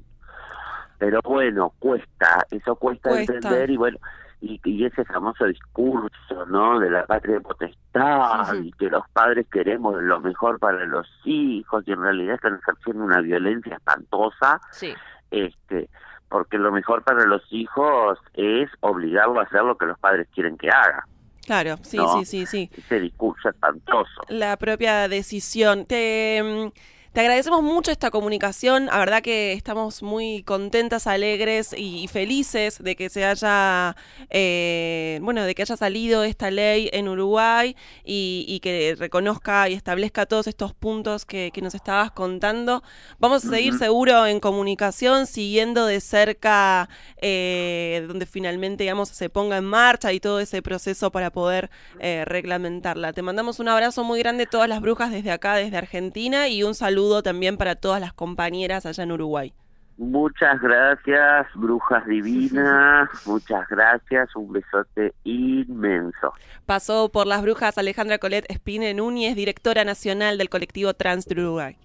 Pero 0.99 1.21
bueno, 1.25 1.73
cuesta, 1.79 2.47
eso 2.51 2.77
cuesta, 2.77 3.11
Cuesta. 3.11 3.35
entender 3.35 3.71
y 3.71 3.77
bueno, 3.77 3.99
y, 4.41 4.61
y 4.65 4.85
ese 4.85 5.05
famoso 5.05 5.45
discurso, 5.47 6.47
¿no? 6.47 6.79
De 6.79 6.91
la 6.91 7.07
patria 7.07 7.41
potestad 7.41 8.55
y 8.63 8.71
que 8.73 8.89
los 8.91 9.09
padres 9.13 9.47
queremos 9.51 10.01
lo 10.03 10.21
mejor 10.21 10.59
para 10.61 10.85
los 10.87 11.09
hijos 11.25 11.83
y 11.87 11.93
en 11.93 12.03
realidad 12.03 12.35
están 12.37 12.57
ejerciendo 12.57 13.05
una 13.05 13.21
violencia 13.21 13.75
espantosa 13.77 14.61
Sí. 14.71 14.93
este 15.31 15.89
porque 16.29 16.59
lo 16.59 16.73
mejor 16.73 17.03
para 17.03 17.25
los 17.25 17.43
hijos 17.51 18.19
es 18.35 18.71
obligarlo 18.81 19.41
a 19.41 19.45
hacer 19.45 19.63
lo 19.63 19.77
que 19.77 19.87
los 19.87 19.99
padres 19.99 20.29
quieren 20.35 20.57
que 20.57 20.69
haga. 20.69 21.07
Claro, 21.47 21.77
sí, 21.83 21.97
¿no? 21.97 22.19
sí, 22.19 22.25
sí, 22.27 22.47
sí. 22.47 22.71
Ese 22.77 23.01
discurso 23.01 23.49
espantoso. 23.49 24.21
La 24.29 24.59
propia 24.59 25.09
decisión. 25.09 25.87
Te, 25.87 26.43
mm, 26.43 26.79
Te 27.15 27.21
agradecemos 27.23 27.63
mucho 27.63 27.91
esta 27.91 28.11
comunicación, 28.11 28.87
la 28.87 28.99
verdad 28.99 29.23
que 29.23 29.55
estamos 29.55 30.03
muy 30.03 30.43
contentas, 30.43 31.07
alegres 31.07 31.73
y, 31.77 32.05
y 32.05 32.07
felices 32.07 32.79
de 32.81 32.97
que 32.97 33.09
se 33.09 33.25
haya, 33.25 33.97
eh, 34.29 35.19
bueno, 35.23 35.43
de 35.45 35.55
que 35.55 35.63
haya 35.63 35.77
salido 35.77 36.23
esta 36.23 36.51
ley 36.51 36.91
en 36.93 37.09
Uruguay 37.09 37.75
y, 38.05 38.45
y 38.47 38.61
que 38.61 38.95
reconozca 38.97 39.71
y 39.71 39.73
establezca 39.73 40.27
todos 40.27 40.49
estos 40.49 40.75
puntos 40.75 41.25
que, 41.25 41.51
que 41.51 41.63
nos 41.63 41.75
estabas 41.75 42.11
contando. 42.11 42.83
Vamos 43.19 43.43
a 43.47 43.49
seguir 43.49 43.79
seguro 43.79 44.27
en 44.27 44.39
comunicación, 44.39 45.27
siguiendo 45.27 45.87
de 45.87 46.01
cerca 46.01 46.91
eh, 47.23 48.05
donde 48.07 48.27
finalmente, 48.27 48.85
digamos, 48.85 49.09
se 49.09 49.31
ponga 49.31 49.57
en 49.57 49.65
marcha 49.65 50.13
y 50.13 50.21
todo 50.21 50.41
ese 50.41 50.61
proceso 50.61 51.11
para 51.11 51.31
poder 51.31 51.71
eh, 52.01 52.25
reglamentarla. 52.27 53.15
Te 53.15 53.23
mandamos 53.23 53.61
un 53.61 53.69
abrazo 53.69 54.05
muy 54.05 54.19
grande 54.19 54.45
a 54.45 54.51
todas 54.51 54.69
las 54.69 54.83
brujas 54.83 55.11
desde 55.11 55.31
acá, 55.31 55.57
desde 55.57 55.79
Argentina, 55.79 56.49
y 56.49 56.63
un 56.63 56.75
saludo 56.75 56.98
también 57.23 57.57
para 57.57 57.77
todas 57.77 58.01
las 58.01 58.13
compañeras 58.13 58.87
allá 58.87 59.05
en 59.05 59.13
Uruguay. 59.13 59.53
Muchas 59.99 60.61
gracias, 60.61 61.49
brujas 61.57 62.07
divinas. 62.07 63.09
Muchas 63.27 63.69
gracias. 63.69 64.35
Un 64.37 64.53
besote 64.53 65.13
inmenso. 65.25 66.33
Pasó 66.67 67.09
por 67.09 67.27
las 67.27 67.43
brujas 67.43 67.79
Alejandra 67.79 68.19
Colette 68.19 68.49
Espine 68.49 68.95
Núñez, 68.95 69.35
directora 69.35 69.85
nacional 69.85 70.39
del 70.39 70.49
colectivo 70.49 70.95
Trans 70.95 71.27
de 71.27 71.41
Uruguay. 71.41 71.77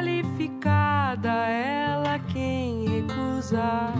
Qualificada 0.00 1.30
ela 1.30 2.18
quem 2.32 2.88
recusar. 2.88 3.92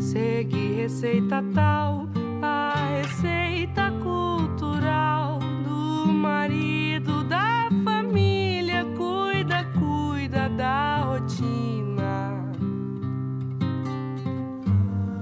Segue 0.00 0.74
receita 0.74 1.44
tal, 1.54 2.08
a 2.40 2.72
receita 2.96 3.92
cultural 4.02 5.38
do 5.62 6.10
marido 6.10 7.22
da 7.24 7.68
família. 7.84 8.86
Cuida, 8.96 9.66
cuida 9.78 10.48
da 10.48 11.00
rotina. 11.00 12.32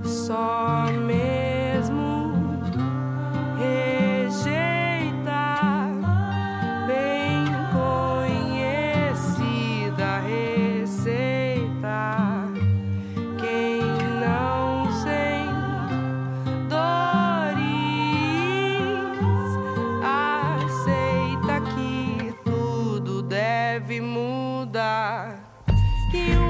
Só 0.04 0.86
muda. 24.00 25.38
Que 26.10 26.36
o 26.36 26.49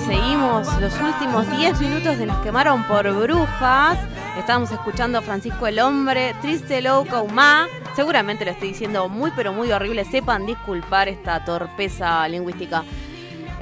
seguimos 0.00 0.66
los 0.80 0.92
últimos 1.00 1.50
10 1.56 1.80
minutos 1.80 2.18
de 2.18 2.26
Nos 2.26 2.42
quemaron 2.42 2.84
por 2.84 3.10
brujas. 3.14 3.98
Estábamos 4.38 4.70
escuchando 4.70 5.18
a 5.18 5.22
Francisco 5.22 5.66
el 5.66 5.78
Hombre, 5.78 6.34
Triste 6.42 6.82
Loco 6.82 7.26
Ma. 7.26 7.66
Seguramente 7.94 8.44
lo 8.44 8.50
estoy 8.50 8.68
diciendo 8.68 9.08
muy 9.08 9.30
pero 9.34 9.52
muy 9.52 9.72
horrible. 9.72 10.04
Sepan 10.04 10.44
disculpar 10.44 11.08
esta 11.08 11.44
torpeza 11.44 12.28
lingüística. 12.28 12.84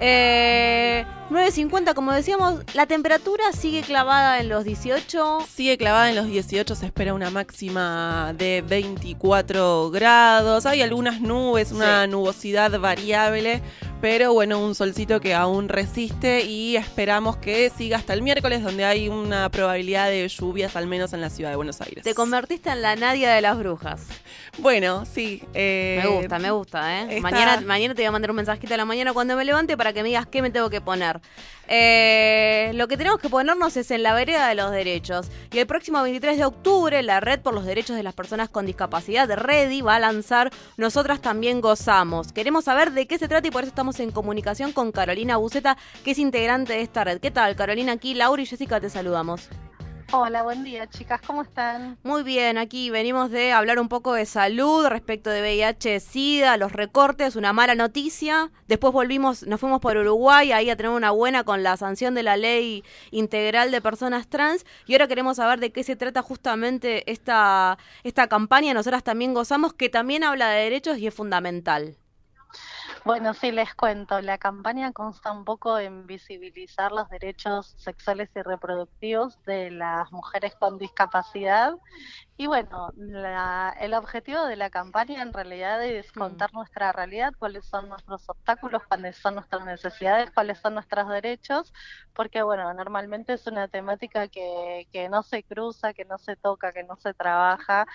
Eh, 0.01 1.07
9.50, 1.31 1.95
como 1.95 2.13
decíamos, 2.13 2.61
la 2.75 2.87
temperatura 2.87 3.53
sigue 3.53 3.83
clavada 3.83 4.41
en 4.41 4.49
los 4.49 4.65
18. 4.65 5.39
Sigue 5.49 5.79
clavada 5.79 6.11
en 6.11 6.17
los 6.17 6.27
18, 6.27 6.75
se 6.75 6.87
espera 6.87 7.15
una 7.15 7.31
máxima 7.31 8.35
de 8.37 8.63
24 8.67 9.91
grados. 9.91 10.67
Hay 10.67 10.83
algunas 10.83 11.21
nubes, 11.21 11.73
una 11.73 12.07
nubosidad 12.07 12.79
variable, 12.79 13.63
pero 14.05 14.35
bueno, 14.35 14.59
un 14.59 14.75
solcito 14.75 15.19
que 15.19 15.33
aún 15.33 15.71
resiste 15.71 16.45
y 16.45 16.77
esperamos 16.77 17.39
que 17.39 17.71
siga 17.71 17.97
hasta 17.97 18.13
el 18.13 18.21
miércoles, 18.21 18.63
donde 18.63 18.85
hay 18.85 19.09
una 19.09 19.49
probabilidad 19.49 20.11
de 20.11 20.29
lluvias, 20.29 20.77
al 20.77 20.87
menos 20.87 21.15
en 21.15 21.23
la 21.23 21.31
ciudad 21.31 21.49
de 21.49 21.57
Buenos 21.57 21.81
Aires. 21.81 22.05
Te 22.05 22.13
convertiste 22.13 22.69
en 22.69 22.83
la 22.83 22.97
Nadia 22.97 23.33
de 23.33 23.41
las 23.41 23.57
brujas. 23.59 24.03
Bueno, 24.59 25.07
sí. 25.07 25.43
eh, 25.55 26.01
Me 26.03 26.09
gusta, 26.11 26.39
me 26.39 26.51
gusta, 26.51 27.01
¿eh? 27.01 27.19
Mañana, 27.23 27.63
mañana 27.63 27.95
te 27.95 28.03
voy 28.03 28.09
a 28.09 28.13
mandar 28.13 28.31
un 28.31 28.37
mensajito 28.37 28.75
a 28.75 28.77
la 28.77 28.85
mañana 28.85 29.15
cuando 29.15 29.37
me 29.37 29.45
levante 29.47 29.75
para 29.79 29.95
que 29.95 30.03
me 30.03 30.11
digas 30.11 30.27
qué 30.27 30.43
me 30.43 30.51
tengo 30.51 30.69
que 30.69 30.83
poner. 30.83 31.23
Eh, 31.67 32.73
lo 32.75 32.89
que 32.89 32.99
tenemos 32.99 33.19
que 33.21 33.31
ponernos 33.31 33.75
es 33.79 33.91
en 33.91 34.03
la 34.03 34.13
vereda 34.13 34.49
de 34.49 34.55
los 34.55 34.71
derechos. 34.71 35.29
Y 35.51 35.59
el 35.59 35.67
próximo 35.67 36.03
23 36.03 36.37
de 36.37 36.45
octubre, 36.45 37.03
la 37.03 37.21
Red 37.21 37.41
por 37.41 37.55
los 37.55 37.65
Derechos 37.65 37.97
de 37.97 38.03
las 38.03 38.13
Personas 38.15 38.51
con 38.51 38.67
Discapacidad, 38.67 39.31
Ready, 39.31 39.81
va 39.81 39.97
a 39.97 39.99
lanzar 39.99 40.51
Nosotras 40.77 41.23
también 41.23 41.63
gozamos. 41.63 42.33
Queremos 42.33 42.65
saber 42.65 42.93
de 42.93 43.07
qué 43.07 43.19
se 43.19 43.29
trata 43.29 43.49
y 43.49 43.51
por 43.51 43.63
eso 43.63 43.71
estamos 43.71 43.94
en 44.01 44.11
comunicación 44.11 44.73
con 44.73 44.93
Carolina 44.93 45.37
Buceta, 45.37 45.77
que 46.05 46.13
es 46.13 46.19
integrante 46.19 46.75
de 46.75 46.83
esta 46.83 47.05
red. 47.05 47.21
¿Qué 47.21 47.31
tal, 47.31 47.57
Carolina? 47.57 47.93
Aquí 47.93 48.15
Laura 48.15 48.43
y 48.43 48.47
Jessica 48.47 48.81
te 48.81 48.91
saludamos. 48.91 49.49
Hola, 50.13 50.43
buen 50.45 50.63
día, 50.63 50.89
chicas, 50.89 51.21
¿cómo 51.23 51.43
están? 51.43 51.99
Muy 52.05 52.23
bien, 52.23 52.57
aquí 52.57 52.89
venimos 52.89 53.31
de 53.31 53.51
hablar 53.51 53.81
un 53.81 53.89
poco 53.89 54.13
de 54.13 54.27
salud 54.27 54.87
respecto 54.87 55.29
de 55.29 55.41
VIH, 55.41 55.99
SIDA, 55.99 56.57
los 56.57 56.73
recortes, 56.73 57.35
una 57.35 57.53
mala 57.53 57.75
noticia. 57.75 58.53
Después 58.69 58.93
volvimos, 58.93 59.45
nos 59.45 59.59
fuimos 59.59 59.81
por 59.81 59.97
Uruguay, 59.97 60.53
ahí 60.53 60.71
a 60.71 60.77
tener 60.77 60.93
una 60.93 61.11
buena 61.11 61.43
con 61.43 61.65
la 61.65 61.77
sanción 61.77 62.15
de 62.15 62.23
la 62.23 62.37
ley 62.37 62.85
integral 63.11 63.73
de 63.73 63.81
personas 63.81 64.29
trans. 64.29 64.65
Y 64.87 64.93
ahora 64.93 65.09
queremos 65.09 65.39
saber 65.39 65.59
de 65.59 65.73
qué 65.73 65.83
se 65.83 65.97
trata 65.97 66.23
justamente 66.23 67.11
esta, 67.11 67.77
esta 68.05 68.29
campaña. 68.29 68.73
Nosotras 68.73 69.03
también 69.03 69.35
gozamos, 69.35 69.73
que 69.73 69.89
también 69.89 70.23
habla 70.23 70.51
de 70.51 70.63
derechos 70.63 70.99
y 70.99 71.09
es 71.09 71.15
fundamental. 71.15 71.97
Bueno, 73.07 73.35
sí, 73.35 73.53
les 73.53 73.75
cuento. 73.75 74.19
La 74.23 74.39
campaña 74.39 74.91
consta 74.93 75.31
un 75.31 75.45
poco 75.45 75.79
en 75.79 76.07
visibilizar 76.07 76.91
los 76.91 77.07
derechos 77.11 77.75
sexuales 77.77 78.31
y 78.35 78.41
reproductivos 78.41 79.39
de 79.45 79.71
las 79.71 80.11
mujeres 80.11 80.55
con 80.59 80.79
discapacidad. 80.79 81.75
Y 82.37 82.47
bueno, 82.47 82.93
la- 82.97 83.77
el 83.81 83.95
objetivo 83.95 84.45
de 84.47 84.57
la 84.57 84.71
campaña 84.71 85.23
en 85.23 85.33
realidad 85.35 85.85
es 85.85 86.13
contar 86.13 86.53
nuestra 86.55 86.93
realidad, 86.93 87.33
cuáles 87.39 87.67
son 87.67 87.89
nuestros 87.91 88.29
obstáculos, 88.29 88.83
cuáles 88.89 89.19
son 89.19 89.35
nuestras 89.37 89.65
necesidades, 89.67 90.31
cuáles 90.33 90.59
son 90.61 90.75
nuestros 90.75 91.09
derechos, 91.09 91.73
porque 92.15 92.43
bueno, 92.43 92.73
normalmente 92.75 93.35
es 93.35 93.47
una 93.47 93.69
temática 93.69 94.29
que, 94.29 94.89
que 94.93 95.09
no 95.11 95.23
se 95.23 95.45
cruza, 95.45 95.95
que 95.95 96.05
no 96.07 96.19
se 96.19 96.37
toca, 96.37 96.73
que 96.73 96.85
no 96.85 96.97
se 96.97 97.15
trabaja 97.15 97.87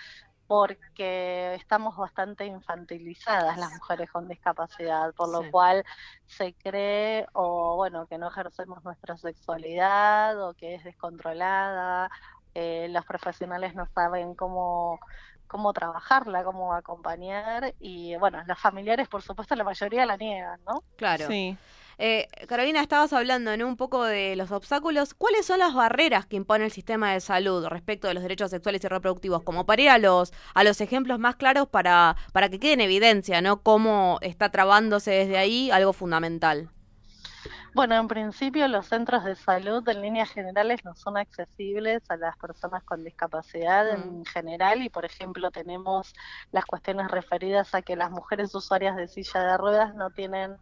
porque 0.50 1.54
estamos 1.54 1.96
bastante 1.96 2.44
infantilizadas 2.44 3.56
las 3.56 3.70
mujeres 3.70 4.10
con 4.10 4.26
discapacidad, 4.26 5.14
por 5.14 5.28
lo 5.28 5.44
Sí. 5.44 5.48
cual 5.48 5.84
se 6.26 6.54
cree 6.56 7.24
o 7.34 7.76
bueno 7.76 8.08
que 8.08 8.18
no 8.18 8.26
ejercemos 8.28 8.82
nuestra 8.82 9.16
sexualidad 9.16 10.42
o 10.42 10.54
que 10.54 10.74
es 10.74 10.82
descontrolada, 10.82 12.10
eh, 12.54 12.88
los 12.90 13.04
profesionales 13.06 13.76
no 13.76 13.86
saben 13.94 14.34
cómo 14.34 14.98
cómo 15.46 15.72
trabajarla, 15.72 16.42
cómo 16.44 16.74
acompañar 16.74 17.74
y 17.78 18.16
bueno, 18.16 18.42
los 18.46 18.58
familiares 18.60 19.08
por 19.08 19.22
supuesto 19.22 19.54
la 19.56 19.64
mayoría 19.64 20.04
la 20.06 20.16
niegan, 20.16 20.60
¿no? 20.64 20.82
Claro. 20.98 21.26
Sí. 21.26 21.58
Eh, 22.02 22.28
Carolina, 22.48 22.80
estabas 22.80 23.12
hablando 23.12 23.54
¿no? 23.58 23.68
un 23.68 23.76
poco 23.76 24.04
de 24.04 24.34
los 24.34 24.50
obstáculos. 24.52 25.12
¿Cuáles 25.12 25.44
son 25.44 25.58
las 25.58 25.74
barreras 25.74 26.24
que 26.24 26.36
impone 26.36 26.64
el 26.64 26.70
sistema 26.70 27.12
de 27.12 27.20
salud 27.20 27.66
respecto 27.66 28.08
de 28.08 28.14
los 28.14 28.22
derechos 28.22 28.50
sexuales 28.50 28.82
y 28.82 28.88
reproductivos? 28.88 29.42
Como 29.42 29.66
para 29.66 29.82
ir 29.82 29.90
a 29.90 29.98
los, 29.98 30.32
a 30.54 30.64
los 30.64 30.80
ejemplos 30.80 31.18
más 31.18 31.36
claros 31.36 31.68
para, 31.68 32.16
para 32.32 32.48
que 32.48 32.58
quede 32.58 32.72
en 32.72 32.80
evidencia, 32.80 33.42
¿no? 33.42 33.62
Cómo 33.62 34.16
está 34.22 34.48
trabándose 34.50 35.10
desde 35.10 35.36
ahí 35.36 35.70
algo 35.70 35.92
fundamental. 35.92 36.70
Bueno, 37.74 37.96
en 37.96 38.08
principio 38.08 38.66
los 38.66 38.86
centros 38.86 39.22
de 39.24 39.36
salud 39.36 39.86
en 39.86 40.00
líneas 40.00 40.30
generales 40.30 40.82
no 40.84 40.94
son 40.96 41.18
accesibles 41.18 42.02
a 42.10 42.16
las 42.16 42.36
personas 42.38 42.82
con 42.82 43.04
discapacidad 43.04 43.88
en 43.90 44.24
general 44.24 44.82
y 44.82 44.88
por 44.88 45.04
ejemplo 45.04 45.50
tenemos 45.50 46.12
las 46.50 46.64
cuestiones 46.64 47.10
referidas 47.10 47.74
a 47.74 47.82
que 47.82 47.94
las 47.94 48.10
mujeres 48.10 48.54
usuarias 48.54 48.96
de 48.96 49.06
silla 49.06 49.40
de 49.44 49.56
ruedas 49.56 49.94
no 49.94 50.10
tienen 50.10 50.56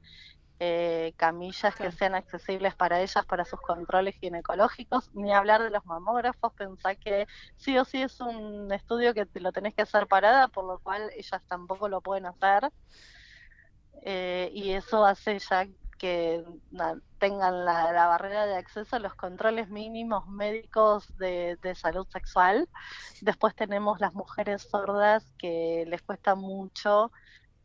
eh, 0.60 1.14
camillas 1.16 1.74
que 1.76 1.92
sean 1.92 2.14
accesibles 2.14 2.74
para 2.76 3.00
ellas 3.00 3.24
para 3.26 3.44
sus 3.44 3.60
controles 3.60 4.16
ginecológicos, 4.20 5.10
ni 5.14 5.32
hablar 5.32 5.62
de 5.62 5.70
los 5.70 5.84
mamógrafos, 5.86 6.52
pensá 6.54 6.94
que 6.96 7.26
sí 7.56 7.78
o 7.78 7.84
sí 7.84 8.02
es 8.02 8.20
un 8.20 8.72
estudio 8.72 9.14
que 9.14 9.26
te 9.26 9.40
lo 9.40 9.52
tenés 9.52 9.74
que 9.74 9.82
hacer 9.82 10.06
parada, 10.08 10.48
por 10.48 10.64
lo 10.66 10.78
cual 10.80 11.10
ellas 11.16 11.42
tampoco 11.48 11.88
lo 11.88 12.00
pueden 12.02 12.26
hacer 12.26 12.70
eh, 14.02 14.50
y 14.52 14.72
eso 14.72 15.04
hace 15.04 15.38
ya 15.38 15.66
que 15.98 16.44
na- 16.70 17.00
tengan 17.18 17.64
la, 17.64 17.92
la 17.92 18.06
barrera 18.06 18.46
de 18.46 18.56
acceso 18.56 18.94
a 18.96 18.98
los 19.00 19.14
controles 19.16 19.68
mínimos 19.68 20.26
médicos 20.28 21.06
de, 21.16 21.58
de 21.62 21.74
salud 21.74 22.06
sexual. 22.12 22.68
Después 23.20 23.54
tenemos 23.56 23.98
las 24.00 24.14
mujeres 24.14 24.62
sordas 24.70 25.32
que 25.38 25.84
les 25.88 26.02
cuesta 26.02 26.34
mucho 26.36 27.10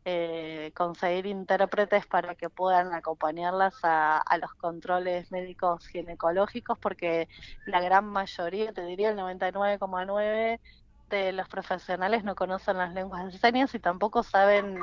eh, 0.04 0.72
conseguir 0.74 1.26
intérpretes 1.26 2.06
para 2.06 2.34
que 2.34 2.50
puedan 2.50 2.92
acompañarlas 2.92 3.74
a, 3.82 4.22
los 4.40 4.52
controles 4.54 5.30
médicos 5.32 5.86
ginecológicos, 5.86 6.78
porque 6.78 7.28
la 7.66 7.80
gran 7.80 8.06
mayoría, 8.06 8.72
te 8.72 8.84
diría 8.84 9.10
el 9.10 9.16
99,9% 9.18 10.60
de 11.10 11.32
los 11.32 11.48
profesionales 11.48 12.24
no 12.24 12.34
conocen 12.34 12.78
las 12.78 12.92
lenguas 12.94 13.32
de 13.32 13.38
señas 13.38 13.74
y 13.74 13.78
tampoco 13.78 14.22
saben 14.22 14.78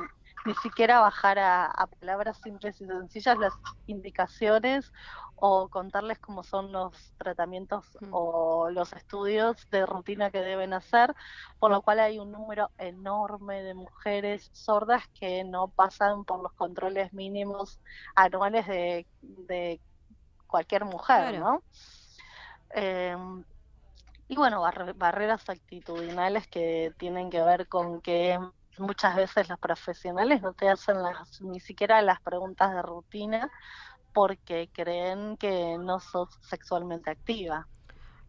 ni 0.45 0.53
siquiera 0.55 0.99
bajar 0.99 1.39
a, 1.39 1.65
a 1.65 1.87
palabras 1.87 2.37
simples 2.41 2.79
y 2.81 2.85
sencillas 2.85 3.37
las 3.37 3.53
indicaciones 3.85 4.91
o 5.35 5.69
contarles 5.69 6.19
cómo 6.19 6.43
son 6.43 6.71
los 6.71 7.13
tratamientos 7.17 7.85
o 8.11 8.69
los 8.69 8.93
estudios 8.93 9.67
de 9.71 9.85
rutina 9.85 10.29
que 10.31 10.41
deben 10.41 10.73
hacer, 10.73 11.13
por 11.59 11.71
lo 11.71 11.81
cual 11.81 11.99
hay 11.99 12.19
un 12.19 12.31
número 12.31 12.71
enorme 12.77 13.63
de 13.63 13.73
mujeres 13.73 14.49
sordas 14.53 15.03
que 15.19 15.43
no 15.43 15.69
pasan 15.69 16.25
por 16.25 16.41
los 16.43 16.53
controles 16.53 17.11
mínimos 17.13 17.79
anuales 18.15 18.67
de, 18.67 19.07
de 19.21 19.81
cualquier 20.47 20.85
mujer, 20.85 21.29
Claro. 21.31 21.39
¿no? 21.39 21.63
Em, 22.69 23.43
y 24.27 24.35
bueno, 24.35 24.61
barre- 24.61 24.93
barreras 24.93 25.49
actitudinales 25.49 26.47
que 26.47 26.93
tienen 26.97 27.29
que 27.29 27.41
ver 27.41 27.67
con 27.67 28.01
que 28.01 28.39
muchas 28.81 29.15
veces 29.15 29.49
los 29.49 29.59
profesionales 29.59 30.41
no 30.41 30.53
te 30.53 30.69
hacen 30.69 31.01
las, 31.01 31.41
ni 31.41 31.59
siquiera 31.59 32.01
las 32.01 32.21
preguntas 32.21 32.73
de 32.73 32.81
rutina 32.81 33.51
porque 34.13 34.69
creen 34.73 35.37
que 35.37 35.77
no 35.79 35.99
sos 35.99 36.29
sexualmente 36.41 37.11
activa. 37.11 37.67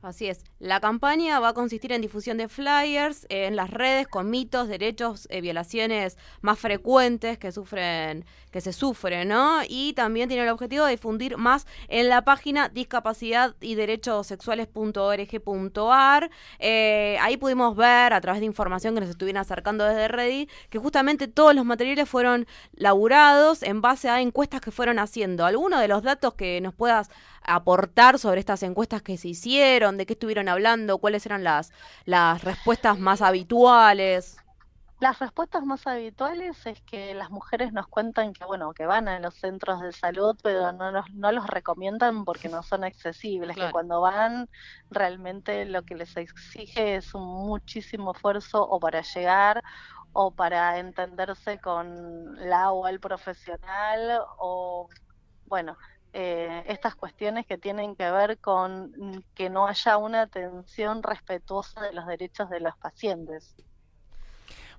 Así 0.03 0.27
es. 0.27 0.45
La 0.59 0.81
campaña 0.81 1.39
va 1.39 1.51
a 1.51 1.55
consistir 1.55 1.93
en 1.93 2.03
difusión 2.03 2.37
de 2.37 2.49
flyers 2.49 3.25
eh, 3.29 3.47
en 3.47 3.55
las 3.55 3.71
redes 3.71 4.09
con 4.09 4.31
mitos, 4.31 4.67
derechos, 4.67 5.29
eh, 5.31 5.41
violaciones 5.41 6.19
más 6.41 6.59
frecuentes 6.59 7.39
que 7.39 7.53
sufren, 7.53 8.25
que 8.51 8.61
se 8.61 8.73
sufren, 8.73 9.29
¿no? 9.29 9.61
Y 9.69 9.93
también 9.93 10.29
tiene 10.29 10.43
el 10.43 10.49
objetivo 10.49 10.87
de 10.87 10.91
difundir 10.91 11.37
más 11.37 11.69
en 11.87 12.09
la 12.09 12.25
página 12.25 12.69
discapacidad 12.69 13.55
y 13.61 13.77
derechos 13.77 14.27
sexuales.org.ar. 14.27 16.31
Eh, 16.59 17.17
ahí 17.21 17.37
pudimos 17.37 17.77
ver 17.77 18.13
a 18.13 18.21
través 18.21 18.41
de 18.41 18.47
información 18.47 18.95
que 18.95 19.03
nos 19.03 19.11
estuvieron 19.11 19.41
acercando 19.41 19.85
desde 19.85 20.09
Reddit 20.09 20.51
que 20.69 20.81
justamente 20.81 21.29
todos 21.29 21.55
los 21.55 21.65
materiales 21.65 22.09
fueron 22.09 22.49
laburados 22.73 23.63
en 23.63 23.81
base 23.81 24.09
a 24.09 24.21
encuestas 24.21 24.61
que 24.61 24.73
fueron 24.73 24.99
haciendo. 24.99 25.47
¿Alguno 25.47 25.79
de 25.79 25.87
los 25.87 26.03
datos 26.03 26.35
que 26.35 26.61
nos 26.61 26.75
puedas 26.75 27.09
aportar 27.45 28.19
sobre 28.19 28.41
estas 28.41 28.63
encuestas 28.63 29.03
que 29.03 29.17
se 29.17 29.29
hicieron, 29.29 29.92
de 29.97 30.07
qué 30.07 30.15
estuvieron 30.15 30.49
hablando, 30.49 30.99
cuáles 30.99 31.27
eran 31.27 31.45
las, 31.45 31.73
las 32.05 32.43
respuestas 32.45 32.99
más 32.99 33.23
habituales. 33.23 34.43
Las 35.01 35.19
respuestas 35.19 35.65
más 35.65 35.87
habituales 35.89 36.65
es 36.65 36.81
que 36.83 37.13
las 37.15 37.29
mujeres 37.31 37.73
nos 37.73 37.89
cuentan 37.89 38.33
que, 38.33 38.45
bueno, 38.45 38.73
que 38.73 38.87
van 38.87 39.09
a 39.09 39.19
los 39.19 39.35
centros 39.35 39.81
de 39.81 39.93
salud, 39.93 40.37
pero 40.43 40.73
no, 40.73 40.93
los- 40.93 41.11
no 41.11 41.33
los 41.33 41.47
recomiendan 41.49 42.25
porque 42.25 42.49
no 42.49 42.63
son 42.63 42.85
accesibles, 42.85 43.57
Claro. 43.57 43.69
que 43.69 43.73
cuando 43.73 44.01
van 44.01 44.49
realmente 44.91 45.65
lo 45.65 45.83
que 45.83 45.97
les 45.97 46.17
exige 46.17 46.95
es 46.97 47.15
un 47.15 47.25
muchísimo 47.49 48.13
esfuerzo 48.13 48.63
o 48.63 48.79
para 48.79 49.03
llegar 49.03 49.61
o 50.13 50.35
para 50.35 50.79
entenderse 50.79 51.59
con 51.59 52.37
la 52.49 52.71
o 52.73 52.87
el 52.87 53.01
profesional 53.01 54.21
o, 54.39 54.89
bueno, 55.47 55.77
eh, 56.13 56.65
estas 56.67 56.95
cuestiones 56.95 57.47
que 57.47 57.59
tienen 57.59 57.97
que 57.97 58.11
ver 58.11 58.39
con 58.39 58.93
mm, 58.97 59.23
que 59.35 59.49
no 59.51 59.67
haya 59.67 59.97
una 59.97 60.23
atención 60.23 61.03
respetuosa 61.03 61.81
de 61.81 61.93
los 61.93 62.07
derechos 62.07 62.51
de 62.51 62.61
los 62.61 62.77
pacientes. 62.77 63.55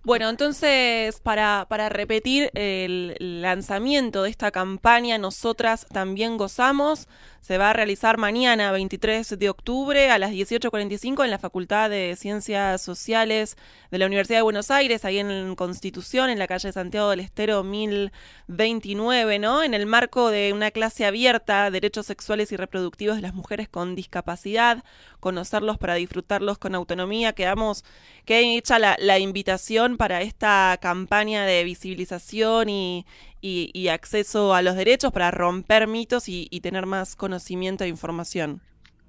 Bueno, 0.04 0.30
entonces, 0.30 1.22
para, 1.22 1.66
para 1.70 1.88
repetir 1.88 2.52
el 2.56 3.16
lanzamiento 3.20 4.24
de 4.24 4.30
esta 4.30 4.52
campaña, 4.52 5.18
nosotras 5.18 5.88
también 5.88 6.36
gozamos. 6.36 7.08
Se 7.44 7.58
va 7.58 7.72
a 7.72 7.74
realizar 7.74 8.18
mañana, 8.18 8.72
23 8.72 9.38
de 9.38 9.50
octubre, 9.50 10.10
a 10.10 10.18
las 10.18 10.32
18.45 10.32 11.26
en 11.26 11.30
la 11.30 11.38
Facultad 11.38 11.90
de 11.90 12.16
Ciencias 12.16 12.82
Sociales 12.82 13.58
de 13.92 13.98
la 13.98 14.06
Universidad 14.06 14.38
de 14.38 14.44
Buenos 14.44 14.72
Aires, 14.72 15.04
ahí 15.04 15.20
en 15.20 15.54
Constitución, 15.56 16.30
en 16.30 16.40
la 16.40 16.48
calle 16.48 16.72
Santiago 16.72 17.10
del 17.10 17.20
Estero 17.20 17.62
1029, 17.66 19.40
¿no? 19.40 19.62
En 19.62 19.74
el 19.74 19.86
marco 19.86 20.30
de 20.30 20.54
una 20.54 20.72
clase 20.72 21.06
abierta, 21.06 21.70
Derechos 21.70 22.06
Sexuales 22.06 22.54
y 22.54 22.56
Reproductivos 22.56 23.18
de 23.18 23.24
las 23.24 23.34
Mujeres 23.34 23.68
con 23.68 23.94
Discapacidad, 23.94 24.82
conocerlos 25.20 25.78
para 25.78 25.96
disfrutarlos 25.96 26.58
con 26.58 26.76
autonomía. 26.76 27.34
Quedamos, 27.34 27.84
queda 28.24 28.40
hecha 28.40 28.80
la, 28.80 28.96
la 29.00 29.20
invitación 29.20 29.98
para 29.98 30.22
esta 30.22 30.78
campaña 30.82 31.44
de 31.44 31.66
visibilización 31.66 32.70
y, 32.70 33.06
y- 33.44 33.70
y 33.74 33.90
acceso 33.90 34.54
a 34.56 34.62
los 34.64 34.76
derechos 34.76 35.12
para 35.12 35.30
romper 35.30 35.86
mitos 35.88 36.28
y, 36.30 36.48
y 36.50 36.62
tener 36.62 36.86
más 36.88 37.16
conocimiento 37.16 37.84
e 37.84 37.90
información. 37.90 38.62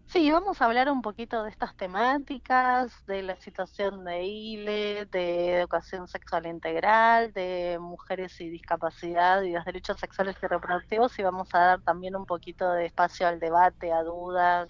Sí, 0.07 0.31
vamos 0.31 0.61
a 0.61 0.67
hablar 0.67 0.91
un 0.91 1.01
poquito 1.03 1.43
de 1.43 1.51
estas 1.51 1.75
temáticas, 1.77 2.93
de 3.07 3.23
la 3.23 3.37
situación 3.37 4.05
de 4.05 4.23
ILE, 4.25 5.07
de 5.07 5.59
educación 5.61 6.07
sexual 6.09 6.47
integral, 6.47 7.33
de 7.33 7.79
mujeres 7.81 8.39
y 8.41 8.49
discapacidad 8.49 9.43
y 9.43 9.53
los 9.53 9.65
derechos 9.65 9.99
sexuales 9.99 10.37
y 10.43 10.47
reproductivos 10.47 11.19
y 11.19 11.23
vamos 11.23 11.49
a 11.55 11.59
dar 11.59 11.81
también 11.83 12.15
un 12.17 12.27
poquito 12.27 12.71
de 12.73 12.87
espacio 12.87 13.27
al 13.27 13.41
debate, 13.41 13.93
a 13.93 14.03
dudas 14.03 14.69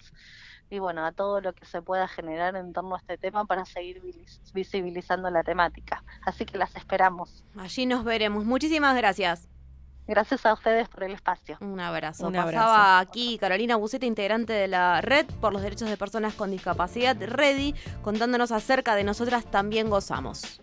y 0.69 0.79
bueno, 0.79 1.05
a 1.05 1.11
todo 1.11 1.41
lo 1.41 1.53
que 1.53 1.65
se 1.65 1.81
pueda 1.81 2.07
generar 2.07 2.55
en 2.55 2.73
torno 2.73 2.95
a 2.95 2.97
este 2.99 3.17
tema 3.17 3.45
para 3.45 3.65
seguir 3.65 4.01
vis- 4.01 4.41
visibilizando 4.53 5.29
la 5.29 5.43
temática. 5.43 6.03
Así 6.25 6.45
que 6.45 6.57
las 6.57 6.75
esperamos. 6.75 7.43
Allí 7.57 7.85
nos 7.85 8.03
veremos. 8.03 8.45
Muchísimas 8.45 8.95
gracias. 8.95 9.47
Gracias 10.07 10.45
a 10.45 10.53
ustedes 10.53 10.87
por 10.87 11.03
el 11.03 11.13
espacio. 11.13 11.57
Un 11.61 11.79
abrazo. 11.79 12.27
Un 12.27 12.33
Pasaba 12.33 12.99
abrazo. 12.99 13.09
aquí 13.09 13.37
Carolina 13.39 13.75
Buceta, 13.75 14.05
integrante 14.05 14.53
de 14.53 14.67
la 14.67 15.01
Red 15.01 15.25
por 15.41 15.51
los 15.51 15.61
Derechos 15.63 15.89
de 15.89 15.97
Personas 15.97 16.33
con 16.35 16.51
Discapacidad, 16.51 17.17
Ready, 17.19 17.73
contándonos 18.03 18.51
acerca 18.51 18.95
de 18.95 19.03
Nosotras 19.03 19.45
también 19.45 19.89
gozamos. 19.89 20.61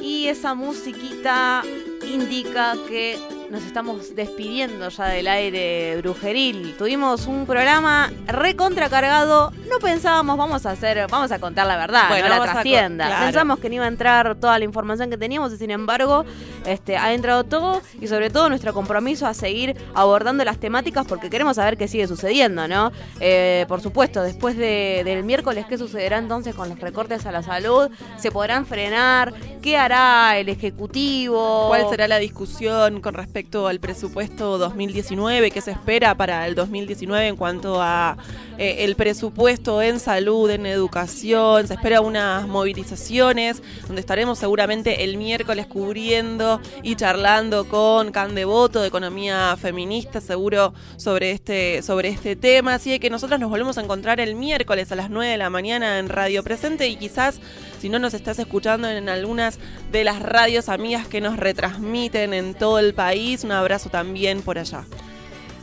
Y 0.00 0.28
esa 0.28 0.54
musiquita 0.54 1.62
indica 2.06 2.74
que 2.88 3.18
nos 3.50 3.62
estamos 3.64 4.16
despidiendo 4.16 4.88
ya 4.88 5.04
del 5.06 5.28
aire 5.28 5.96
brujeril. 6.00 6.74
Tuvimos 6.76 7.26
un 7.26 7.46
programa 7.46 8.10
recontracargado. 8.26 9.52
No 9.70 9.78
pensábamos, 9.80 10.36
vamos 10.36 10.66
a 10.66 10.70
hacer, 10.70 11.06
vamos 11.10 11.30
a 11.30 11.38
contar 11.38 11.66
la 11.66 11.76
verdad, 11.76 12.08
Bueno, 12.08 12.28
no 12.28 12.36
la 12.38 12.42
trastienda. 12.52 13.06
claro. 13.06 13.24
Pensamos 13.26 13.58
que 13.58 13.68
no 13.68 13.74
iba 13.76 13.84
a 13.84 13.88
entrar 13.88 14.34
toda 14.36 14.58
la 14.58 14.64
información 14.64 15.10
que 15.10 15.16
teníamos 15.18 15.52
y 15.52 15.56
sin 15.56 15.70
embargo 15.70 16.24
este, 16.66 16.96
ha 16.96 17.12
entrado 17.12 17.44
todo 17.44 17.82
y 18.00 18.06
sobre 18.08 18.30
todo 18.30 18.48
nuestro 18.48 18.72
compromiso 18.72 19.26
a 19.26 19.34
seguir 19.34 19.76
abordando 19.94 20.44
las 20.44 20.58
temáticas 20.58 21.06
porque 21.06 21.30
queremos 21.30 21.56
saber 21.56 21.76
qué 21.76 21.86
sigue 21.86 22.06
sucediendo, 22.08 22.66
¿no? 22.66 22.92
Eh, 23.20 23.66
por 23.68 23.80
supuesto, 23.80 24.22
después 24.22 24.56
de- 24.56 25.02
del 25.04 25.22
miércoles, 25.24 25.66
¿qué 25.68 25.76
sucederá 25.78 26.18
entonces 26.18 26.54
con 26.54 26.68
los 26.68 26.80
recortes 26.80 27.26
a 27.26 27.32
la 27.32 27.42
salud? 27.42 27.88
¿Se 28.16 28.30
podrán 28.30 28.66
frenar? 28.66 29.32
¿Qué 29.62 29.76
hará 29.76 30.38
el 30.38 30.48
Ejecutivo? 30.48 31.66
¿Cuál 31.68 31.88
será 31.90 32.08
la 32.08 32.18
discusión 32.18 33.00
con 33.00 33.14
respecto 33.14 33.43
al 33.52 33.78
presupuesto 33.78 34.58
2019? 34.58 35.50
¿Qué 35.50 35.60
se 35.60 35.70
espera 35.70 36.16
para 36.16 36.46
el 36.46 36.54
2019 36.54 37.28
en 37.28 37.36
cuanto 37.36 37.80
a 37.80 38.16
eh, 38.58 38.78
el 38.80 38.96
presupuesto 38.96 39.80
en 39.80 40.00
salud, 40.00 40.50
en 40.50 40.66
educación? 40.66 41.68
Se 41.68 41.74
espera 41.74 42.00
unas 42.00 42.48
movilizaciones 42.48 43.62
donde 43.86 44.00
estaremos 44.00 44.38
seguramente 44.38 45.04
el 45.04 45.16
miércoles 45.16 45.66
cubriendo 45.66 46.60
y 46.82 46.96
charlando 46.96 47.68
con 47.68 48.10
Can 48.10 48.34
Devoto 48.34 48.80
de 48.80 48.88
Economía 48.88 49.56
Feminista, 49.56 50.20
seguro 50.20 50.74
sobre 50.96 51.30
este, 51.30 51.82
sobre 51.82 52.08
este 52.08 52.36
tema. 52.36 52.74
Así 52.74 52.98
que 52.98 53.10
nosotros 53.10 53.38
nos 53.38 53.50
volvemos 53.50 53.78
a 53.78 53.82
encontrar 53.82 54.18
el 54.20 54.34
miércoles 54.34 54.90
a 54.90 54.96
las 54.96 55.10
9 55.10 55.30
de 55.30 55.38
la 55.38 55.50
mañana 55.50 55.98
en 55.98 56.08
Radio 56.08 56.42
Presente 56.42 56.88
y 56.88 56.96
quizás 56.96 57.40
si 57.84 57.90
no 57.90 57.98
nos 57.98 58.14
estás 58.14 58.38
escuchando 58.38 58.88
en 58.88 59.10
algunas 59.10 59.58
de 59.92 60.04
las 60.04 60.20
radios 60.20 60.70
amigas 60.70 61.06
que 61.06 61.20
nos 61.20 61.36
retransmiten 61.36 62.32
en 62.32 62.54
todo 62.54 62.78
el 62.78 62.94
país, 62.94 63.44
un 63.44 63.52
abrazo 63.52 63.90
también 63.90 64.40
por 64.40 64.58
allá. 64.58 64.86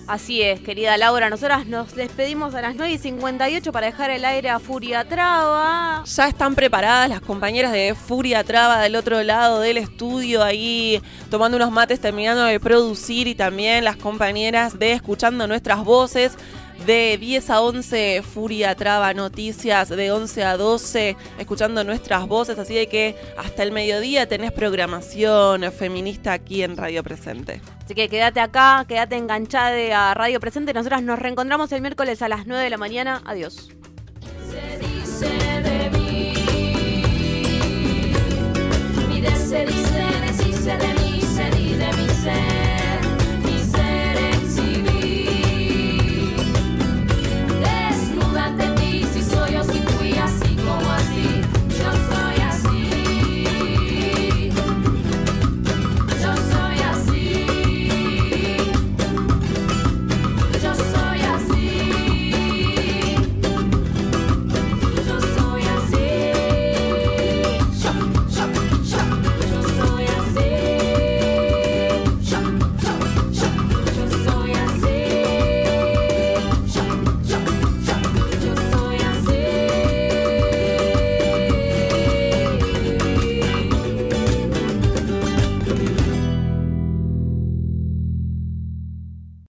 Así 0.05 0.43
es, 0.43 0.59
querida 0.59 0.95
Laura, 0.97 1.31
nosotras 1.31 1.65
nos 1.65 1.95
despedimos 1.95 2.53
a 2.53 2.61
las 2.61 2.75
9 2.75 2.93
y 2.93 2.97
58 2.99 3.71
para 3.71 3.87
dejar 3.87 4.11
el 4.11 4.23
aire 4.23 4.51
a 4.51 4.59
Furia 4.59 5.03
Traba. 5.03 6.03
Ya 6.05 6.27
están 6.27 6.53
preparadas 6.53 7.09
las 7.09 7.21
compañeras 7.21 7.71
de 7.71 7.95
Furia 7.95 8.43
Traba 8.43 8.81
del 8.81 8.97
otro 8.97 9.23
lado 9.23 9.59
del 9.59 9.77
estudio, 9.77 10.43
ahí 10.43 11.01
tomando 11.31 11.57
unos 11.57 11.71
mates, 11.71 11.99
terminando 11.99 12.43
de 12.43 12.59
producir 12.59 13.25
y 13.25 13.33
también 13.33 13.83
las 13.83 13.95
compañeras 13.95 14.77
de 14.77 14.91
escuchando 14.91 15.47
nuestras 15.47 15.83
voces 15.83 16.37
de 16.85 17.17
10 17.19 17.49
a 17.49 17.61
11, 17.61 18.23
Furia 18.23 18.75
Traba 18.75 19.13
Noticias 19.13 19.89
de 19.89 20.11
11 20.11 20.43
a 20.43 20.57
12, 20.57 21.15
escuchando 21.37 21.83
nuestras 21.83 22.27
voces, 22.27 22.57
así 22.57 22.73
de 22.73 22.87
que 22.87 23.15
hasta 23.37 23.63
el 23.63 23.71
mediodía 23.71 24.27
tenés 24.27 24.51
programación 24.51 25.71
feminista 25.71 26.33
aquí 26.33 26.63
en 26.63 26.77
Radio 26.77 27.03
Presente. 27.03 27.61
Así 27.83 27.93
que 27.93 28.09
quédate 28.09 28.39
acá, 28.39 28.85
quédate 28.87 29.17
enganchada 29.17 30.11
a 30.11 30.13
Radio 30.13 30.39
Presente, 30.39 30.73
nosotras 30.73 31.03
nos 31.03 31.19
reencontramos 31.19 31.71
el 31.71 31.81
miércoles 31.81 32.21
a 32.21 32.29
las 32.29 32.47
9 32.47 32.63
de 32.63 32.69
la 32.69 32.77
mañana, 32.77 33.21
adiós. 33.25 33.69
Se 34.49 34.77
dice 34.77 35.29
de 35.61 35.89
mí, 35.97 36.33
mi 39.07 39.21